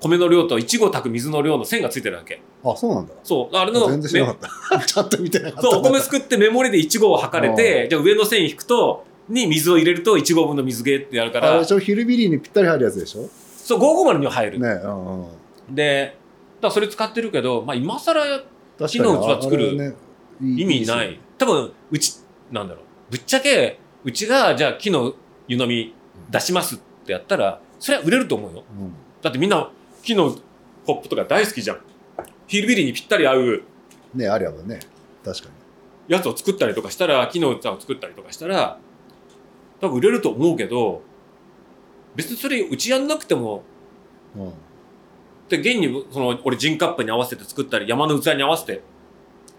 [0.00, 2.40] 米の量と1合炊く水の量の線がついてるわけ。
[2.64, 3.14] あそうなんだ。
[3.24, 4.86] そう、あれの、全然知らなかった。
[4.86, 5.62] ちゃんと見てなかった。
[5.62, 13.28] そう、お米すくってメモリで1合を測れて、じゃあ上の線引くと、に水を入れると1合分の水ゲーってやるからあれヒルビリーにぴったり入るやつでしょ？
[13.56, 14.60] そう、550には入る。
[14.60, 15.28] ねうんうん
[15.74, 16.16] で、
[16.60, 18.22] だそれ使ってるけど、まあ今更
[18.86, 19.96] 木の器作る
[20.40, 21.18] 意味ないい。
[21.38, 22.20] 多分、うち、
[22.52, 22.84] なんだろう。
[23.10, 25.14] ぶっちゃけ、うちがじゃあ木の
[25.48, 25.92] 湯飲み
[26.30, 28.62] 出しますってやったら、それは売れると思うよ。
[28.78, 29.70] うんだってみんな
[30.04, 30.36] 木の
[30.86, 31.80] コップとか大好きじゃん。
[32.46, 33.62] ヒルビリーにぴったり合う
[34.14, 34.78] ねありゃばね
[35.24, 35.48] 確か
[36.06, 38.78] やつを作ったりとかしたら、木の器を作ったりとかしたら、
[39.80, 41.02] 多分売れると思うけど、
[42.14, 43.62] 別にそれうちやんなくても、
[44.34, 44.52] にうん
[45.48, 48.82] で、現にその俺ジンカップに合わせて作ったり、山の器に合わせて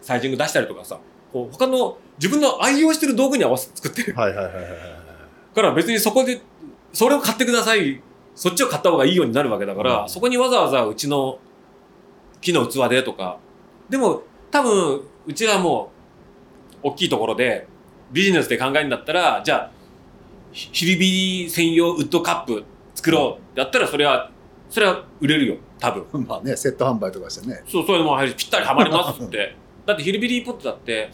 [0.01, 0.99] サイジング出したりとかさ、
[1.31, 4.97] こう他の自分の愛用してる道具に合わせて作ってるはいはいはいはいはい
[5.57, 6.39] から別にそこで、
[6.93, 8.01] それを買ってください。
[8.35, 11.39] そっちを買った方がいいようになるわけだから、うんそこにわざわざうちの
[12.41, 13.39] 木の器でとか。
[13.89, 15.91] でも、多分、うちはも
[16.83, 17.67] う、大きいところで、
[18.11, 19.76] ビジネスで考えるんだったら、じゃあ、ひ
[20.51, 21.11] ヒリビ
[21.43, 22.63] リ専用ウッドカップ
[22.95, 24.31] 作ろうってやったら、それは、
[24.69, 25.55] それは売れるよ。
[25.79, 26.05] 多分。
[26.27, 29.55] まあねセット販売とかしてねそう、そういうのもぴったりハマりますって。
[29.85, 31.09] だってヒルビリーポットだって、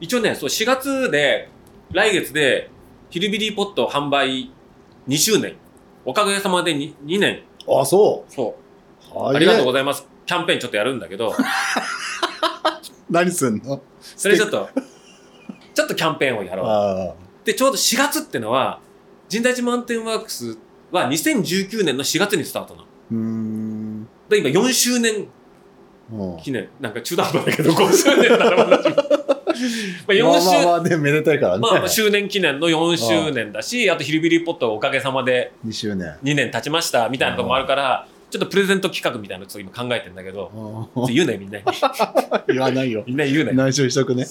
[0.00, 1.48] 一応ね、そう4月で、
[1.92, 2.70] 来月で、
[3.10, 4.50] ヒルビリーポット販売
[5.08, 5.56] 2周年。
[6.04, 7.42] おかげさまで 2, 2年。
[7.68, 8.56] あそそ
[9.14, 9.18] う。
[9.18, 10.06] うありがとうごいざいます。
[10.24, 11.34] キャンペーンちょっとやるんだけど、
[13.10, 13.80] 何すんの？
[14.00, 14.68] それちょっと、
[15.74, 17.25] ちょっとキャンペーンをやろう。
[17.46, 18.80] あで、ちょうど4月ってのは、
[19.30, 20.58] 神代寺マウンテンワークス
[20.90, 24.06] は2019年の4月にスタートなの。
[24.28, 25.28] で、今4周年
[26.12, 26.68] うん記念。
[26.80, 28.74] なんか中途半端だけど、5周年だしもま
[30.08, 41.64] あ4まあ周まあまあねめでたいからね、まあまあ、周年記念の4周年だし、あとヒルビリーポットおかげさまで2周年2年経ちましたみたいなとこもあるから、ちょっとプレゼント企画みたいなのちょっと今考えてんだけど、うん言うね、みんなに。
[42.48, 43.02] 言わないよ。
[43.06, 43.52] みんなに言うね。
[43.52, 44.26] 内緒しとくね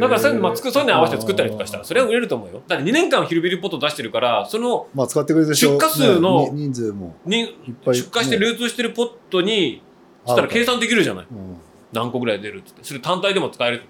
[0.00, 2.62] だからそういうの、まあ、作そういうのに合わせて作ったりとかしたら、それは売れると思うよ。
[2.66, 7.46] だって2年間ヒルビリーポット出してるから、その、まあ使ってくれるでしょ出荷数の人数も出
[7.86, 9.82] 荷してね流通してるポットに、
[10.26, 11.26] そしたら計算できるじゃない。
[11.30, 11.56] うん
[11.94, 12.72] 何個ぐらい出るって。
[12.82, 13.82] それ単体でも使える。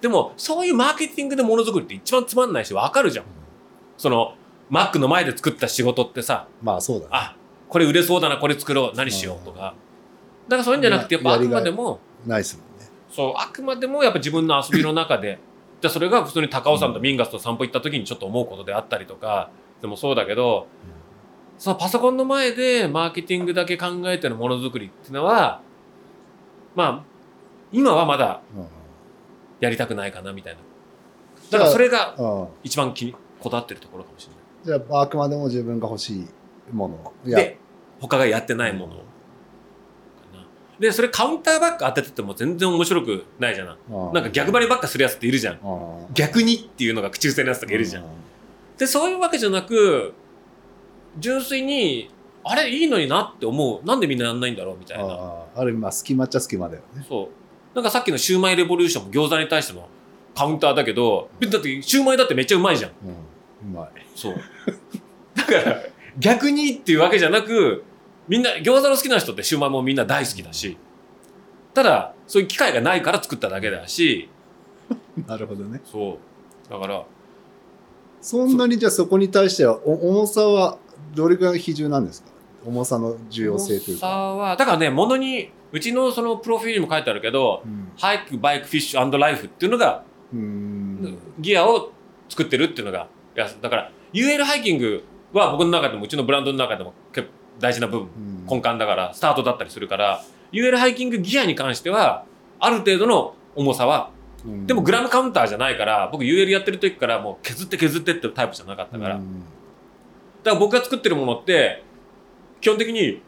[0.00, 3.24] でも、そういうマーケティングでものづくりって一番つまんないし、わかるじゃん。
[3.96, 4.34] その、
[4.68, 7.36] マックの前で作った仕事ってさ、まあそうだねあ、
[7.68, 9.74] これ売れそうだな、これ作ろう、何しようとか。
[10.48, 12.71] だからそういうんじゃなくて、やっぱあくまでも、ないっすもんね
[13.12, 15.38] そう、あくまでもやっぱ自分の遊びの中で、
[15.80, 20.66] じゃあそれが普通に高尾山とミンガスと散歩行った時にちょっと思うことであったりとか、でもそうだけど、
[21.58, 25.60] そのパソコンの前でマーケティングだけ考えてのものづくりっていうのは、
[26.74, 27.04] まあ、
[27.72, 28.66] 今はまだうん
[29.60, 30.60] やりたくないかなみたいな。
[31.50, 34.80] だからそれがうん一番気にこだわってるところかもしれない。
[34.80, 36.28] じゃああくまでも自分が欲しい
[36.72, 37.58] もので、
[38.00, 39.02] 他がやってないものかな。
[40.82, 43.76] でそれカウンターばっか当ててても全然面白くないじゃない
[44.12, 45.60] なんか逆張りばっかするやつっているじゃん。
[45.62, 48.04] あ逆にっていうのが口癖のやつとかいるじゃん。
[48.76, 50.12] でそういうわけじゃなく
[51.20, 52.10] 純粋に
[52.42, 53.86] あれいいのになって思う。
[53.86, 55.04] なんでみんなやんないんだろうみたいな。
[55.04, 55.60] ああ。
[55.60, 57.06] ある意味まあ隙間っちゃ隙間だよね。
[57.08, 57.76] そう。
[57.76, 59.88] なんかさっきのシューマイレボリューションも餃子に対しての
[60.34, 62.90] カウンターだけどだってシューマイだってめっちゃうまいじゃん。
[63.04, 63.74] うん。
[63.74, 63.90] うまい。
[64.16, 64.34] そう。
[65.36, 65.82] だから
[66.18, 67.84] 逆にっていうわけじゃなく
[68.28, 70.76] みんな餃子の好きな人ってシューマイもみんな大好きだし
[71.74, 74.28] ただそういう機会がないから作っただけだし。
[75.26, 75.80] なるほどね。
[75.84, 76.18] そ
[76.68, 76.70] う。
[76.70, 77.04] だから
[78.20, 80.78] そんなにじゃあそこに対してはお重さは
[81.14, 82.28] どれぐらいの比重なんですか？
[82.64, 87.90] 重さの重要性という重さか、はだからねものにうちのそのプロフィールにも書いてあるけどうん。
[87.98, 91.18] ハイクバイクフィッシュライフっていうのがうーん。
[91.40, 91.90] ギアを
[92.28, 96.92] 作ってるっていうのがいやだから UL ハイキングは僕の中でもうちのブランドの中でも
[97.62, 98.46] 大事な部分うん。
[98.46, 100.22] 根幹だからスタートだったりするから
[100.52, 102.24] UL ハイキングギアに関しては
[102.60, 104.10] ある程度の重さは
[104.44, 104.66] うん。
[104.66, 109.42] でもグラムカウンターじゃないから僕 UL やってる時からもう削って削ってってタイプじゃなかったから、だかうん
[110.44, 111.82] ら僕が作ってるものって
[112.60, 113.22] 基本的に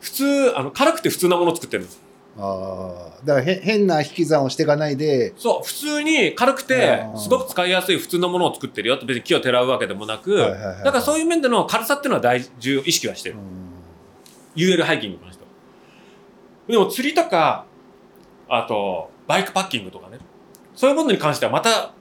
[0.00, 2.00] 普通あの軽くて普通なものを作ってるんです
[2.36, 5.32] ああだからへ変な引き算をしていかないで。
[5.36, 13.36] そう普通に軽くてすごく使いやすい普通のものを作ってるよって別に木をてらうわけでもなく、はいはいはいだからそういう面での軽さっていうのは大重要意識はしてる、
[14.56, 15.48] UL ハイキングに関しては。
[16.68, 17.66] でも釣りとか
[18.48, 20.18] あとバイクパッキングとかね。
[20.74, 21.92] そういうものに関してはまた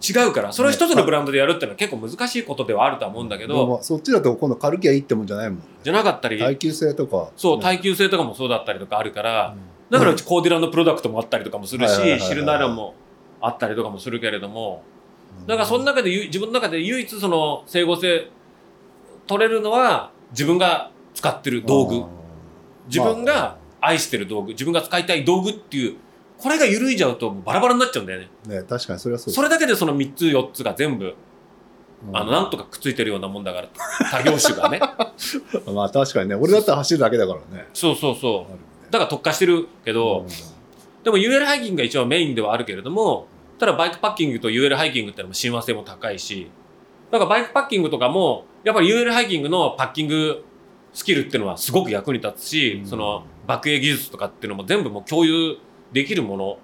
[0.00, 5.62] 違うからそれを一つのブランドでやるっていうのは結構難しいことではあるとは思うんだけでど、もそっちだと今度軽きゃいいってもんじゃないもん。
[5.82, 7.24] じゃなかったり、耐久性とか。
[7.24, 9.60] ねそう耐久性とかもそうだったりとかあるから、うん。
[9.90, 12.94] だからうちコーディラのプロダクトもあったりとかもするしシルナーランも
[13.40, 14.82] あったりとかもするけれども。
[15.46, 18.30] だからその中でゆ自分の中で唯一その整合性
[19.26, 22.04] 取れるのは自分が使ってる道具。
[22.86, 24.52] 自分が愛してる道具。
[24.52, 25.96] 自分が使いたい道具っていう
[26.40, 28.28] これが緩いじゃうとバラバラになっちゃうんだよね。
[28.46, 31.14] ね確かにそれはそうそれだけでその3つ4つが全部
[32.08, 32.16] うん。
[32.16, 33.68] あのなんとかくっついてるようなもんだから
[34.10, 34.80] 他業種がね。
[35.72, 36.34] まあ確かにね。
[36.34, 37.66] 俺だったら走るだけだからね。
[37.74, 38.52] そうそうそう。
[38.52, 38.58] ね。
[38.90, 40.28] だから特化してるけど、うん。
[41.04, 43.26] でも UL ハイキングが一応メインではあるけれども
[43.58, 46.50] ただバイクパッキングと UL ハイキングってのも親和性も高いし
[47.10, 50.44] だからバイクパッキングとかもやっぱり UL ハイキングのパッキング
[50.92, 52.86] スキルっていうのはすごく役に立つし、うん。
[52.86, 55.56] その爆影技術とかっていうのも全部もう共有
[55.92, 56.58] できるもの。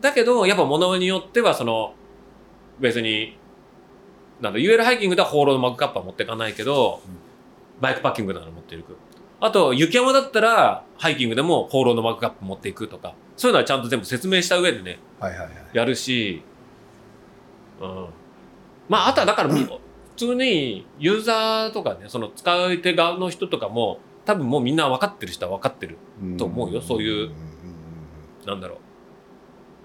[0.00, 1.94] だけどやっぱ物によってはその
[2.78, 3.38] 別に
[4.40, 7.16] なんだ UL ハイキングでは放浪のマグカップは持っていかないけど、うん。
[7.80, 8.96] バイクパッキングなら持っていく。
[9.40, 15.50] あと雪山だったらハイキングでも放浪のマグカップ持っていくとかそういうのはちゃんと全部説明した上でねはいはいはい。
[15.74, 16.42] やるし、
[17.80, 18.06] うん、
[18.88, 19.78] まああとはだから普
[20.16, 25.98] 通にユーザーとかねその使い手側の人とかも多分もうみんな分かってる人は分かってる
[26.38, 27.32] と思うよそういうん
[28.46, 28.78] なんだろう。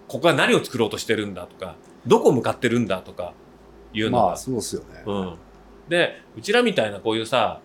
[0.07, 1.75] ここは何を作ろうとしてるんだとか
[2.05, 3.33] どこ向かってるんだとか
[3.93, 5.03] いうのが、まあそうっすよね。
[5.05, 5.35] うん、
[5.89, 7.61] でうちらみたいなこういうさ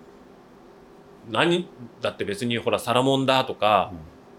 [1.31, 1.69] 何
[2.01, 3.93] だって別にほらサラモンだとか、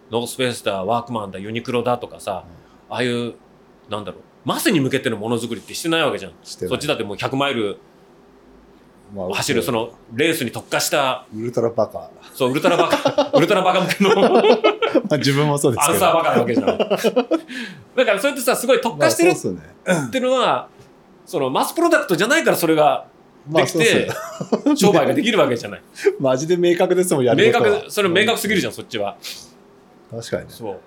[0.09, 2.45] ノースペースだワークマンだユニクロだとかさ、
[2.89, 3.35] ああいう
[3.89, 4.21] なんだろう。
[4.45, 6.31] マスに向けてのものづくりってしてないわけじゃん。
[6.43, 6.69] してない。
[6.69, 7.77] そっちだってもう100マイル
[9.13, 14.15] まあ走るそのレースに特化したウルトラバカそうウルトラバカウルトラバカ向けの。
[14.21, 14.41] ま
[15.09, 16.67] あ自分もそうですアンサーバカなわけじゃん。
[16.67, 20.69] だからそれってさすごい特化してるっていうのは
[21.25, 23.07] そのマスプロダクトじゃないからそれが
[23.49, 24.07] まできて
[24.75, 25.81] 商売ができるわけじゃない。
[26.21, 28.73] マジで明確ですもんやる明確それ明確すぎるじゃん。
[28.73, 29.17] そっちは。
[30.11, 30.49] 確かにね。
[30.51, 30.79] そう。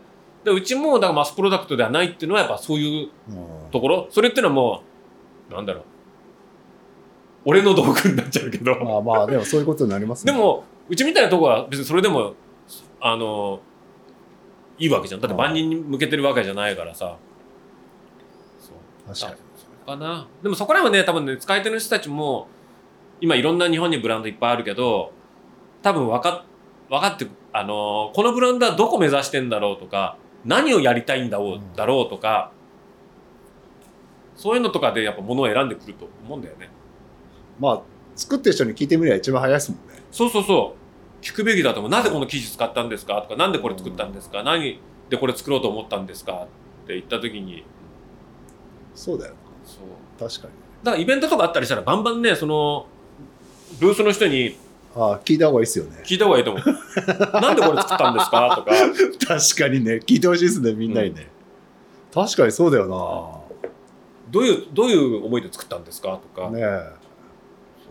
[0.45, 3.71] でうちもだからマスプロダクトではないっていうのはやっぱそういううん。
[3.73, 4.07] ところ。
[4.11, 4.83] それっていうのはも
[5.51, 5.83] うなんだろう。
[7.47, 8.77] 俺の道具になっちゃうけど。
[8.77, 10.33] まあまあでもそういうことになりますね。
[10.33, 12.35] でもうちみたいなとこは別にそれでも
[13.01, 13.61] あの
[14.79, 15.21] いいわけじゃん。
[15.21, 17.17] だって万人に向けてるわけじゃないからさ。
[18.59, 19.15] そう。
[19.15, 19.51] 確かに。
[19.91, 20.29] かな。
[20.43, 22.49] でもそこらはね多分ね使い手の人たちも
[23.21, 25.13] 今いろんな日本にブランドいっぱいあるけど
[25.83, 26.45] 多分分か
[26.89, 31.75] 分かってあのこのブランドはどこ目指してんだろうとか何をやりたいんだろう,、うん。
[31.75, 32.53] だろうとか
[34.37, 36.71] そういうのとかでやっぱ物を選んでくると思うんだよね。
[37.59, 37.83] まあ
[38.17, 40.03] 作ってる人に聞いてみれば一番早いですもんね。
[40.11, 40.80] そうそうそう
[41.23, 41.91] 聞くべきだと思う。
[41.91, 43.21] なぜこの生地使ったんですか？
[43.23, 44.43] とかなんでこれ作ったんですか？
[44.43, 44.79] 何
[45.09, 46.33] でこれ作ろうと思ったんですか？
[46.33, 46.47] っ
[46.87, 47.65] て言った時に。
[48.95, 49.35] そうだよ
[49.65, 49.79] そ
[50.27, 50.29] う。
[50.29, 50.55] 確かに。
[50.83, 52.87] だからイベントとかあったりしたらバンバンねその
[53.79, 54.57] ブースの人に
[54.97, 56.03] ああ聞いた方がいいですよね。
[56.05, 56.65] 聞いた方がいいと思う。
[57.41, 58.57] なんでこれ作ったんですか？
[58.57, 58.73] とか。
[59.39, 60.01] 確かにね。
[60.07, 61.29] 聞いてほしいですねみんなにね、
[62.13, 62.89] 確かにそうだよ
[64.31, 66.19] どういうどういう思いで作ったんですか？
[66.35, 67.00] とか、なねえ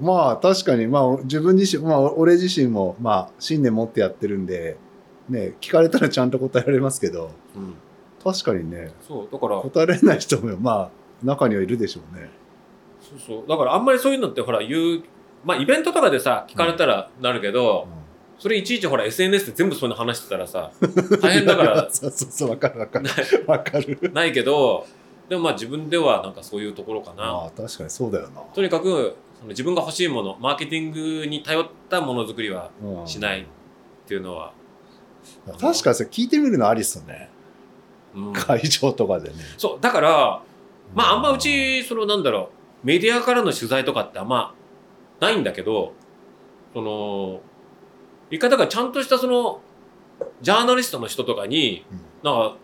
[0.01, 4.77] まあ確かにまあ自分自身まあ俺自身もまあ信念持ってやってるんで
[5.30, 7.73] ね聞かれたらちゃんと答えられますけどうん、
[8.23, 10.89] 確かにねそうだから答えられない人もまあ
[11.23, 12.30] 中にはいるでしょうね。
[13.01, 13.47] そうそう。
[13.47, 15.03] だからあんまりそういうのってほら言う
[15.43, 17.88] まあイベントとかでさ聞かれたらなるけど、
[18.38, 20.71] それいちいちほら SNS で全部そういうの話してたらさ
[21.21, 21.88] 大変だから。
[21.91, 23.09] そうそうそうわかるわかる。
[23.47, 24.11] わかる。
[24.13, 24.85] ないけど
[25.27, 28.41] でもまあ自分ではなんかそういうところかな、ああ確かにそうだよな。
[28.53, 33.07] とにかくその自分が欲しいものマーケティングに頼ったものづくりはうん。
[33.07, 33.45] しないっ
[34.06, 34.53] ていうのは、
[35.60, 37.30] 確かにそれ聞いてみるのありっすよね。
[38.16, 38.34] うん。
[38.34, 39.36] 会場とかでね。
[39.57, 40.41] そうだから
[40.94, 42.49] まああんまうちそのなんだろ
[42.84, 44.53] うメディアからの取材とかってあんま
[45.20, 45.94] ないんだけど
[46.74, 47.41] その
[48.30, 49.61] 言い方がちゃんとしたその
[50.41, 51.99] ジャーナリストの人とかにうん。
[52.24, 52.57] なんか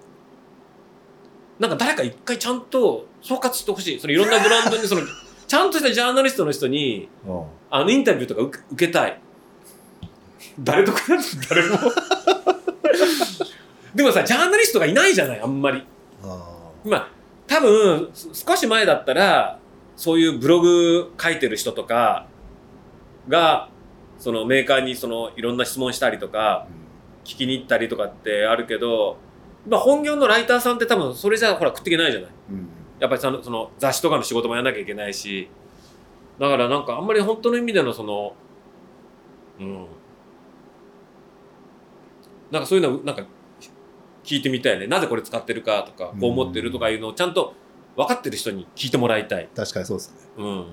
[1.58, 4.00] なんか誰か一回ちゃんと総括してほしい。
[4.00, 5.02] そのいろんなブランドにその
[5.48, 7.44] ちゃんとしたジャーナリストの人にうん。
[7.70, 8.42] あのインタビューとか
[8.72, 9.20] 受けたい。
[10.60, 11.78] 誰とかなんて誰も。
[13.94, 15.84] でもさジャーナリストがいないじゃないあんまり。
[16.24, 17.08] あまあ
[17.48, 19.60] 多分す少し前だったら
[19.96, 22.28] そういうブログ書いてる人とか
[23.28, 23.70] が
[24.18, 26.68] そのメーカーにそのいろんな質問したりとか
[27.24, 29.18] 聞きに行ったりとかってあるけど、
[29.68, 32.30] まあ、本業のライターさんって多分それじゃほら食っていけないじゃない。
[32.30, 32.70] ーうん
[33.00, 35.50] やっぱりそのその雑誌とかの仕事もやらなきゃいけないし
[36.40, 38.36] だからなんかあんまり本当の意味でのその
[39.60, 39.86] うん。
[42.52, 43.26] なんかそういうのなんか
[44.24, 44.88] 聞いてみたいね。
[44.88, 47.54] なぜこれ使ってるかとかこう思ってるとかいうのをちゃんと
[47.96, 49.50] 分かってる人に聞いてもらいたい。
[49.56, 50.18] 確かにそうですね。
[50.38, 50.66] うん、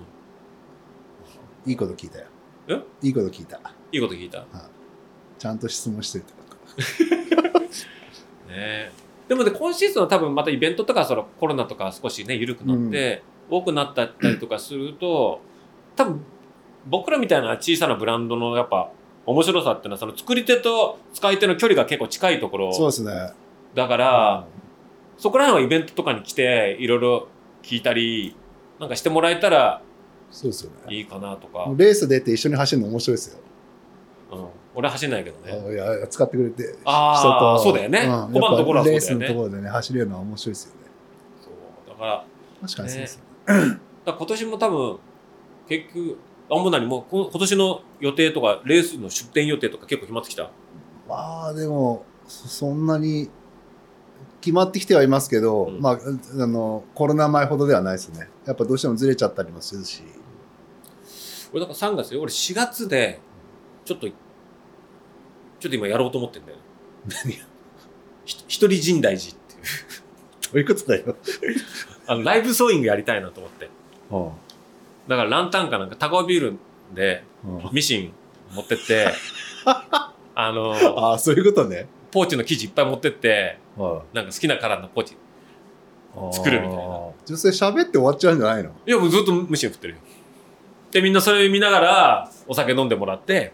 [1.67, 2.27] いいこと聞いたよ。
[2.69, 2.81] え？
[3.03, 3.61] いいこと聞いた。
[3.93, 4.41] いいこと聞いた。
[4.41, 4.47] ね
[5.39, 6.33] ちゃんと質問してるって
[8.49, 8.93] え
[9.33, 15.41] でもね今シーズンは多分またイベントとかそのコロナとか少しね緩くなって、多くなったりとかすると
[15.97, 16.23] 多分
[16.87, 18.91] 僕らみたいな小さなブランドのやっぱ
[19.25, 23.33] 面白さっていうのはその作り手と使い手の距離が結構近いところそうですね。
[23.75, 24.47] だから、
[25.17, 27.29] そこら辺はイベントとかに来ていろいろ
[27.63, 28.37] 聞いたり
[28.79, 29.81] なんかしてもらえたら
[30.31, 30.95] そうですよね。
[30.95, 33.39] いいかなとか、レース出て一緒に走るの面白いですよ。
[34.33, 35.73] うん、俺は走んないけどね。
[35.75, 38.07] いや使ってくれて人とそうだよね。
[38.07, 38.93] んコバのところはそうだよね。
[38.93, 40.81] レースのところでね走れるのは面白いですよね。
[41.43, 42.25] そうだから
[42.63, 43.79] 確かにそうですよね。
[44.07, 44.99] 今年も多分
[45.69, 46.19] 結局
[46.51, 50.51] あもう何も今年の予定とかレースの出店予定とか結構決まってきた？
[51.09, 53.31] まあでもそそんなに
[54.41, 55.81] 決まってきてはいますけど、うん。
[55.81, 55.99] まあ
[56.43, 58.29] あのコロナ前ほどではないですね。
[58.47, 60.03] やっぱどうしてもずれちゃったりもするし。
[61.53, 62.23] 俺だから3月よ。
[62.23, 63.21] 俺4月で
[63.85, 64.09] ちょっと
[65.63, 66.63] ちょっと今やろうと思ってんだよね。
[67.25, 67.33] 何
[68.25, 69.63] ひ一人深大寺っていう。
[70.43, 71.17] どういうことだよ、
[72.07, 73.71] あのライブソーイングやりたいなと思って。
[74.11, 74.31] うん
[75.09, 76.57] だからランタンかなんかタコビール
[76.95, 78.13] でうんミシン
[78.55, 79.09] 持ってって
[80.35, 85.17] あのああそういうことね、ポーチの生地いっぱい持ってってはなんか好きなカラーのポーチい
[86.33, 86.83] 作るみたいな。
[87.27, 88.71] 女性喋って終わっちゃうんじゃないの？
[88.87, 90.01] いやもうずっとミシン振ってるよ。
[90.93, 93.53] でみんなそれ見ながらお酒飲んでもらって。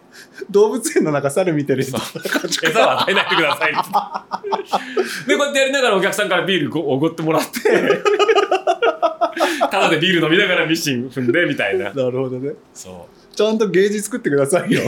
[0.50, 1.96] 動物園の中猿見てる人。
[1.96, 3.72] 餌は与えないでください。
[3.72, 3.82] って
[5.28, 7.50] でこうやってやりながらお客さんからビールごおごってもらって。
[9.70, 11.92] ただでビール飲みながらミシン踏んでみたいな。
[11.92, 12.54] なるほどね。
[12.72, 14.82] そちゃんとゲージ作ってくださいよ。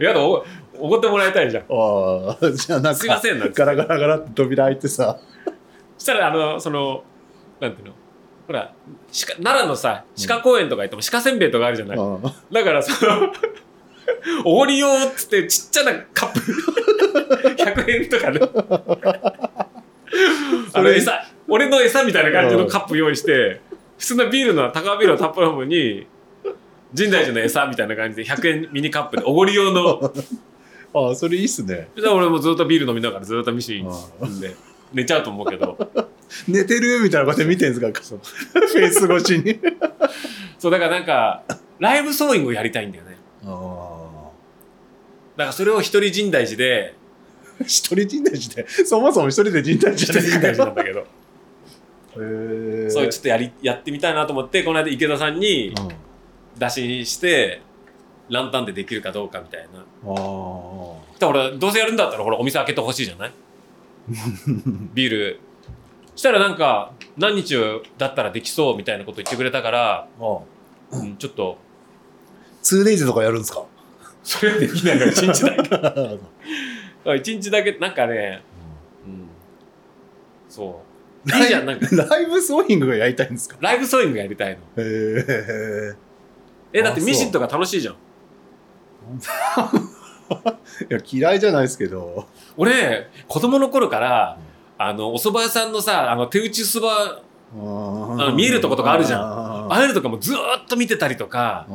[0.00, 0.44] うやだお
[0.78, 1.64] おごってもらいたいじゃん。
[1.70, 5.18] ああじゃあなんすいまかせんガラガラガラって扉開いてさ。
[5.96, 7.04] そしたらあのその
[7.60, 7.94] なんていうの？
[8.48, 8.72] ほら
[9.26, 13.32] 鹿奈良のさ鹿公園とか行っても鹿せんべいとかあるじゃない、うんだからその
[14.44, 16.40] おごりよっつってちっちゃなカップ。
[17.62, 19.68] 100円とか の
[20.72, 23.60] あの餌俺の餌みたいな感じのカップ用意して
[23.98, 26.06] 普通のビールの高ビールのタップルームに
[26.94, 30.12] 深大寺の餌みたいな感じで100円ミニカップでおごり用の。
[30.94, 31.88] ああそれいいっすね。
[31.98, 34.56] じゃあ俺もずっとビール飲みながらずっとミシンで
[34.92, 35.76] 寝ちゃうと思うけど。
[36.46, 37.88] 寝てるみたいなことで見てんすか？
[37.88, 39.58] フェイス越しに。
[40.58, 41.42] そうだからなんか
[41.78, 43.16] ライブソーイングをやりたいんだよね。
[43.44, 43.98] あ
[45.36, 46.94] だからそれを一人深大寺で
[47.60, 48.66] あ 一人陣内で？
[48.68, 51.00] そもそも一人で陣内一じゃないですか寺なんだけど。
[51.00, 51.04] へ
[52.18, 55.88] えそうちょっとやりやってみたいなと思ってこの間池田さんにうん。
[56.58, 57.60] 打診して
[58.28, 59.78] ランタンでできるかどうかみたいな。
[59.78, 59.82] あ
[60.12, 63.32] あだからどうせやるんだったらほらお店開けてほしいじゃない？
[64.94, 65.40] ビール。
[66.16, 67.54] したらなんか何日
[67.96, 70.38] だったらできそうみたいなこと言ってくれたから、あ
[70.90, 71.58] うん、ちょっと。
[72.64, 73.64] 2days とかやるんですか？
[74.24, 75.54] それはできないの一日だ
[77.04, 77.14] け。
[77.16, 78.42] 一日だけなんかね、
[79.06, 79.28] うん、
[80.48, 80.82] そ
[81.24, 81.30] う。
[81.38, 81.86] いいじゃんなんか。
[81.94, 83.56] ライブソーイングがやりたいんですか？
[83.60, 84.82] ライブソーイングやりたいの。
[84.82, 85.24] へ
[85.92, 85.96] え
[86.72, 87.96] えだってミシンとか楽しいじゃん
[90.90, 92.26] いや嫌いじゃないですけど。
[92.56, 94.38] 俺子供の頃から
[94.76, 99.20] あのお蕎麦屋さんのさあの手打ちそばあの見えるとことかあるじゃん。
[99.20, 101.66] んああいうのとかもずーっと見てたりとか。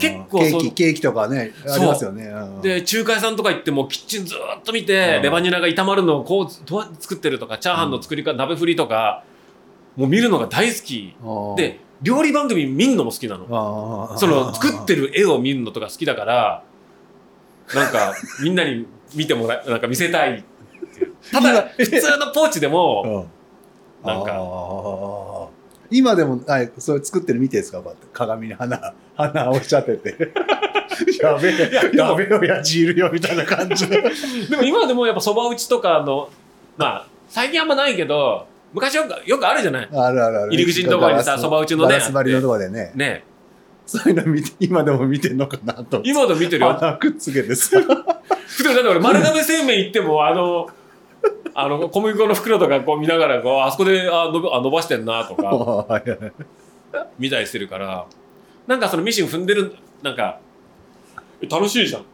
[0.00, 2.24] 結構ケーキケーキとかねありますよね。
[2.24, 2.44] う。
[2.58, 2.60] ん。
[2.60, 5.22] で中華屋さんとか行ってもキッチンずーっと見てうん。
[5.22, 6.50] レバニラが炒まるのをこう
[7.00, 9.22] 作ってるとかチャーハンの作り方鍋振りとか
[9.96, 11.14] もう見るのが大好き。
[11.56, 14.16] で料理番組見んのも好きなの。
[14.18, 16.64] その作ってる絵を見るのとか好きだから
[17.74, 20.38] なんかみんなに見てもらなんか見せたい。
[20.38, 20.42] っ
[20.96, 23.28] ていうただ普通のポーチでも
[24.04, 24.08] うん。
[24.08, 25.48] なんか。
[25.90, 27.82] 今でもあそれ作ってる見てですか？
[28.12, 30.32] 鏡に花花をしちゃってて。
[31.22, 31.70] やべえ。
[31.96, 33.88] やべえ親父いるよみたいな感じ。
[33.88, 34.02] で
[34.50, 36.28] でも今でもやっぱそば打ちとかの
[36.76, 39.88] まあ最近あんまないけど昔よくよくあるじゃない？
[39.92, 40.52] あるあるある。
[40.52, 42.92] 入り口のところにさそば打ちのねガラス張りのところでね。
[42.94, 43.24] ね
[43.86, 46.00] そういうの見て今でも見てんのかなと。
[46.04, 46.74] 今でも見てるよ。
[46.74, 47.78] 花くっつけてさ。
[48.46, 50.68] 普通だって俺丸亀製麺行ってもあの
[51.54, 56.02] あの小麦粉の袋とかこう見ながらこうあそこであ伸ばあ伸ばしてんなとか
[57.18, 58.06] 見たりしてるから
[58.66, 60.40] なんかそのミシン踏んでるなんか
[61.40, 62.02] え楽しいじゃん。
[62.02, 62.04] あ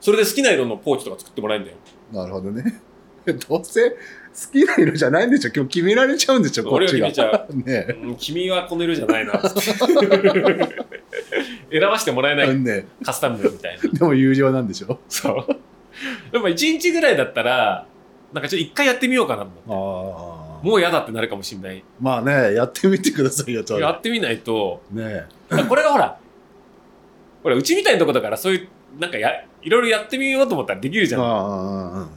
[0.00, 1.78] それで好きな色のポーチとか作ってもらえるんだよ。
[2.12, 2.80] ーなるほどね。
[3.48, 3.96] どうせ
[4.32, 5.50] 好きな色じゃないんでしょ。
[5.54, 7.46] 今日決められちゃうんでしょこっちが。
[7.52, 9.32] ねうん君はこの色じゃないな。
[11.70, 12.54] 選ばしてもらえない。
[12.54, 13.90] ねカスタムみたいな。
[13.90, 15.00] でも有料なんでしょ。
[15.08, 15.46] そう。
[16.32, 17.86] でも1日ぐらいだったら
[18.32, 19.70] なんかちょっと一回やってみようかなと思って。
[19.72, 21.82] ああもう嫌だってなるかもしれない。
[22.00, 24.82] まあねやってみてくださいよとやってみないと。
[24.92, 25.24] ね
[25.68, 26.18] これがほら
[27.42, 28.68] ほらうちみたいなとこだからそういう
[29.00, 29.30] なんかや
[29.62, 31.22] いろいろやってみようと思ったらできるじゃん。
[31.22, 32.08] ああ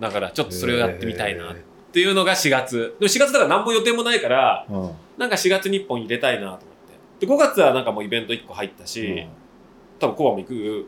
[0.00, 1.56] だからちょっとそれをやってみたいなっ
[1.92, 2.96] ていうのが4月。
[3.00, 4.66] でも4月だから何も予定もないから
[5.16, 6.58] なんか4月に1本入れたいなと思っ
[7.18, 7.26] て。
[7.26, 9.26] で5月はなんかもうイベント1個入ったし、
[9.98, 10.86] 多分コバも行く？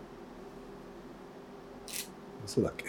[2.47, 2.85] そうだっけ？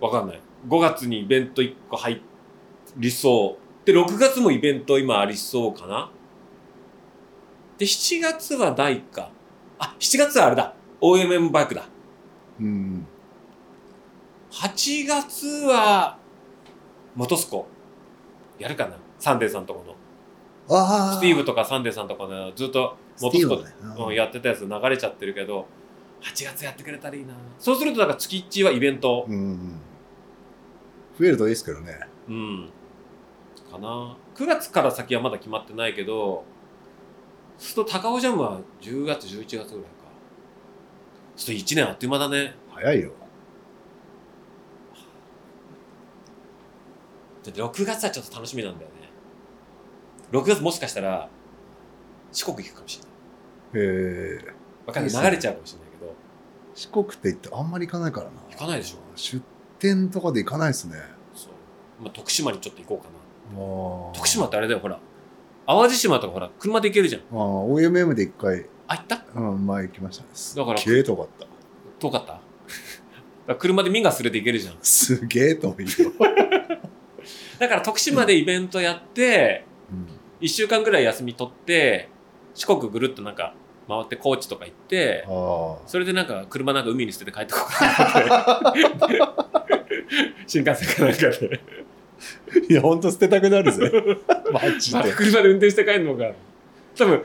[0.00, 2.22] わかんない5月にイベント1個入
[2.96, 3.86] りそう。
[3.86, 6.10] で6月もイベント今ありそうかな？
[7.78, 9.30] で7月はないか。
[9.78, 10.74] あ7月はあれだ。
[11.00, 11.86] OMM バイクだ。
[12.60, 13.06] うん
[14.52, 16.18] 8月は
[17.14, 17.66] 元スコ
[18.58, 18.96] やるかな？
[19.18, 19.82] サンデーさんとこ
[20.68, 20.76] の。
[20.76, 21.14] ああ。
[21.14, 23.62] スティーブとかサンデーさんとかねずっと元スコね
[24.06, 25.66] うんやってたやつ流れちゃってるけど
[26.20, 27.32] 8月やってくれたらいいな。
[27.58, 29.24] そうするとなんか月1はイベント。
[29.26, 29.80] うん
[31.18, 31.98] 増えるといいですけどね。
[32.28, 32.70] うん。
[33.70, 34.16] かな。
[34.34, 36.44] 9月から先はまだ決まってないけど
[37.58, 39.72] そうすると高尾ジャムは10月11月ぐらいか。
[41.36, 42.54] そうすると1年あっという間だね。
[42.70, 43.22] 早いよだって
[47.50, 48.94] 6月はちょっと楽しみなんだよね。
[50.32, 51.28] 6月もしかしたら
[52.32, 53.00] 四国行くかもし
[53.74, 53.88] れない。
[53.88, 54.54] へえ
[54.86, 55.24] わかんない。
[55.24, 56.14] 流れちゃうかもしれないけど。
[56.74, 58.32] 四国って言ってあんまり行かないからな。
[58.50, 59.42] 行かないでしょ出
[59.78, 60.96] 店とかで行かないですね。
[61.34, 63.18] そう、まあ、徳島にちょっと行こうかな。
[63.54, 64.98] あ徳島ってあれだよほら。
[65.66, 67.20] 淡路島とかほら車で行けるじゃん。
[67.22, 69.24] ああ OMM で一回、あ行った？
[69.34, 71.46] うん、前行きましたねだからすげえ遠かった。
[71.98, 72.32] 遠かった？
[72.34, 72.42] だか
[73.48, 74.74] ら車でミンガス連れて行けるじゃん。
[74.82, 76.12] すげえ遠いよ、
[77.58, 79.64] だから徳島でイベントやって
[80.40, 82.08] 1週間ぐらい休み取って
[82.54, 83.54] 四国ぐるっとなんか
[83.88, 89.52] 回って高知とか行ってあそれでなんか車なんか海に捨てて帰ってこうかなって。
[90.46, 91.60] 新幹線かなんかで。
[91.60, 93.90] あいやほんと捨てたくなるぜ。
[94.52, 96.32] マジで、車で運転して帰るのが
[96.96, 97.22] 多分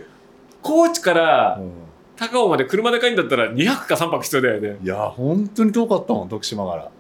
[0.62, 1.72] 高知からうん。
[2.16, 4.78] 高尾まで車で帰るんだったら2泊か3泊必要だよね。
[4.84, 6.92] いや本当に遠かったもん徳島から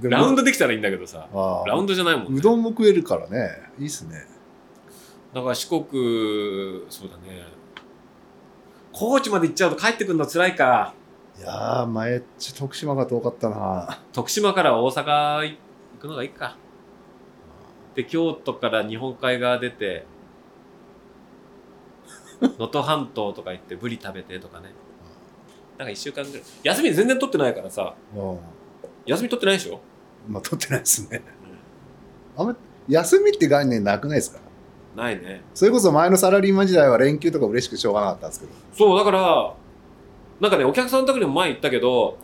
[0.00, 1.28] ラウンドできたらいいんだけどさ。
[1.66, 3.50] ラウンドじゃないもん、ね、うどんも食えるからね。
[3.78, 4.26] いいっすね。
[5.32, 5.82] だから四国
[6.88, 7.46] そうだね。
[8.92, 10.94] 高知まで行っちゃうと帰ってくるの辛いか。
[11.38, 13.98] いやー前っち徳島が遠かったな。
[14.12, 15.58] 徳島から大阪行
[16.00, 16.56] くのがいいか。
[17.94, 20.04] で京都から日本海側出て
[22.40, 24.72] 能登半島とか行ってブリ食べてとかね。
[25.78, 26.42] なんか1週間ぐらい。
[26.62, 27.94] 休み全然取ってないからさ。
[28.14, 28.38] うん
[29.06, 29.80] 休み取ってないでしょ？
[30.28, 31.22] まあ取ってないですね。
[32.36, 32.56] あんま
[32.88, 34.40] 休みって概念なくないですか？
[34.96, 35.42] ないね。
[35.54, 38.52] それこそ前のサラリーマン時代は連休とか嬉しくしょうがなかったんですけど。
[38.72, 39.54] そうだから
[40.40, 42.18] なんかねお客さんの時にも前言ったけど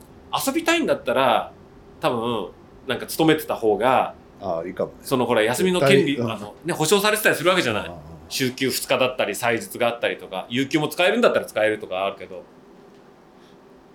[0.46, 1.52] 遊びたいんだったら
[2.00, 2.48] 多分
[2.86, 4.98] なんか勤めてた方がああいいかもね。
[5.02, 6.30] そのほら休みの権利うん。
[6.30, 7.88] あの、ね、保障されてたりするわけじゃない。
[7.88, 7.94] あ
[8.28, 12.42] 週休2日だったり祭日があったりとか有給も使えるんだったら使えるとかあるけど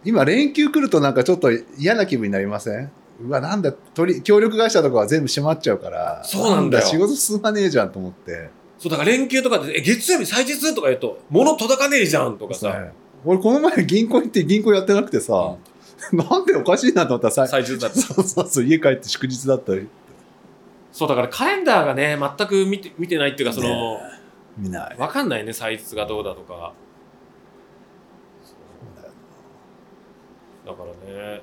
[0.08, 2.92] 今連休来るとなんかちょっと嫌な気分になりません？
[3.22, 6.24] うわなんだ取り協力会社とかは全部閉まっちゃうから。
[6.24, 6.86] そうなんだよ。
[6.86, 8.50] 仕事進まねえじゃんと思って。
[8.80, 12.92] そうだから連休とかで「え月曜日祭日?」とか言うと「物届かねえじゃん」とかさ、ね
[13.26, 15.56] 俺この前銀行行って銀行やってなくてさ、
[16.14, 18.00] なんでおかしいなと思ったらさ最中だった。
[18.00, 19.88] そうそうそう家帰って祝日だったり
[20.92, 24.00] そうだからカレンダーがね全く見て見てないっていうかその、
[24.58, 24.98] 見ない。
[24.98, 26.74] わかんないね歳出がどうだとか
[30.68, 31.42] だからね。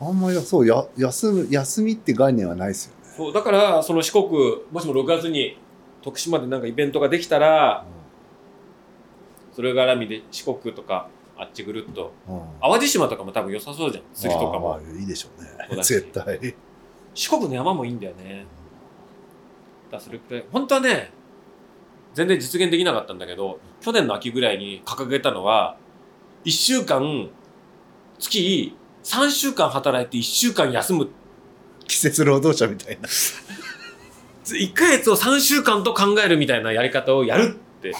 [0.00, 3.00] あんまりそうや休む休みって概念はないですよね。
[3.16, 4.28] そうだからその四国
[4.72, 5.58] もしも6月に
[6.02, 7.84] 徳島でなんかイベントができたら
[9.52, 12.40] それ絡みで四国とかあっちぐるっとうん。
[12.60, 14.04] 淡路島とかも多分良さそうじゃん。
[14.14, 14.74] 釣りとかも。
[14.74, 15.82] ああいいでしょうね。
[15.82, 16.54] 絶対。
[17.14, 18.46] 四国の山もいいんだよね。
[19.90, 20.44] だそれくらい。
[20.50, 21.12] 本当はね
[22.14, 25.76] 全然実現できなかったんだけど去年の秋ぐらいに掲げたのは
[26.44, 27.28] 1週間
[28.18, 31.08] 月3週間働いて1週間休む。
[31.86, 33.08] 季節労働者みたいな。
[33.08, 37.94] 1ヶ月を3週間と考えるみたいなやり方をやるって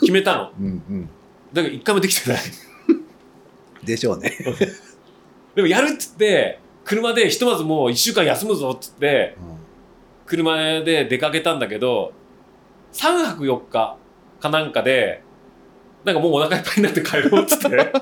[0.00, 0.52] 決めたの。
[0.58, 1.08] うんうん。
[1.52, 2.40] だけど1回もできてない。
[3.84, 4.36] でしょうね、
[5.54, 9.36] でもやるっつって車でひとまずもう1週間休むぞっつって
[10.26, 12.12] 車で出かけたんだけど
[12.92, 13.96] 3泊4日
[14.40, 15.22] かなんかで
[16.06, 17.68] なんかもうお腹いっぱいになって帰ろうっつって。
[17.76, 18.00] なんか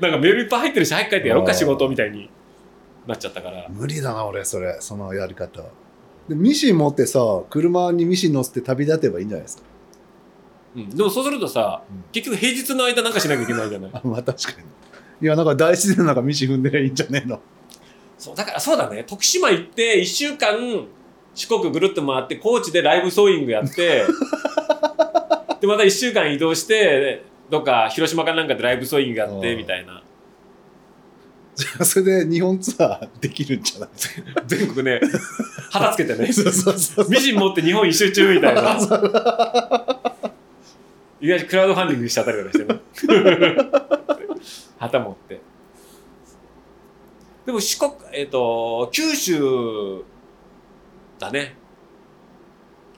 [0.00, 2.30] メールいっぱい入ってるし早く帰ってやろうか仕事みたいに
[3.06, 3.66] なっちゃったから。
[3.68, 4.76] 無理だな俺それ。
[4.80, 5.62] そのやり方。
[6.28, 9.62] でミシン持ってさ車にミシン乗せて旅立てばいいんじゃないですか？
[10.76, 12.04] うん、でもそうするとさ、うん。
[12.12, 14.66] 結局平日の間なんかしなきゃいけないじゃないあまあ確かに。
[15.22, 17.40] いやなんか大自然の中ミシン踏んでりゃいいんじゃねえの？
[18.18, 19.04] そうだからそうだね。
[19.04, 20.86] 徳島行って1週間
[21.34, 24.04] 四国ぐるっと回って高知でライブソーイングやって
[25.60, 27.22] でまた1週間移動して
[27.54, 29.58] どっか広島かなんかでライブソーイングやってうん。
[29.58, 30.02] みたいな。
[31.54, 33.90] じゃあそれで日本ツアーできるんじゃない？
[34.48, 35.00] 全国ね
[35.70, 36.30] 旗つけてね。
[36.34, 38.76] そうそうそうミシン持って日本一周中みたいな。
[41.20, 42.80] 意外とクラウドファンディングしちゃったりとかしてね
[44.78, 45.40] 旗持って。
[47.46, 50.02] でも四国えっ、と九州
[51.20, 51.56] だね。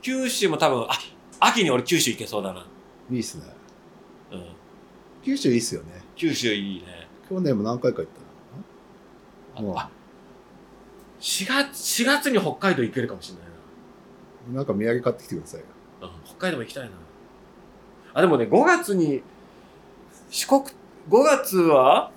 [0.00, 0.98] 九州も多分あ
[1.40, 2.66] 秋に俺九州行けそうだな、
[3.10, 3.44] いいっすね。
[3.44, 3.50] うん、
[5.26, 8.06] 九州いいっすよね九州いいね去年も何回か行っ
[9.56, 9.90] たもうああ
[11.20, 13.44] 4月4月に北海道行けるかもしれない
[14.48, 15.66] なななんか土産買ってきてくださいよ
[16.02, 16.90] うん北海道も行きたいな。
[18.16, 19.22] あ、でもね、5月に、
[20.30, 22.10] 四国、5月は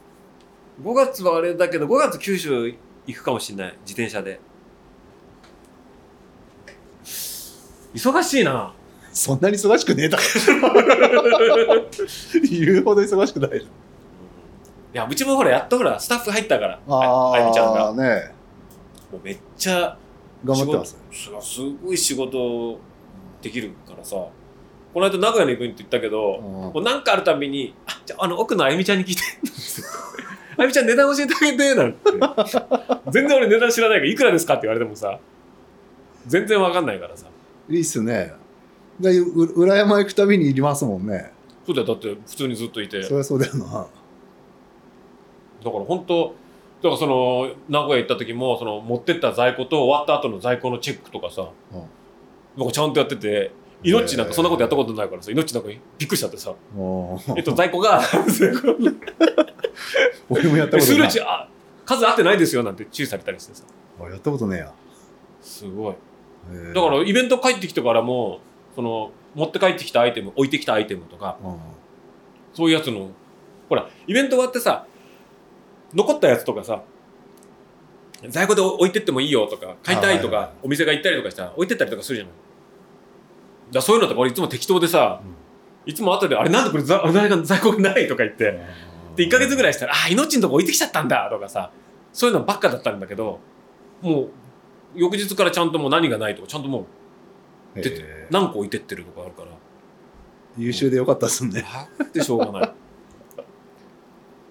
[0.81, 2.73] ?5 月はあれだけど、5月九州
[3.05, 3.77] 行くかもしれない。
[3.85, 4.39] 自転車で。
[7.93, 8.73] 忙しいな。
[9.19, 10.23] そんなに忙しくねえだろ
[12.49, 13.67] 言うほど忙しくないい
[14.93, 16.79] や、うちもほら、やっとほら、スタッフ入ったから。
[16.87, 17.89] あゆみちゃんが。
[17.89, 18.31] あね
[19.11, 19.97] もうめっちゃ、
[20.45, 20.97] 頑張ってます
[21.41, 22.79] すごい仕事
[23.41, 24.15] できるからさ。
[24.15, 24.31] こ
[24.95, 29.21] の間名古屋に行くって言ったけど、もうなんかあるたびに、あ、じゃあ、あの、奥のあゆみちゃんに聞いて。
[30.55, 31.99] あゆみちゃん値段教えてあげて、なんて。
[33.11, 35.19] 全然俺値段知らないから、いくらですかって言われてもさ、
[36.25, 37.25] 全然わかんないからさ。
[37.69, 38.38] いいっすね
[38.99, 41.31] でう裏山行くたびにいりますもんね。
[41.65, 43.01] そうだよ、だって普通にずっといて。
[43.01, 43.87] だかそりゃそうだよな。
[45.63, 46.35] ら本当、
[46.81, 51.83] だからその、名古屋行った時も、その、持ってった在庫と終わった後の在庫のチェックとかさ、うん。
[52.57, 53.51] なんかちゃんとやってて、
[53.83, 58.01] 命なんかそんなことやったことないからさ、命なんかびっくりしちゃってさ、もうえっと、在庫が、
[60.29, 61.09] 俺もやったこと数ない。
[61.09, 61.47] 値あ
[61.85, 63.63] 数合ってないですよなんて注意されたりしてさ。
[64.01, 64.73] あやったことねえや。
[65.41, 65.95] すごい。
[66.73, 68.39] だからイベント帰ってきてからも
[68.75, 71.55] その持って帰ってきたアイテム置いてきたアイテムとかうん。
[72.53, 73.09] そういうやつの
[73.67, 74.85] ほらイベント終わってさ
[75.93, 76.83] 残ったやつとかさ
[78.27, 82.33] 在庫で置いてってもいいよとか買いたいとかお店が行ったりとかしたら置いてったりとかするじゃない。
[83.71, 85.21] だそういうのとか俺いつも適当でさ
[85.85, 88.59] いつも後であれなんでこれ在庫がないとか言って
[89.15, 91.71] で1ヶ月ぐらいしたら「あ命のとこ置いてきちゃったんだ」とかさ
[92.11, 93.39] そういうのばっかだったんだけど
[94.01, 94.29] もう
[94.95, 96.85] 翌日からちゃんともう何がないとかちゃんともう
[97.75, 99.49] 出てへえ何個置いてってるとかあるから。
[100.57, 101.63] 優秀でよかったっすね。
[101.97, 102.61] 楽でしょうがない。
[102.61, 102.73] だか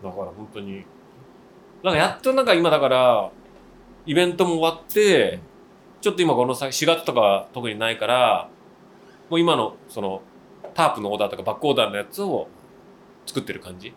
[0.03, 0.85] ら本当に。
[1.83, 3.31] なんかやっとなんか今だから
[4.07, 5.41] イベントも終わって
[6.01, 8.49] ちょっと今この先4月とか特にないから
[9.31, 10.23] もう今のその
[10.75, 12.49] タープのオーダーとかバックオーダーのやつを
[13.27, 13.93] 作ってる感じ。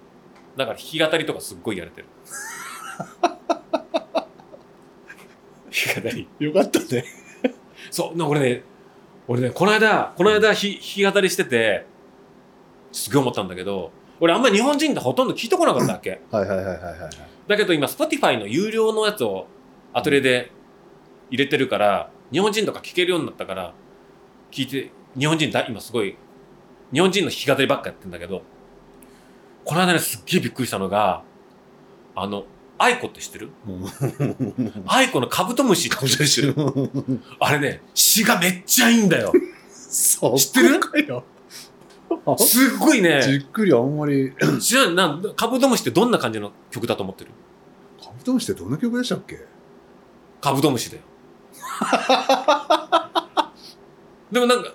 [0.58, 2.08] だから弾き語りとかすっごいやれてる。
[3.22, 3.40] 弾
[5.72, 6.28] き語り。
[6.40, 7.06] よかったね。
[7.90, 8.64] そう、な俺ね、
[9.32, 11.86] 俺ね、この間、この間ひ弾き語りしてて、
[12.92, 16.22] すごい思ったんだけど、俺あんま日本人ってほとんど聞いてこなかったわけ。
[16.30, 17.10] はいはいはいはいはい。
[17.48, 19.48] だけど今、Spotify の有料のやつを
[19.94, 20.52] アトリエで
[21.30, 23.74] 入れてるから、日本人とか聞けるようになったから、
[24.52, 26.18] 聞いて、日本人だ、今すごい、
[26.92, 28.42] 日本人の弾き語りばっかやってんだけど、
[29.64, 31.24] この間ね、すっげえびっくりしたのが、
[32.16, 32.44] あの、
[32.82, 33.52] aikoって知ってる？
[34.88, 35.90] aikoのカブトムシ。
[35.90, 39.32] って知ってるあれね、詩がめっちゃいいんだよ。
[39.32, 40.18] 知
[40.50, 40.80] ってる？
[42.40, 44.34] すっごいじね、っくりあんまり。
[44.60, 47.30] 知らん、なんカブトムシってどんな感じの曲だと思ってる？
[48.04, 49.46] カブトムシってどんな曲でしたっけ？
[50.42, 51.04] カブトムシだよ。
[54.32, 54.74] でもなんか、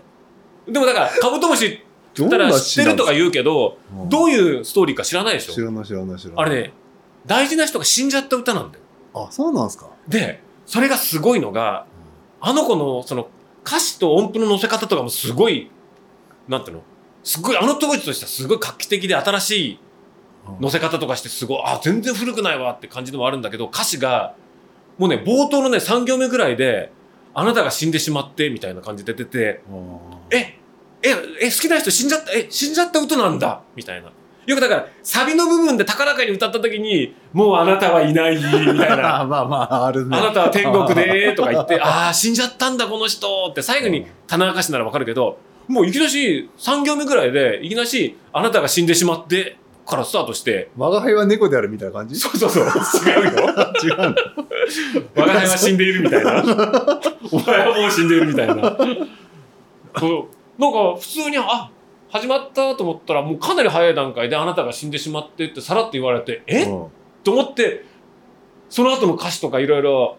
[0.68, 1.82] でもだから、カブトムシって
[2.16, 3.78] 言ったら知ってるとか言うけど、
[4.08, 5.54] どういいうストーリーか知らないでしょ？
[5.54, 6.44] 知らない知らない知らない。
[6.46, 6.72] あれね、
[7.26, 8.84] 大事な人が死んじゃった歌なんだよ。
[9.14, 9.88] あそうなんですか？
[10.08, 11.86] で、それがすごいのが、
[12.40, 13.28] あの子のその
[13.64, 15.70] 歌詞と音符の乗せ方とかもすごい、
[16.48, 16.82] なんていうの？
[17.24, 19.80] すごい、あの当時としてはすごい画期的で新しい
[20.60, 24.36] 乗せ方とかしてすごい、あ、全然古くないわって感じでもあるんだけど、歌詞が、
[24.96, 26.92] もうね、冒頭のね、3行目ぐらいで、
[27.34, 29.60] あなたが死んでしまって、みたいな感じで出てて、
[30.30, 30.58] ええ、
[31.02, 31.10] え、
[31.42, 34.12] え、好きな人死んじゃった、え、死んじゃった歌なんだ、みたいな。
[34.46, 39.20] よくだから、サビの部分で高らかに歌った時に、もうあなたはいない、みたいな。
[39.20, 52.18] あ まあまああるねあなたは天国で、とか言って、 ああ、死んじゃったんだ、この人って、最後に棚明かしならわかるけど、もういきなし、3行目ぐらいで、いきなし、あなたが死んでしまって、からスタートして、我が輩は猫であるみたいな感じ？
[52.18, 53.30] そうそうそう、違うよ。
[53.84, 53.96] 違う
[55.16, 55.26] の？
[55.26, 56.42] 輩は死んでいるみたいな。
[57.30, 58.54] お前はもう死んでいるみたいな。
[59.98, 60.28] そ
[60.58, 61.70] うなんか普通に、あ
[62.08, 66.86] 始まったと思ったら、もうかなり早い段階であなたが死んでしまってってさらっと言われて、え、うん。
[67.24, 67.84] と思って、
[68.68, 70.16] その後の歌詞とかいろいろ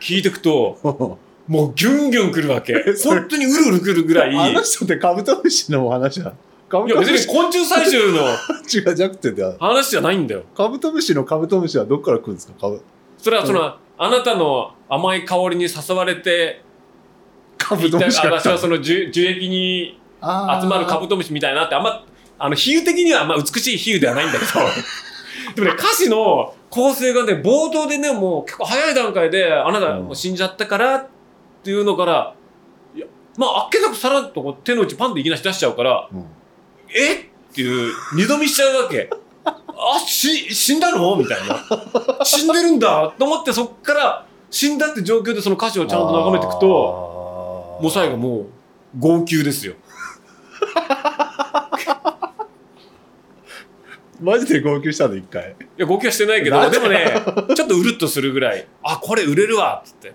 [0.00, 0.78] 聞いていくと、
[1.46, 2.74] もうギュンギュン来るわけ。
[3.04, 4.34] 本当にうるうる来るぐらい。
[4.34, 6.32] いあの人ってカブトムシのお話だ
[6.68, 8.22] カブや別トムシに昆虫採集の
[8.90, 9.54] 違うじゃなくてだ。
[9.60, 10.42] 話じゃないんだよ。
[10.56, 12.54] カブトムシのカブトムシはどっから来るんですか？
[12.60, 12.82] カブ
[13.18, 16.62] それはその、あなたの甘い香りに誘われて、
[17.58, 20.00] カブトムシが私はその樹樹液に
[20.60, 22.04] 集まるカブトムシみたいなってあんま
[22.38, 24.52] あの比喩的にはま美しい比喩ではないんだけど。
[25.54, 31.06] でもね歌詞の構成がね冒頭でねもう結構早い段階であなたもう死んじゃったからっ
[31.62, 32.34] ていうのから
[32.94, 36.26] いやまああっけなくさらっと手の内パンでいきなし出しちゃうからうん。
[36.90, 37.18] えっ
[37.54, 39.08] ていう二度見しちゃうわけ。
[39.46, 41.16] あし死んだの？
[41.16, 42.24] みたいな。
[42.24, 46.66] 死んでるんだと思ってそっから死んだって状況でその歌詞をちゃんと眺めていくと
[47.80, 48.46] もう最後もう
[48.98, 49.74] 号泣ですよ
[54.20, 56.78] マジで号泣したの一回いや、号泣はしてないけど、で？
[56.78, 57.22] でもね、
[57.54, 60.14] ちょっとうるっとするぐらい、あ、これ売れるわっつって。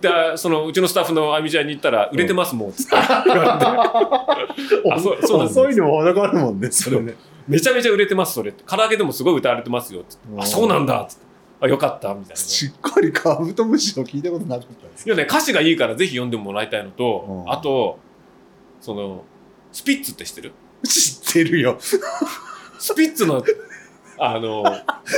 [0.00, 2.96] で、そのうちのスタッフのあみちゃんに言ったら、売れてますもんっつって
[4.98, 7.14] そうそうなんです遅いのも程があるもんねそれね
[7.46, 8.52] めちゃめちゃ売れてます、それ。
[8.52, 10.40] 唐揚げでもすごい歌われてますよっつって。
[10.40, 11.24] あ、そうなんだっつって。
[11.60, 12.36] あ、よかったみたいな。
[12.36, 17.98] しっかりカブトムシを聞いたことなかったですいやね、歌詞がいいからぜひ読んでもらいたいのと、うんあと、
[18.80, 19.24] その、
[19.72, 20.52] スピッツって知ってる？
[20.84, 21.78] 知ってるよ。
[21.80, 23.42] スピッツの、
[24.18, 24.64] あの、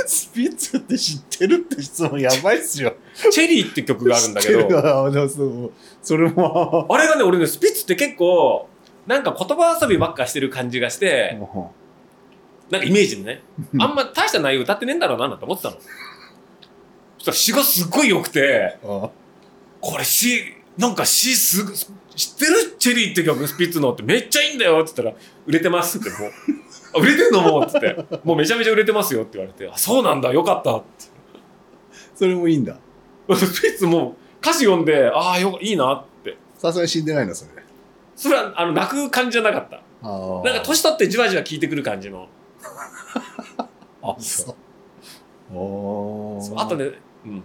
[0.07, 2.95] スピッツって知ってるって質問やばいっすよ。
[3.31, 4.61] チェリーって曲があるんだけど。
[4.61, 5.71] 知って、るあでもそう。
[6.01, 6.87] それも。
[6.89, 8.69] あれがね、俺ね、スピッツって結構、
[9.07, 11.37] なんか言葉遊びばっかしてる感じがして、
[12.71, 13.43] なんかイメージでね、
[13.79, 15.77] あんま大した内容歌ってねえんだろうななんて思ってたの。
[15.77, 15.81] そ
[17.19, 19.09] したら詩がすっごい良くて、あ。
[19.81, 20.41] これ詩、
[20.77, 21.73] なんか詩すぐ、
[22.15, 26.31] 知ってるチェリーって曲、スピッツのってめっちゃいいんだよって言ったら、売れてますってもう、
[26.97, 31.05] あ売れてんのもうっつって、もうめちゃめちゃ売れてますよって言われて、あ、そうなんだ、よかったって。
[32.15, 32.77] それもいいんだ
[33.35, 36.37] スピッツも歌詞読んで、ああ、よ、いいなって。
[36.57, 37.51] さすがに死んでないのそれ
[38.15, 39.81] それは、あの、泣く感じじゃなかった。
[40.03, 42.27] あなんか年取ってじわじわ効いてくる感じの。
[44.03, 44.55] あそう
[45.57, 46.91] おーあとね、
[47.25, 47.43] うん。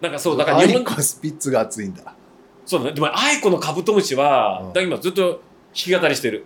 [0.00, 2.14] なんかそう、だから日本、スピッツが熱いんだ
[2.72, 2.94] そうだね。
[2.94, 4.82] でも、愛子のカブトムシは、うん。
[4.82, 5.40] 今ずっと弾
[5.72, 6.44] き語りしてる。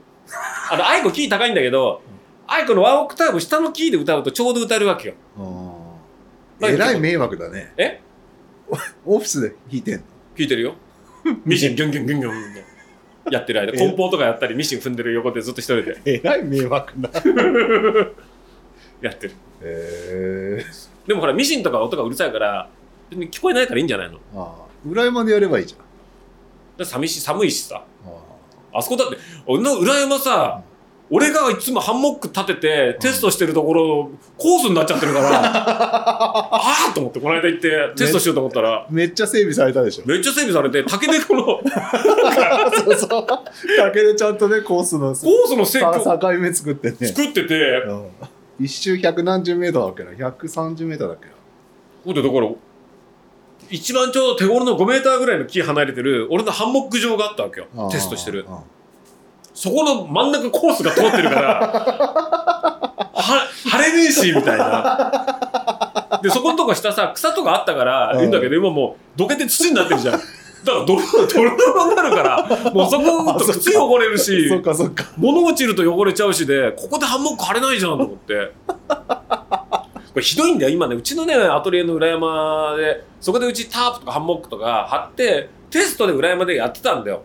[0.70, 2.02] あの、愛子キー高いんだけど、
[2.48, 5.14] 愛子のワンオクターブ下のキーで歌うとちょうど歌えるわけよ。
[6.62, 7.72] えらい迷惑だね。
[7.76, 8.00] え？
[9.04, 10.00] オフィスで弾いてんの？
[10.36, 10.74] 弾いてるよ。
[11.44, 12.34] ミシンギュンギュンギュンギュン
[13.32, 13.76] やってる間、え？
[13.76, 16.00] 梱包とかやったり、ミシン踏んでる横でずっと一人で。
[16.04, 17.08] えらい迷惑な
[19.00, 19.32] やってる。
[19.62, 20.64] へえ
[21.06, 22.68] でもほら、ミシンとか音がうるさいから、
[23.12, 24.18] 聞こえないからいいんじゃないの？
[24.34, 25.85] ああ裏山でやればいいじゃん
[26.78, 27.82] ら寂しい、寒いしさ。
[28.72, 29.16] ああそこだって、
[29.46, 30.62] 俺の裏山さ、
[31.08, 40.02] 俺がいつもハンモック立ててテストしてるところ、コースになっちゃってるから、 ああと思って、この間行ってテストしようと思ったら、めっちゃ整備されたでしょ。
[40.04, 41.62] めっちゃ整備されて、竹でこのコ
[42.84, 43.26] そうそう。
[43.78, 46.96] 竹でちゃんとねコースのースの設さ計境目作ってね。
[47.06, 47.54] 作ってて、
[47.86, 48.10] うん。
[48.58, 51.32] 一周百何十メートルだっけな？130メートルだっけな？
[52.04, 52.48] ほんでだから、
[53.70, 57.66] 一番ちょうど手頃の5メーターぐらいの木離れてる、俺のハンモック場があったわけよ。
[57.90, 58.46] テストしてる。
[58.48, 58.62] あ
[59.54, 61.60] そこの真ん中コースが通ってるから、
[63.14, 66.20] は、晴れねえし、みたいな。
[66.22, 70.14] で、そこのとこ下さ、草とかあったから、うんいいんだけど、今もう、どけて土になってるじゃん。
[70.14, 75.04] だから、泥、泥泥になるから、もうそこ、靴汚れるし、そっかそっか。
[75.16, 78.52] 物落ちると汚れちゃうしで、ここでハンモック貼れないじゃんと思って。
[80.16, 87.20] これひどいんだよ、今ね、うちのね、アトリエの裏山で、そこでうちタープとかハンモックとか貼って、テストで裏山でやってたんだよ。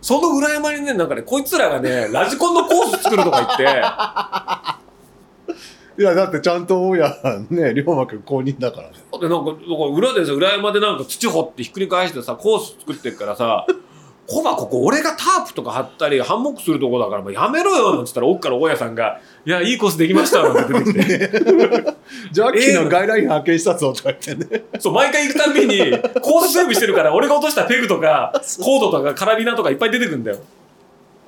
[0.00, 3.62] その裏山にね、なんかね、こいつらがね、ラジコンのコース作るとか言って、
[6.02, 7.16] いや、だってちゃんと大家、
[7.48, 8.94] ね、龍馬くん公認だからね。
[9.20, 9.64] でなんか、なんか
[9.96, 13.64] 裏でさ、裏山でなんか土掘ってひっくり返してさ、コース作ってっからさ、
[14.28, 21.18] コバ、ここ俺がタープとか張ったり、ハンモックするとこだから、もうやめろよなんつったら、奥から大家さんが、いや、いいコースできましたなんて出てきて。
[22.32, 24.64] ジャッキーの外来品発見したぞとか言ってね。
[24.80, 25.78] そう、毎回行くたんびに、
[26.20, 30.38] コース整備してるから、俺が落としたペグとか、コードとかカラビナとかいっぱい出てくるんだよ。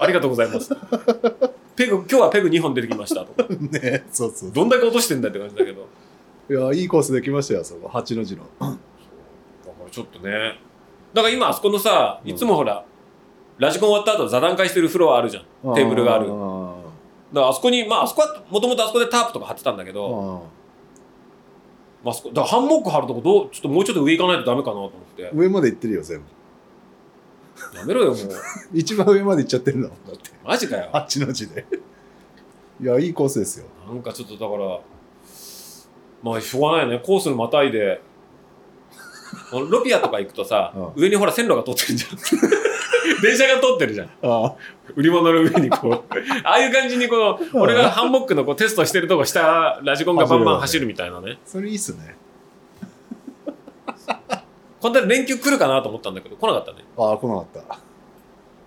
[0.01, 0.75] ありがとうございます。
[1.77, 3.49] ペグ、今日はペグ2本出てきましたとか。
[3.55, 4.53] ね、そうそう。
[4.53, 5.87] どんだけ落としてんだって感じだけど。
[6.51, 7.89] いや、いいコースできましたよ、そこ。
[7.89, 8.43] 八の字の。
[8.59, 8.75] だか
[9.85, 10.59] らちょっとね。
[11.15, 12.85] だから今あそこのさ、いつもほら、
[13.59, 15.41] ラジコン終わった後座談会してるフロアあるじゃ
[15.71, 15.75] ん。
[15.75, 16.27] テーブルがある。
[17.33, 20.43] だかあらあそこに、まああそこは、もともとあそこでタープとか張ってたんだけーど、
[22.05, 25.37] あまああそこ、だからハンモック張るとこどう、ちょっともうちょっと上行かないとダメかなと思ってー。
[25.37, 26.25] 上まで行ってるよ、全部。
[27.79, 28.19] やめろよもう。
[28.73, 30.31] 一番上まで行っちゃってるんだって。
[30.45, 30.89] マジかよ。
[30.93, 31.67] 八の字で。
[32.81, 33.67] いや、いいコースですよ。
[33.87, 34.81] なんかちょっとだから、
[36.23, 37.03] まあしょうがないよね。
[37.05, 38.01] コースのまたいで、
[39.53, 42.19] ロピアとか行くとさ、う上にほら線路が通ってるじゃん。
[43.23, 44.11] 電車が通ってるじゃん。
[44.23, 44.55] あ
[44.97, 46.15] 売り物の上にこう。
[46.45, 51.39] ああいう感じにこの、うん俺がハンモックのこうテストしてるとこ下、ラジコンがバンバン走るみたいなね。
[51.47, 52.17] それいいっすね。
[54.81, 56.85] 本当に連休来るかなと思ったんだけど、来なかったね。
[56.97, 57.79] ああ、来なかった。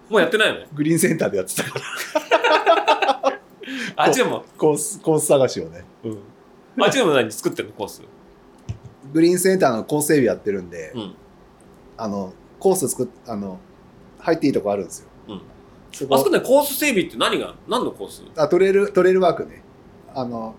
[0.09, 3.39] もうやってないのグリーンセンターでやってたから、
[3.95, 5.85] あっちでも、コース、コース探しをね。
[6.03, 6.19] うん。
[6.83, 7.73] あっちでも何作ってるの？
[7.75, 8.01] コース。
[9.13, 11.15] グリーンセンターのコース整備やってるんで、うん。
[11.97, 13.59] あの、コース作っ、あの、
[14.21, 15.07] 入っていいとこあるんですよ。
[15.27, 15.41] うん。
[15.91, 16.15] そこ。
[16.15, 18.23] あそこね、コース整備って何が、何のコース？
[18.37, 19.61] あトレイルトレイルワークね。
[20.13, 20.55] あの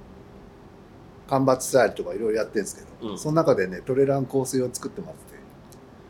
[1.29, 3.19] 間伐スタイルとかいろいろやってるんですけど、うん。
[3.19, 5.23] その中でねトレランコース用作ってもらって。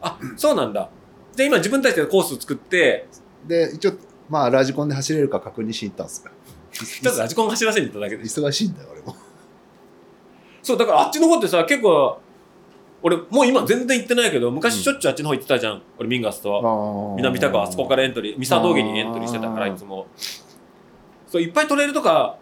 [0.01, 0.91] あ、そうなんだ。
[1.35, 3.09] じゃあ今自分たちでコース作って、
[3.47, 3.93] で一応
[4.29, 6.31] まあラジコンで走れるか確認しに行ったんですよ。
[6.73, 8.23] ちょっとラジコン走らせに行っただけで。
[8.25, 9.15] 忙しいんだよ俺も。
[10.63, 12.19] そう、だからあっちの方ってさ、結構、
[13.03, 15.83] 俺もう今全然行ってないけど、昔しょっちゅうあっちの方行ってたじゃん。
[15.99, 17.15] 俺ミンガスと。
[17.17, 20.07] 南田川あそこからエントリー、三沢峠にエントリーしてたから、いつも。
[21.27, 22.37] そう、いっぱいトレイルとか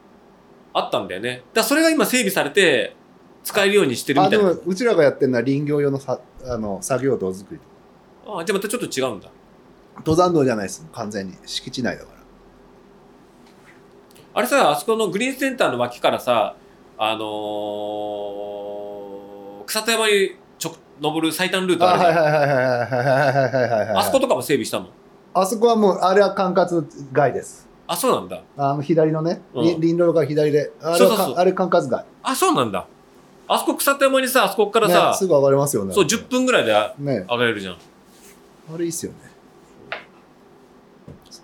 [0.73, 1.43] あったんだよね。
[1.55, 2.95] だそれが今整備されて、
[3.43, 4.49] 使えるようにしてるみたいな。
[4.49, 7.61] あでもうちらがやってるのは林業用のさあの作業道作り
[8.27, 9.31] あじゃあまたちょっと違うんだ。
[9.97, 12.19] 登山道じゃないです完全に敷地内だから
[14.35, 16.55] あれさ、あそこのグリーンセンターの脇からさ、
[16.97, 20.37] あのー、草戸山に
[21.01, 22.03] 登る最短ルートある。
[23.99, 24.89] あそことかも整備したの？
[25.33, 27.69] あそこはもう、あれは管轄外です。
[27.87, 28.43] あ、そうなんだ。
[28.57, 30.73] あの、左のね、うん林道が左で。
[30.81, 32.05] あれそうそうそうあれ管轄外。
[32.23, 32.87] あ、そうなんだ。
[33.49, 35.93] あそこ草手山にさ、あそこからねさ、すぐ上がれますよね。
[35.93, 37.75] そう、10分ぐらいでね上がれるじゃん。
[37.75, 39.19] あれいいっすよね。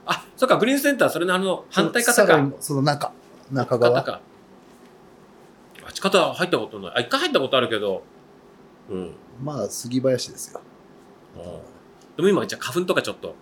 [0.05, 2.53] あ、そっか、グリーンセンター、それのあの、反対その。
[2.61, 3.13] その中、
[3.51, 4.03] 中側。
[4.05, 4.21] か。
[5.85, 6.93] あっち方入ったことない。
[6.97, 8.05] あ、一回入ったことあるけど、
[8.89, 9.13] うん。
[9.43, 10.61] まあ杉林ですよ。
[12.17, 13.35] でも今、じゃあ花粉とかちょっと。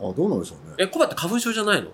[0.00, 0.74] あどうなんでしょうね。
[0.78, 1.90] え、コバって花粉症じゃないの？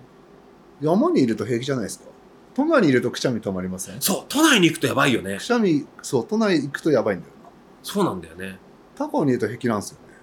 [0.81, 2.05] 山にいると平気じゃないですか。
[2.53, 4.01] 都内にいるとくしゃみ止まりません？
[4.01, 5.37] そう、都内に行くとやばいよね。
[5.37, 5.41] く。
[5.41, 7.49] しゃみそう都内行くとやばいんだよな。
[7.81, 8.57] そうなんだよね。
[8.95, 10.13] 高尾にいると平気なんですよね。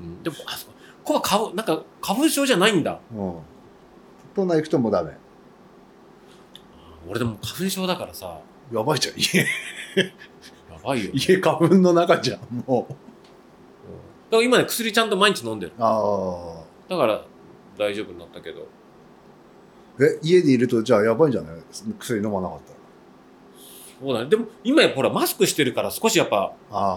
[0.00, 0.72] うん、でも、あそこ、
[1.04, 3.00] コバ花粉、なんか花粉症じゃないんだ。
[3.14, 3.34] うん。
[4.34, 5.12] 都内行くともうダメ。
[7.08, 8.40] 俺でも花粉症だからさ、
[8.72, 9.16] やばいじゃん。
[9.16, 9.44] 家や
[10.82, 11.12] ばいよ、ね。
[11.14, 12.92] 家花粉の中じゃんもう
[14.30, 15.72] だから今ね、薬ちゃんと毎日飲んでる。
[15.78, 17.24] あだから
[17.78, 18.60] 大丈夫になったけど。
[19.98, 21.56] あえ家にいるとじゃあやばいんじゃない？
[21.98, 22.78] 薬飲まなかったら
[24.00, 24.30] そうだね。
[24.30, 26.52] でも今ほらマスクしてるから少しやっぱ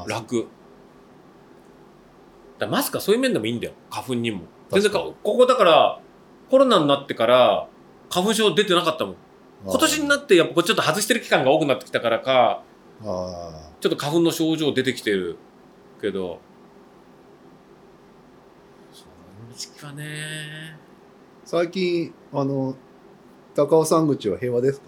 [0.07, 0.47] 楽。
[2.59, 3.73] だマスクはそういう面でもいいんだよ。
[3.89, 4.41] 花粉にも。
[4.71, 5.99] 全然ここだから
[6.49, 7.67] コロナになってから
[8.09, 9.15] 花粉症出てなかったもん。
[9.65, 12.61] 今年になってやっぱちょっと外してる期間が多くなってきたからか、
[13.01, 15.35] ああちょっと花粉の症状出てきてる。
[15.99, 16.39] けど、
[19.81, 20.77] はね、
[21.43, 22.75] 最近あの
[23.53, 24.87] 高尾山口は平和ですか？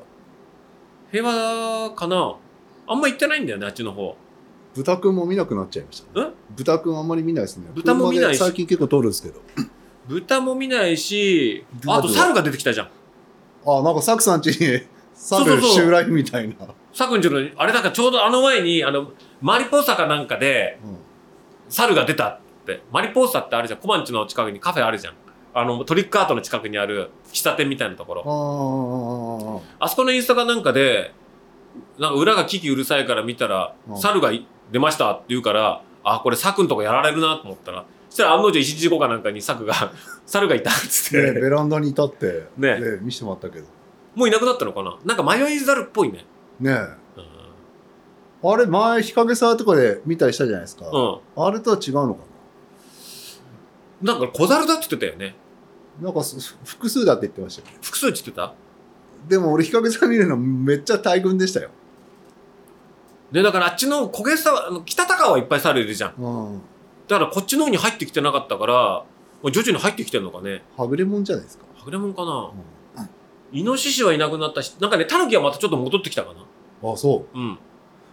[1.11, 2.37] 平和かな。
[2.87, 4.15] あんま行ってないんだよね、あっちの方。
[4.75, 6.27] 豚くんも見なくなっちゃいました、ね。
[6.27, 7.67] ん、豚くんあんまり見ないですね。
[7.73, 8.39] 豚も見ないし。
[8.39, 9.41] 最近結構通るんですけど。
[10.07, 12.89] 豚も見ないし豚あと猿が出てきたじゃん。
[13.65, 14.55] あなんかサクさんちに
[15.13, 15.61] そうそう。
[15.61, 16.55] 猿襲来みたいな
[16.95, 19.11] さくんちのあれだからちょうどあの前にあの
[19.41, 20.79] マリポーサかなんかで
[21.67, 22.81] 猿が出たって。
[22.91, 23.79] マリポーサってあるじゃん。
[23.81, 25.13] 小判地の近くにカフェあるじゃん。
[25.53, 29.61] あのトリックアートの近くにある喫茶店みたいなところ。
[29.79, 31.13] あそこのインスタかなんかで
[31.99, 33.97] なんか裏がキキうるさいから見たらうん。
[33.97, 39.73] 猿がい出ましたって言うからあこれサクんとこやられるなと思ったらそしたら案の定一時後かなんかにサクが
[40.25, 42.79] 猿がいたっつって、ねベランダに立ってね。
[42.79, 43.65] ね見せてもらったけど。
[44.15, 44.97] もういなくなったのかな。
[45.03, 46.25] なんか迷い猿っぽいね
[46.59, 46.71] ね
[48.43, 48.51] うん。
[48.51, 50.99] あれ前日陰沢とかで見たりしたじゃないですか、う
[51.41, 51.43] ん。
[51.43, 52.21] あれとは違うのか
[54.01, 54.17] な？
[54.17, 55.35] んか小猿だって言ってたよね。
[55.99, 57.77] ななんかす複数だって言ってましたよ。
[57.81, 58.53] 複数って言ってた？
[59.27, 61.69] でも俺日陰沢見るのめっちゃ大群でしたよ、
[63.31, 66.13] でだからあっちの焦げさあの北高はいっぱい猿いるじゃん。
[66.21, 66.61] うん、
[67.07, 69.05] だからこっちの方に入ってきてなかったから
[69.51, 70.61] 徐々に入ってきてるのかね。
[70.77, 72.51] はぐれもんじゃないですか、はぐれもんかな。
[72.53, 72.53] う
[73.51, 76.91] イノシシはいなくなったしなんかねタヌキはまたちょっと戻ってきたかな。
[76.91, 77.37] あそう。
[77.37, 77.57] うん。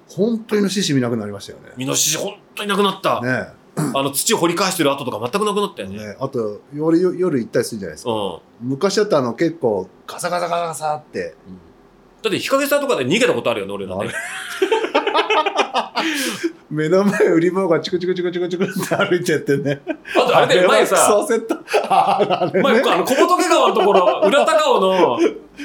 [0.09, 1.71] 本当にの獅子見なくなりましたよね。
[1.79, 5.97] イノシシほんとになくなった、ねあの土を掘り返してる跡とか全くなくなったよね。
[5.97, 8.11] ねあと夜夜行ったりするじゃないですか。
[8.11, 8.69] うん。
[8.69, 11.35] 昔だったらあの結構ガサガサガサガサって。
[12.23, 14.13] だって日陰さとかで逃げたことあるよね俺らね
[16.71, 19.81] 目の前売り場がチクチクチクチクチクって歩いてってね。
[20.17, 21.57] あとあれで前さそうセット。
[21.89, 25.19] ああれ前ねあの小仏川のところ裏高尾の。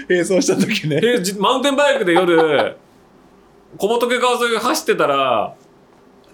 [0.10, 1.02] 並走した時ね。
[1.40, 2.76] マウンテンバイクで夜
[3.78, 5.54] 小仏川沿い走ってたら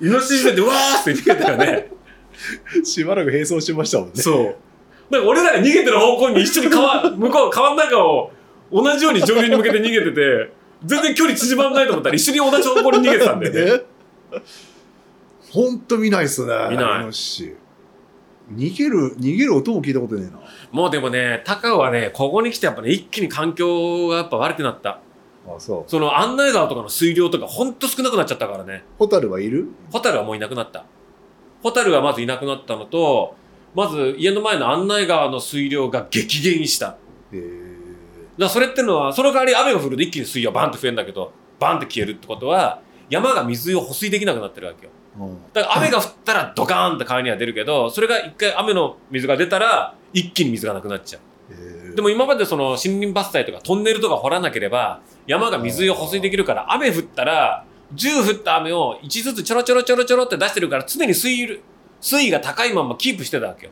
[0.01, 1.91] イノシシ出てうわーって逃げたよね。
[2.83, 4.13] しばらく並走しましたもんね。
[4.15, 4.55] そう。
[5.13, 8.31] なんか俺らが逃げてる方向に一緒に川向こう川の中を
[8.71, 10.51] 同じように上流に向けて逃げてて
[10.85, 13.71] 全然距離縮まんないと思ったら一緒に同じ方向に逃げてたんだよね。
[14.33, 14.41] ね。
[15.51, 17.05] ほんと見ないっすね見ない。
[17.05, 20.39] 逃げる逃げる音も聞いたことねえな。
[20.71, 24.99] もうでもね高尾はねここに来てやっぱね一気に環境がやっぱ悪くなった。
[25.47, 25.89] あそう。
[25.89, 28.83] その案内川とかの水量とかほんと少なくなっちゃったからね。
[28.97, 29.67] ホタルはいる？
[29.91, 30.85] ホタルはもういなくなった。
[31.61, 33.35] ホタルはまずいなくなったのと
[33.73, 36.87] まず家の前の案内川の水量が激減した。
[36.87, 36.97] だか
[37.31, 44.91] えーらそれってのはその代わり雨が降ると一気に水量バンって増えるんだけどバンって消えるってことは山が水を保水できなくなってるわけよ。
[45.19, 45.37] うん。
[45.53, 51.21] だから雨が降ったらドカーンって川には出るけどそれが一回雨の水が出たら一気に水がなくなっちゃう。
[51.51, 51.95] えー。
[51.95, 61.61] でも今までその森林伐採とかトンネルとか掘らなければ山が水を保水できるから雨降ったら10降った雨を1ずつちょろちょろちょろちょろって出してるから常に水位
[62.01, 63.71] 水位が高いままキープしてたわけよ。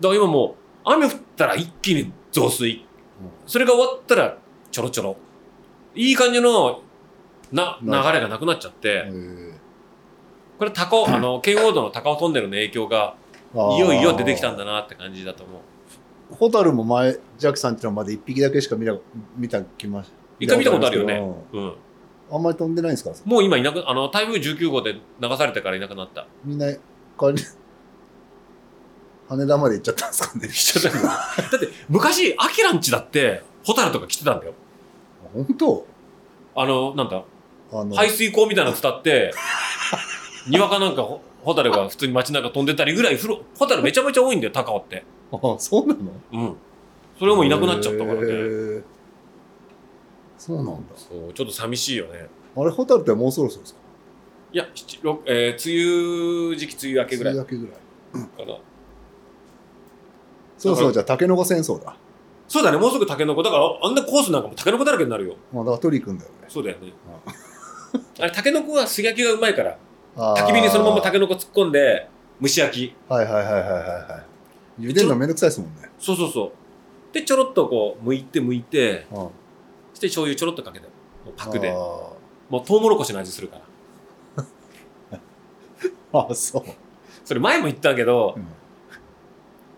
[0.00, 2.86] だから今もう雨降ったら一気に増水
[3.46, 4.36] それが終わったら
[4.70, 5.16] ちょろちょろ。
[5.94, 6.80] いい感じの
[7.52, 9.04] な流れがなくなっちゃって。
[9.06, 9.10] え。
[9.10, 9.52] ー
[10.58, 13.14] これ高尾 あの圏央道の高尾トンネルの影響が
[13.54, 15.60] いよいよ出てきたんだなって感じだと思う。
[16.34, 18.94] ホタルも前ジャックさんっていうのはまだ一匹だけしか見た
[19.36, 21.14] 見たきました一回見たことあるよね。
[21.52, 21.74] うんうん。
[22.30, 23.12] あんまり飛んでないんですか？
[23.24, 25.00] もう今いなく、あの、台風19号で流
[25.38, 26.26] されてからいなくなった。
[26.44, 26.78] みんな帰
[27.34, 27.42] り
[29.28, 34.54] 羽田まで行っちゃったんですかねしちゃったよ だって、昔、アキラんちだって、ホタルとか来てたんだよ。
[35.34, 35.86] 本当？
[36.54, 37.22] あの、なんだ、
[37.72, 39.32] あの、排水溝みたいなの伝って、
[40.48, 45.04] 庭かなんかホホタルが普通に街中飛んでたりぐらい、風呂ホタルめちゃめちゃ多いんだよ、高尾って。
[45.32, 46.00] あそうなの？
[46.32, 46.56] うん。
[47.18, 48.22] それもいなくなっちゃったからへね。
[48.22, 48.82] ー
[50.38, 52.28] そうなんだそう、ちょっと寂しいよね。
[52.56, 53.80] あれホタルってもうそろそろですか？
[54.52, 57.72] いや、七六えー、梅雨時期、梅雨明けぐらいか梅雨明け
[58.36, 58.58] ぐらいな。
[60.58, 61.96] そうそうじゃあタケノコ戦争だ。
[62.48, 63.42] そうだね、もうすぐタケノコ。
[63.42, 65.36] だから、あんなコースなんかもタケノコだらけになるよ。
[65.52, 66.36] まあだから取り行くんだよね。
[66.48, 66.92] そうだよね。
[68.18, 68.24] あ。
[68.24, 69.76] れ、タケノコは素焼きがうまいから。
[70.16, 72.08] 焚き火にそのままタケノコ突っ込んで
[72.40, 72.94] 蒸し焼き。
[73.08, 74.24] はいはいはいはいはいは
[74.78, 74.82] い。
[74.82, 75.90] 茹でるのめんどくさいですもんね。
[75.98, 76.52] そうそうそう。
[77.14, 79.16] でちょろっとこう剥いて剥いてうん。
[79.16, 79.30] そ
[79.94, 81.70] して醤油ちょろっとかけてもうパクで。
[81.70, 83.60] あもうトウモロコシの味するか
[84.36, 84.44] ら。
[86.12, 86.62] ーあそう、
[87.24, 88.46] それ前も言ったけどうん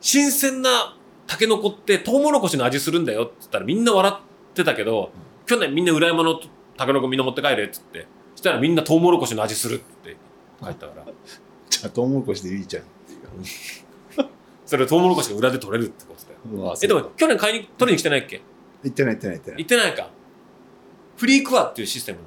[0.01, 0.97] 新鮮な
[1.27, 5.11] タケノコってトウモロコシの味するんだよって言ったらみんな笑ってたけど、
[5.47, 6.41] 去年みんな裏山の
[6.77, 10.17] タケノコみんな持って帰れっつってそしたらみんなトウモロコシの味するって
[10.63, 11.05] 帰ったから。
[11.71, 12.83] じゃあトウモロコシでいいじゃん。
[12.83, 14.27] っていう
[14.67, 16.25] それトウモロコシが裏で取れるってこと
[16.57, 16.75] だよ。
[16.83, 18.41] えでも去年買いに取りに来てないっけ？
[18.85, 19.59] 行ってない行ってない行ってない。
[19.59, 20.11] 行ってないか。
[21.17, 22.19] フリークワっていうシステム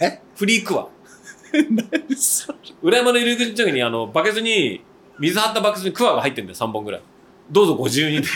[0.00, 0.20] え？
[0.34, 0.88] フリークワ。
[1.52, 2.58] 何それ。
[2.82, 4.82] 裏山の入り口の時にあのバケツに
[5.18, 7.02] 水張ったバケツにクワが入ってんだよ3本ぐらい。
[7.50, 8.28] どうぞご自由にで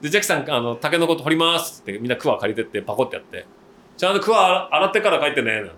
[0.00, 3.46] でジャックさんあのタケノコ掘りますってみんなクワ借りてってパコってやって。
[3.96, 5.74] ちゃんとクワ洗ってから帰ってねなんて。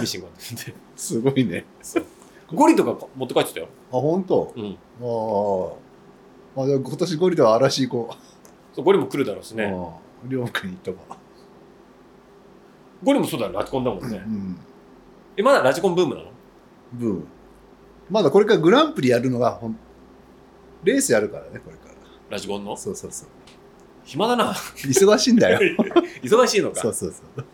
[0.00, 0.28] ミシンが。
[0.28, 1.66] ってすごいね。
[2.52, 3.68] ゴリとか持って帰ってたよ。
[3.92, 4.54] あ本当？
[4.56, 4.78] うん。
[6.56, 8.16] あああじゃあ今年ゴリでは嵐行こ
[8.72, 9.64] そうゴリも来るだろうしうね。
[9.64, 11.18] うん両国に行ったか
[13.04, 14.16] ゴリもそうだよ、ラジコンだもんね。
[14.16, 14.28] う。
[14.30, 14.58] ん。
[15.36, 16.30] え、まだラジコンブームなの？
[16.94, 17.26] ブーム
[18.10, 19.78] まだこれからグランプリやるのがほん
[20.84, 21.94] レースやるからねこれから
[22.30, 22.76] ラジコンの？
[22.76, 23.28] そうそうそう
[24.04, 24.52] 暇だな。
[24.52, 25.58] 忙しいんだよ
[26.22, 26.80] 忙しいのか。
[26.80, 27.44] そうそうそう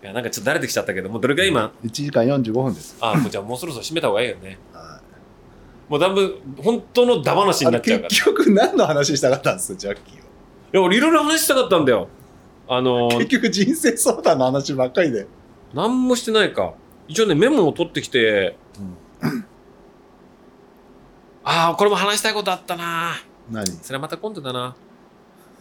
[0.00, 4.56] いや、なんかちょっと慣れてきちゃったけど、もうどれくらい今、1時間45分ですよあ、もうじゃあもうそろそろ閉めた方がいいよね。
[4.72, 5.00] は
[5.88, 8.06] もうだいぶ、本当のダ話いあれになっちゃうから。
[8.06, 10.24] い結局何の話したかったんですよジャッキーは
[10.70, 12.06] や、俺いろいろ話したかったんだよ。
[12.68, 15.26] あのー結局人生相談の話ばっかりで、
[15.74, 16.74] 何もしてないか。
[17.08, 18.56] 一応ね、メモを取ってきて、
[21.44, 23.14] ああ、これも話したいことあったな。
[23.50, 23.66] 何？
[23.82, 24.76] それはまた今度だな。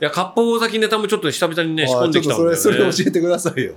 [0.01, 2.55] いや、割烹崎ネタもちょっと久々にね、仕込んできたんだよね。
[2.57, 3.73] それそれ教えてくださいよ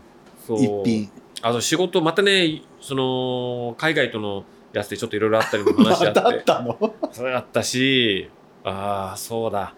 [0.46, 1.10] そう一品
[1.42, 6.34] あの仕事、またね、その、海外とのやつでちょっといろいろあったりの話あ またあっ。
[6.34, 6.94] ってたの？
[7.12, 8.28] それあったし、
[8.64, 9.72] ああ、そうだ。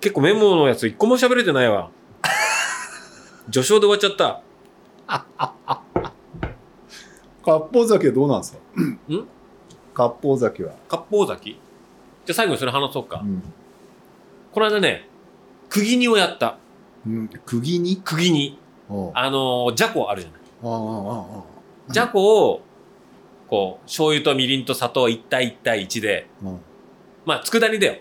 [0.00, 1.90] 結構メモのやつ一個も喋れてないわ。
[3.52, 4.40] 序章で終わっちゃった。
[7.46, 8.58] 割烹酒はどうなんですか？
[8.80, 8.98] ん？
[9.94, 13.20] 割烹酒は、割烹崎じゃあ最後にそれ話そうか。
[13.22, 13.42] うん
[14.54, 15.08] この間ね、
[15.68, 16.58] 釘煮をやった。
[17.04, 18.56] うん、釘に釘煮。
[19.12, 20.40] あのー、じゃこあるじゃない。
[21.90, 22.62] じゃこを、
[23.48, 26.60] こう、醤油とみりんと砂糖1対1対1で、あうん
[27.24, 27.94] まあ、佃煮だよ。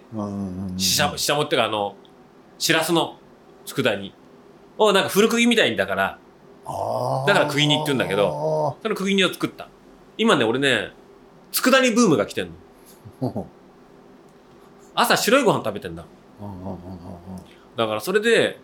[0.78, 1.96] ししゃも、ししゃもってか、あの、
[2.60, 3.18] しらすの
[3.66, 4.14] 佃煮。
[4.78, 6.20] をなんか古釘みたいにだから、
[7.26, 9.70] だから釘煮って言うんだけどその釘煮を作った。
[10.20, 10.92] 今ね、俺ね、
[11.54, 12.50] 佃煮ブームが来てん
[13.22, 13.48] の。
[14.96, 16.06] 朝白いご飯食べてんだ。
[17.78, 18.60] だからそれで、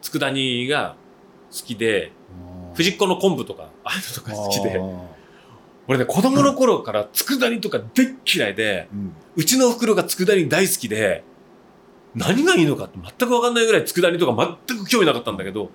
[0.00, 0.96] 佃煮が
[1.50, 2.12] 好きで、
[2.42, 4.78] うん藤子の昆布とか、ああいうのとか好きで。
[4.78, 5.18] あ
[5.88, 11.24] 俺ね、子供の頃から佃煮とかでっ嫌いで、ーうんうちのお袋が佃煮大好きで、
[12.14, 15.70] 何がいいのかって全く分かんないぐらい佃煮とか全く興味なかったんだけど、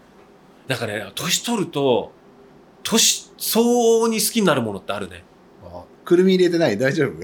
[0.67, 2.11] なんかね、年取ると、
[2.83, 5.23] 年相応に好きになるものってあるね。
[6.03, 6.77] あくるみ入れてない？
[6.77, 7.11] 大丈夫？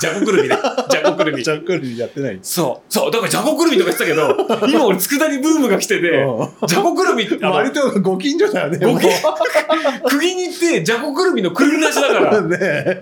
[0.00, 0.58] じゃこくるみね。
[0.90, 1.50] じゃこくるみじ。
[1.50, 2.38] ゃあくるみやってない？
[2.42, 2.92] そう。
[2.92, 3.10] そう。
[3.10, 8.78] だからじゃこくるみとか言ってたけど、 今俺佃煮ブームが来てて、うんじゃこくるみって、割とご近所だよね。
[8.78, 13.00] ご近も釘煮 ってじゃこくるみのくるみなしだから、うね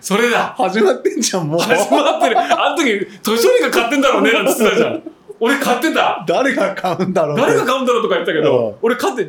[0.00, 0.54] それだ。
[0.56, 1.60] 始まってんじゃん、もう。
[1.60, 2.38] 始まってる。
[2.38, 5.02] あの時、年寄りが買ってんだろうね、なんて言ってたじゃん。
[5.40, 6.24] 俺買ってた。
[6.26, 9.28] 誰が買うんだろうね誰が買うんだろうとか言ったけうんど、俺買って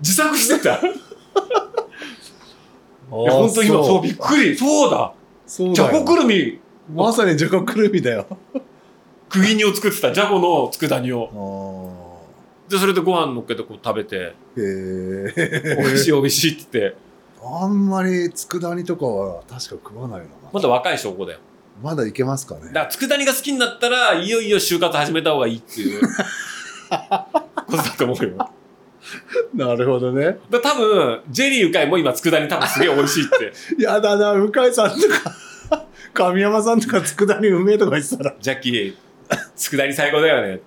[0.00, 0.78] 自作してた。
[3.10, 4.56] 本当今、そそう、びっくり。
[4.56, 5.12] そうだ。
[5.46, 6.60] そうじゃこくるみ、
[6.94, 8.26] まさにじゃこくるみだよ。
[9.28, 10.12] 釘煮を作ってた。
[10.12, 11.92] じゃこの佃煮あを。
[12.68, 15.76] ーで、それでご飯乗っけてこう食べて、へえ。
[15.82, 16.96] 美味しい美味しいって言って、
[17.42, 20.26] あんまり佃煮とかは確か食わないな。
[20.52, 21.38] まだ若い証拠だよ。
[21.82, 22.72] まだいけますかねだ。
[22.72, 26.08] から、佃煮が好きになったら、いよいよ就活始めた方がいいっていう こ
[27.70, 28.50] とだと思うよ。
[29.56, 30.38] だ かなるほどね。
[30.50, 33.52] ら多分、ジェリーゆかいも今、佃煮多分すげえ美味しいって。
[33.82, 38.94] やだな、向井さんとか、 神山さんとか佃煮うめえとか言ってたらジャッキー、
[39.56, 40.60] 佃煮最高だよね。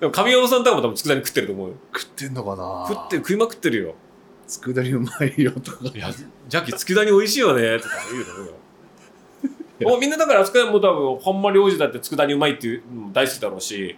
[0.00, 1.74] でも、神山さんとかも多分佃煮食ってると思うよ。
[1.96, 2.86] 食ってんのかな？
[2.88, 3.94] 食ってる、食いまくってるよ。
[4.46, 5.78] 佃煮うまいよとか。
[5.94, 6.10] いや、
[6.48, 8.52] ジャッキー、佃煮美味しいよね、とか言うと思うよ。
[9.82, 12.82] もうみんなだから、あそこはもう多分、ほんまに王子だって佃煮うまいっていう
[13.12, 13.96] 大好きだろうし。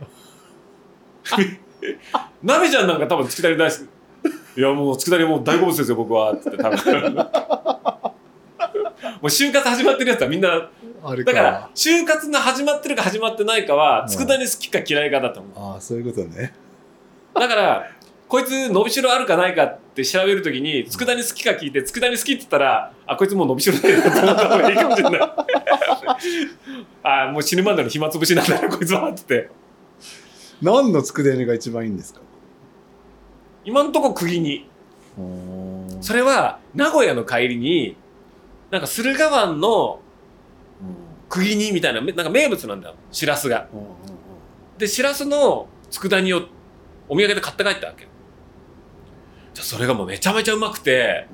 [2.43, 3.81] 鍋ちゃんなんか多分佃煮大好き。
[4.59, 6.37] いや、もう佃煮もう大好物ですよ、僕は。
[6.37, 7.15] つって多分。
[9.21, 10.69] もう就活始まってるやつはみんな、
[11.05, 15.53] あれだから、就活が始まってるか始まってないかは、佃煮好きか嫌いかだと思う。
[15.75, 16.53] ああ、そういうことね。
[17.35, 17.91] だから、
[18.29, 25.21] こいつ伸びしろあるかないかって調べるときに、佃煮好きか聞いて、佃煮好きって言ったら、あ、こいつもう伸びしろないなと思った方がいいかもしれない。
[27.03, 29.51] あ、もう死ぬまでの暇つぶしなんだな、こいつは、って
[30.63, 32.21] 何の佃煮が一番いいんですか？
[33.65, 34.69] 今んとこ釘に。
[36.01, 37.97] それは、名古屋の帰りに、
[38.71, 40.01] なんか駿河湾の
[41.29, 43.69] 釘煮みたいな、めなんか名物なんだよ、しらすが。
[44.79, 46.47] で、しらすの佃煮を
[47.09, 48.07] お土産で買って帰ったわけ。
[49.55, 51.27] じゃあそれがもうめちゃめちゃうまくて、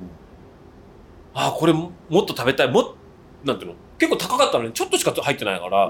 [1.33, 2.67] ああ、これももっと食べたい。
[2.71, 2.85] もっ、
[3.45, 3.77] なんていうの？
[3.97, 5.89] 結構高かったのにちょっとしか入ってないから、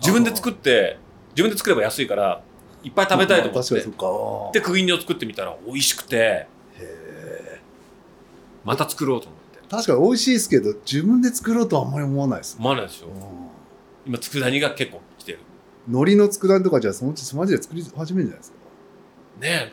[0.00, 0.98] 自分で作っって、
[1.30, 2.42] 自分で作れば安いから、
[2.88, 4.48] いっぱい食べたいと思って確かにそ。
[4.48, 4.52] っか。
[4.52, 6.46] で、釘煮を作ってみたら美味しくて、
[8.64, 9.68] また作ろうと思って。
[9.68, 12.60] 確かに美味しいですけど、自分で作ろうとはあんまり思わないですね。
[12.60, 13.08] 思わないでしょ。
[14.06, 15.38] 今、佃煮が結構来てる。
[15.86, 18.56] 海苔の佃煮とかじゃあそのうちマジで作り始めるんじゃないですか？
[19.40, 19.72] ね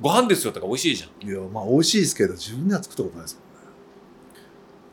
[0.00, 1.28] ご飯ですよとか美味しいじゃん。
[1.28, 3.46] いや、まあ美味しいですけど、自分では作ったことないですもんね。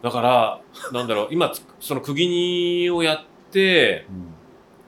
[0.03, 4.33] だからなんだろう今つその釘煮をやってうん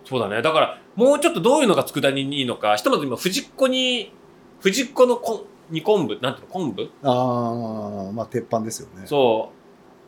[0.04, 4.14] そうだねだからもうちょっとどういうのが佃煮にいいのかひとまず今藤子に
[4.62, 6.90] 藤子のこ煮昆布なんていうの昆布？
[7.04, 9.06] ああまあ鉄板ですよね。
[9.06, 9.56] そう。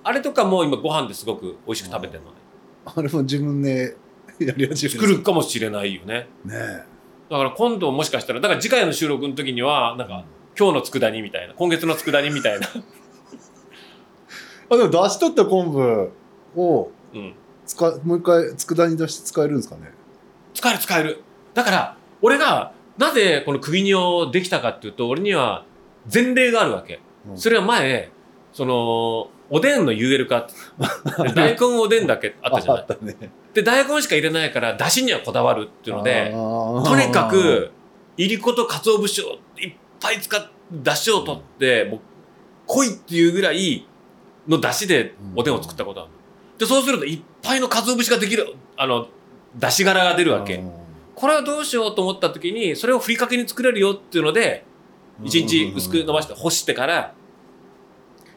[0.03, 2.37] あれとかも今ご飯ですごく美味しく食べてるのね
[2.85, 3.97] あれも自分で
[4.39, 6.27] やり始め作るかもしれないよね。
[6.45, 6.83] ねえ。
[7.29, 10.23] だから今度もしかしたらだから次回の収録の時にはなんか
[10.57, 12.67] 今日の佃煮みたいな今月の佃煮みたいな。
[14.69, 16.11] あでも出し取った昆布
[16.55, 17.33] をうん。
[17.65, 19.91] 使もう一回佃煮出して使えるんですかね
[20.57, 21.23] 使える使える。
[21.53, 25.65] だから俺がなぜこの釘煮をできたかっていうと俺には
[26.11, 27.37] 前例があるわけ、うん。
[27.37, 28.11] それは前
[28.53, 30.47] そのおでんの UL 化
[31.35, 32.85] 大根おでんだけあったじゃない。
[33.01, 33.31] ね。
[33.53, 37.71] で大根しか入れないからだしにはこだわるっていうのでととにかく
[38.17, 41.99] いりこと鰹節をいっぱい使ってだしを取って、もう
[42.65, 43.87] 濃いっていうぐらい
[44.47, 46.11] のだしでおでんを作ったことある、
[46.57, 49.07] でそうするといっぱいの鰹節ができるあの
[49.57, 50.63] だし柄が出るわけ、
[51.15, 54.65] これはどうしようと思った時にそれをふりかけに作れるよっていうので
[55.23, 57.13] 1日薄く伸ばして干してから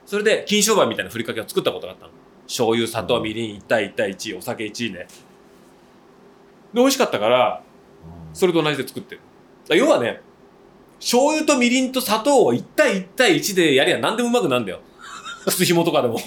[0.06, 2.12] それで金商売みたいなふりかけを作ったことがあったの。
[2.46, 4.98] 醤油砂糖みりん1対1対1お酒1ね。
[4.98, 5.06] で
[6.74, 7.62] 美味しかったから
[8.32, 9.20] それと同じで作ってる。
[9.76, 10.20] 要はね
[10.98, 14.80] 醤油とみりんと砂糖を1対1対1でやりゃ何でもうまくなんだよ。
[15.46, 16.18] 靴紐とかでも。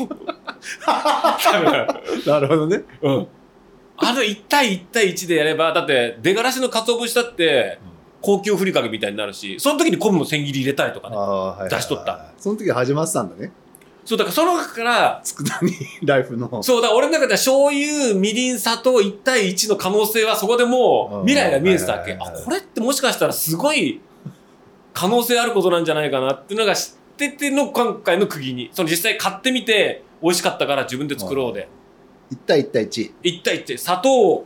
[2.25, 2.83] なるほどね。
[3.01, 3.27] うん。
[4.05, 7.79] あの1対1対1でやれば、だって出がらしの鰹節だって
[8.21, 11.69] 高級ふりかけみたいになるし、その時に昆布の千切り入れたりとかね。
[11.69, 13.51] 出しとったその時始まってたんだね
[14.05, 15.73] そう、だからその中から、佃煮
[16.03, 22.13] ライフのそうだ、俺の中では醤油、みりん、砂糖1対1の可能性はそこでもう未来が見えてたわけ。
[22.13, 24.01] あ、これってもしかしたらすごい
[24.93, 28.69] 可能性あることなんじゃないかなっていうのが知ってての今回の釘に。
[28.73, 31.69] その実際買ってみて美味しかったから自分で作ろうで。
[32.31, 34.45] 1対1対1 1対1、砂糖、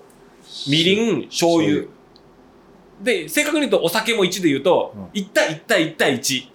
[0.70, 1.86] みりん、醤油。
[3.02, 6.48] で、正確に言うとお酒も1で言うと、うん1対1対1対1。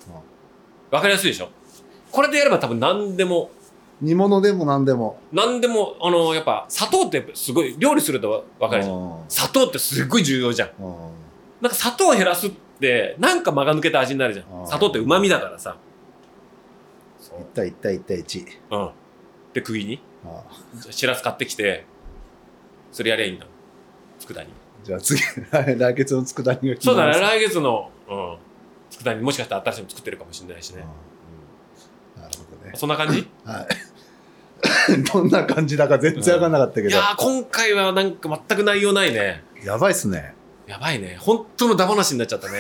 [0.90, 1.48] わかりやすいでしょ？
[2.10, 3.50] これでやれば多分何でも、
[4.00, 8.96] 煮物でも何でも何でも、あの、やっぱ砂糖ってやっぱすごい、料理するとわかるじゃん。
[8.96, 10.70] うん砂糖ってすっごい重要じゃん。
[10.80, 10.94] うん
[11.62, 14.66] なんか砂糖を減らすって、なんか間が抜けた味になるじゃうんん。
[14.66, 15.76] 砂糖って旨味だからさ。
[17.20, 18.90] 1対1対1対1うん。
[19.54, 20.00] で、釘に、
[20.90, 21.84] しらす買ってきて、
[22.92, 23.46] それやりゃいいんだ。
[24.20, 24.48] 佃煮。
[24.84, 25.32] じゃあ次来
[25.78, 28.36] 来月の佃煮が決そうだね、来月の、うん。
[28.90, 30.84] 佃煮、もしかしたら新しいの作ってるかもしれないしね。
[32.16, 33.26] うんなるほどねそんな感じ？
[33.44, 33.66] はい
[35.12, 39.42] どんな感じだか全然分かんなかったけど、いやー、今回はなんか全く内容ないね。
[39.64, 40.34] やばいっすね
[40.68, 41.16] やばいね。
[41.18, 42.58] 本当のダマなしになっちゃったね。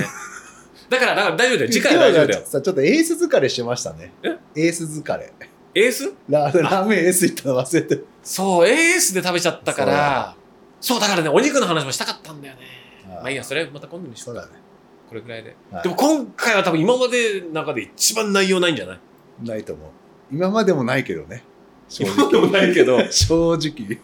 [0.90, 1.70] だから、だから大丈夫だよ。
[1.70, 2.44] 次回は大丈夫だよ。
[2.44, 4.36] さちょっとエース疲れしてましたねえ？
[4.56, 5.32] エース疲れ
[5.74, 6.12] エース？
[6.28, 10.36] ララーメンエース行ったの忘れてそう、エースで食べちゃったから、
[10.80, 11.08] そう、だ。
[11.08, 12.60] からね、お肉の話もしたかったんだよね。
[13.08, 14.42] まあいいや、それまた今度にしようか。
[14.42, 14.62] そうだね。
[15.08, 15.56] これぐらいで。
[15.70, 15.82] はい。
[15.82, 18.98] でも今回は多分今までの中で一番内容ないんじゃない？
[19.44, 19.90] ないと思う。
[20.32, 21.42] 今までもないけどね。
[21.88, 23.98] 正今までもないけど、 正直。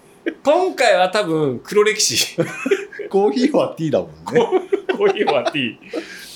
[0.44, 2.36] 今回は多分黒歴史。
[3.10, 4.14] コーヒーはティーだもんね。
[4.96, 5.78] コーヒーはティ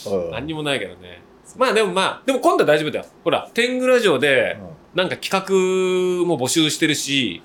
[0.06, 0.10] ー。
[0.26, 0.30] うん。
[0.30, 1.20] 何にもないけどね。
[1.56, 3.04] まあでもまあ、でも今度は大丈夫だよ。
[3.24, 4.64] ほら、天狗ラジオで、う
[4.94, 7.42] なんか企画も募集してるし、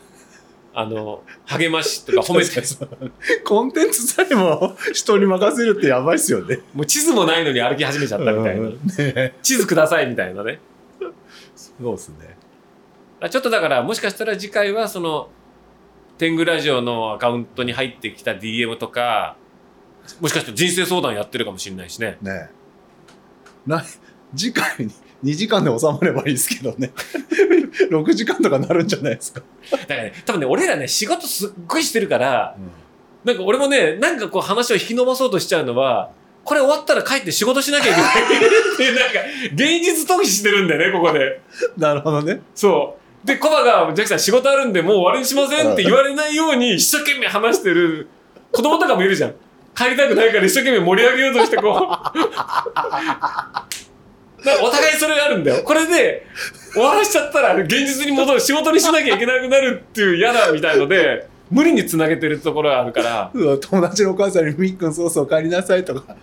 [0.73, 3.11] あの、励ましとか褒めて、ん
[3.43, 8.61] コンテンツさえも人に任せるってやばいっすよねもう地図もないのに歩き始めちゃったみたいな。
[8.61, 10.59] うんね地図くださいみたいなね。
[11.55, 12.37] そうっすね
[13.19, 15.29] あちょっとだから、もしかしたら次回はその、
[16.19, 19.35] 天狗ラジオのアカウントに入ってきた DM とか、
[20.19, 22.17] もしかしたら人生相談やってるかもしれないしね。
[22.21, 22.49] ね
[23.65, 23.83] な
[24.35, 24.91] 次回に
[25.23, 26.91] 2時間で収まればいいですけどね
[27.89, 29.41] 6時間とかなるんじゃないですか、
[29.71, 32.55] だからね、多分ね、俺らね、仕事すっごいしてるから、
[33.23, 36.11] なんか俺もね、なんかこう話を引き伸ばそうとしちゃうのは、
[36.43, 39.19] これ終わったら帰って仕事しなきゃいけないって、なんか、
[39.53, 41.41] 現実逃避してるんだよね、ここで。
[41.77, 43.27] なるほどねそう。
[43.27, 48.07] で、コバが、ジャッキさん仕事あるんでもう終わりにしませんって言われないように一生懸命話してる
[48.53, 49.33] 子供とかもいるじゃん。
[49.75, 52.17] 帰りたくないから一生懸命盛り上げようとしてこう。
[54.55, 55.63] お互いそれがあるんだよ。
[55.63, 56.25] これで
[56.73, 63.31] 終わらしちゃったら現実に戻る、仕事にしなきゃいけなくなるっていう嫌だみたいので、無理につなげてるところがあるから。
[63.33, 66.15] うわ友達のお母さんに「みっくんそうそう帰りなさい」とか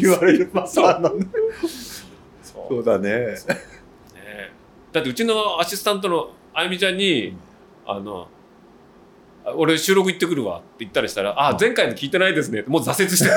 [0.00, 1.26] 言われるパターンのね
[2.42, 3.36] そうそうだねね
[4.92, 7.36] だってうちのアシスタントのあゆみちゃんに、
[7.86, 8.28] あの、
[9.44, 12.70] あ俺収録行ってくるわって言ったりしたら、あ、前回の聞いてないですねって。
[12.70, 13.32] もう挫折してる。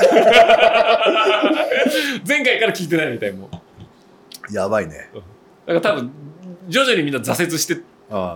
[2.26, 3.56] 前回から聞いてないみたいもう。
[4.52, 5.10] やばいね。
[5.14, 6.10] だから多分、
[6.68, 7.76] 徐々にみんな挫折してっ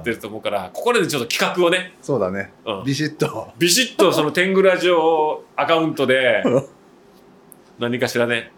[0.05, 2.53] てると思うからここでちょっと企画をね、そうだね。
[2.65, 2.85] うん。
[2.85, 3.49] ビシッと。
[3.59, 6.45] ビシッとその天狗ラジオアカウントで
[7.78, 8.53] 何かしらね。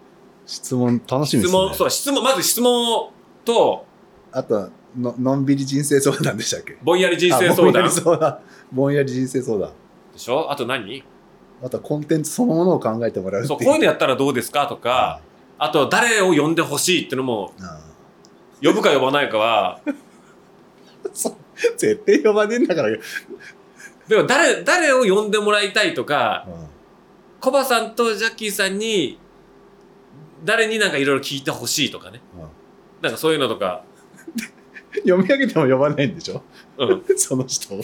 [0.44, 1.58] 質問楽しみですね。
[1.58, 3.10] 質問そう質問まず質問
[3.44, 3.86] と
[4.30, 6.76] あとの、のんびり人生相談でしたっけ？
[6.82, 7.72] ぼんやり人生相談。
[7.72, 8.38] ぼんやり相談。
[8.72, 9.72] ぼんやり人生相談。
[10.14, 10.50] しょ？
[10.50, 11.02] あと何？
[11.64, 14.66] あとはコンテンツそのものを考えてもらうそうこういうのやったらどうですか？
[14.66, 15.22] とか
[15.58, 17.80] あと誰を呼んでほしいっていうのもあ
[18.62, 19.80] 呼ぶか呼ばないかは
[21.76, 22.88] 絶対呼ばねえんだから。
[22.88, 23.00] うん
[24.08, 26.46] でも誰誰を呼んでもらいたいとか
[27.40, 29.18] コバさんとジャッキーさんに
[30.44, 32.20] 誰になんかいろいろ聞いてほしいとかね。
[32.38, 32.46] うん
[33.02, 33.82] なんかそういうのとか、
[35.04, 36.40] 読み上げても呼ばないんでしょ？
[36.78, 37.74] うん、 その人。
[37.74, 37.78] を。
[37.78, 37.82] い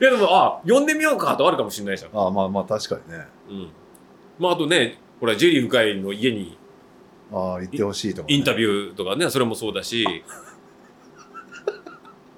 [0.00, 3.26] やでもあ呼んでみようかとあるかもしれないじゃん、ああまあまあ確かにね。
[3.48, 3.68] うん、
[4.38, 6.58] まああとねほらジェリー深井の家に
[7.32, 8.34] ああ言ってほしいとか、ね。
[8.34, 10.04] インタビューとかねそれもそうだし。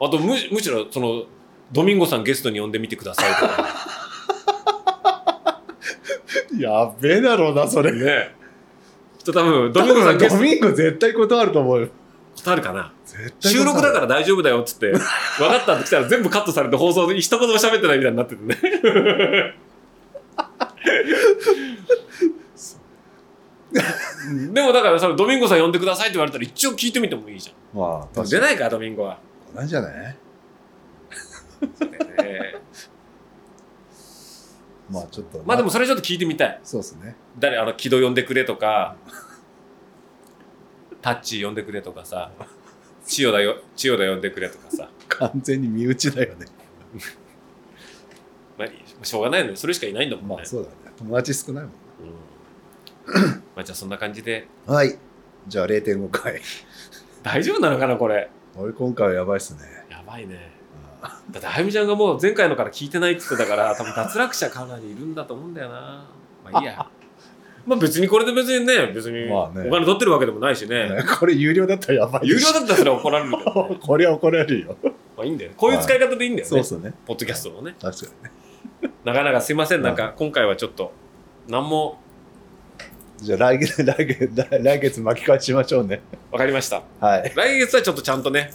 [0.01, 1.25] あとむむしろその
[1.73, 3.85] ドミンゴさんゲストに呼んでみてくださいとか。
[6.59, 7.93] やっべえだろうな、それ。
[7.93, 8.35] ね。
[9.19, 11.89] きっと多分ドドミンゴさんゲストミンゴ絶対断ると思うよ。
[12.45, 12.93] あるかな。
[13.05, 14.91] 絶対収録だからら大丈夫だよっつって。
[14.91, 18.57] 分かったって来たら全部カットされて放送で一言も喋ってないみたいになっててね
[23.73, 27.79] でもだからそのドミンゴさん呼んでくださいって言われたら一応聞いてみてもいいじゃん。
[27.79, 28.25] まあ。
[28.25, 29.19] 出ないかドミンゴは、
[29.55, 30.17] なんじゃないね
[34.91, 35.43] まあちょっと。
[35.45, 36.61] まあでも、それちょっと聞いてみたい。
[36.65, 37.15] そうですね。
[37.39, 38.97] 誰あの木戸呼んでくれとか。
[41.03, 42.33] タッチ呼んでくれとかさ。
[43.05, 46.47] 千代田よ千代田呼んでくれとかさ、完全に身内だよね。
[48.59, 49.57] まあ、しょうがないのよ。
[49.57, 50.95] それしかいないんだもんね、まあそうだね。
[50.99, 51.73] 友達少ないもん。
[51.73, 51.75] う
[53.27, 54.75] んまあじゃあそんな感じでな。
[54.75, 54.97] はい。
[55.49, 56.41] じゃあ0.5回。
[57.25, 58.31] 大丈夫なのかなこれ？
[58.57, 59.63] 俺今回はやばいっすね。
[59.91, 60.53] やばいね
[61.03, 66.05] あだってあゆみちゃんがもう前回のから聞いてないって言ってたから 多分脱落者かなりいるんだと思うんだよな
[66.45, 66.87] まあいいや
[67.67, 74.77] まあ別にこれで別にね別におまあね金取ってるわけでもないしねねこれ有料だったらやばい有料だったらそれは怒られるけど、ね、これは怒られるよ。
[75.17, 76.95] まあいいんだよこういう使い方でいいんだよね、そうっすね。
[77.05, 78.93] ポッドキャストのね確かにね。
[79.05, 80.93] なかなかすいませんなんか今回はちょっと
[81.49, 81.99] 何も
[83.21, 86.01] じゃあ来月、来月、来来月巻き返しましょうね。
[86.31, 86.83] 分かりました。
[87.01, 87.33] はい。
[87.35, 88.51] 来月はちょっとちゃんとね。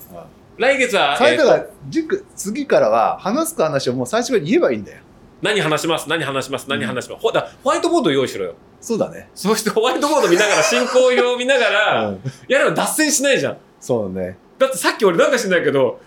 [0.57, 4.99] 来月は、最初えーとが軸次からは話すか話をもう最初から言えばいいんだよ。
[5.41, 6.07] 何話します？
[6.07, 6.69] 何話します？
[6.69, 8.55] 何話します、ほだホワイトボード用意しろよ。
[8.79, 9.29] そうだね。
[9.35, 12.21] そしてホワイトボード見ながら進行表を見ながら、 うん。
[12.47, 13.57] やれば脱線しないじゃん。
[13.81, 14.37] そうね。
[14.59, 15.99] だってさっき俺なんか知んないけど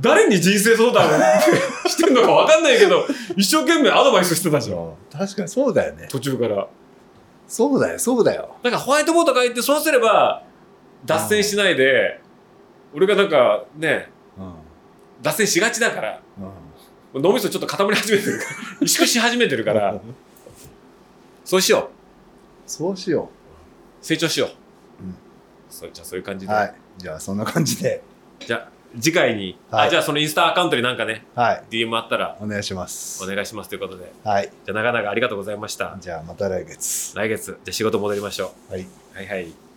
[0.00, 1.08] 誰に人生相談
[1.86, 3.04] してんのか分かんないけど
[3.36, 4.92] 一生懸命アドバイスしてたじゃん。
[5.12, 6.08] 確かにそうだよね。
[6.10, 6.66] 途中から
[7.50, 8.54] そうだよ、そうだよ。
[8.62, 10.44] だからホワイトボード書いてそうすれば
[11.04, 12.20] 脱線しないで
[12.94, 14.08] 俺がなんかね
[14.38, 14.52] うん。
[15.20, 16.20] 脱線しがちだから
[17.12, 18.50] うん脳みそちょっと固まり始めてるから
[18.80, 20.00] 萎縮し始めてるから
[21.44, 21.90] そうしよ
[22.68, 25.16] そうしよう成長しよう、うん
[25.68, 26.48] そうじゃあそういう感じう。
[26.48, 26.74] で、はい。
[26.98, 28.02] じゃあそんな感じで。
[28.40, 28.68] じゃあ
[28.98, 31.62] 次回に、はいあじゃあそのインスタアカウントになんかねはい。
[31.70, 33.26] DM あったらお願いしますお。
[33.26, 34.50] 願いしますということではい。
[34.64, 37.16] じゃあ長々ありがとうございましたじゃあまた来月。
[37.16, 38.80] 来月じゃあ仕事戻りましょはい。
[38.80, 39.69] うはいはい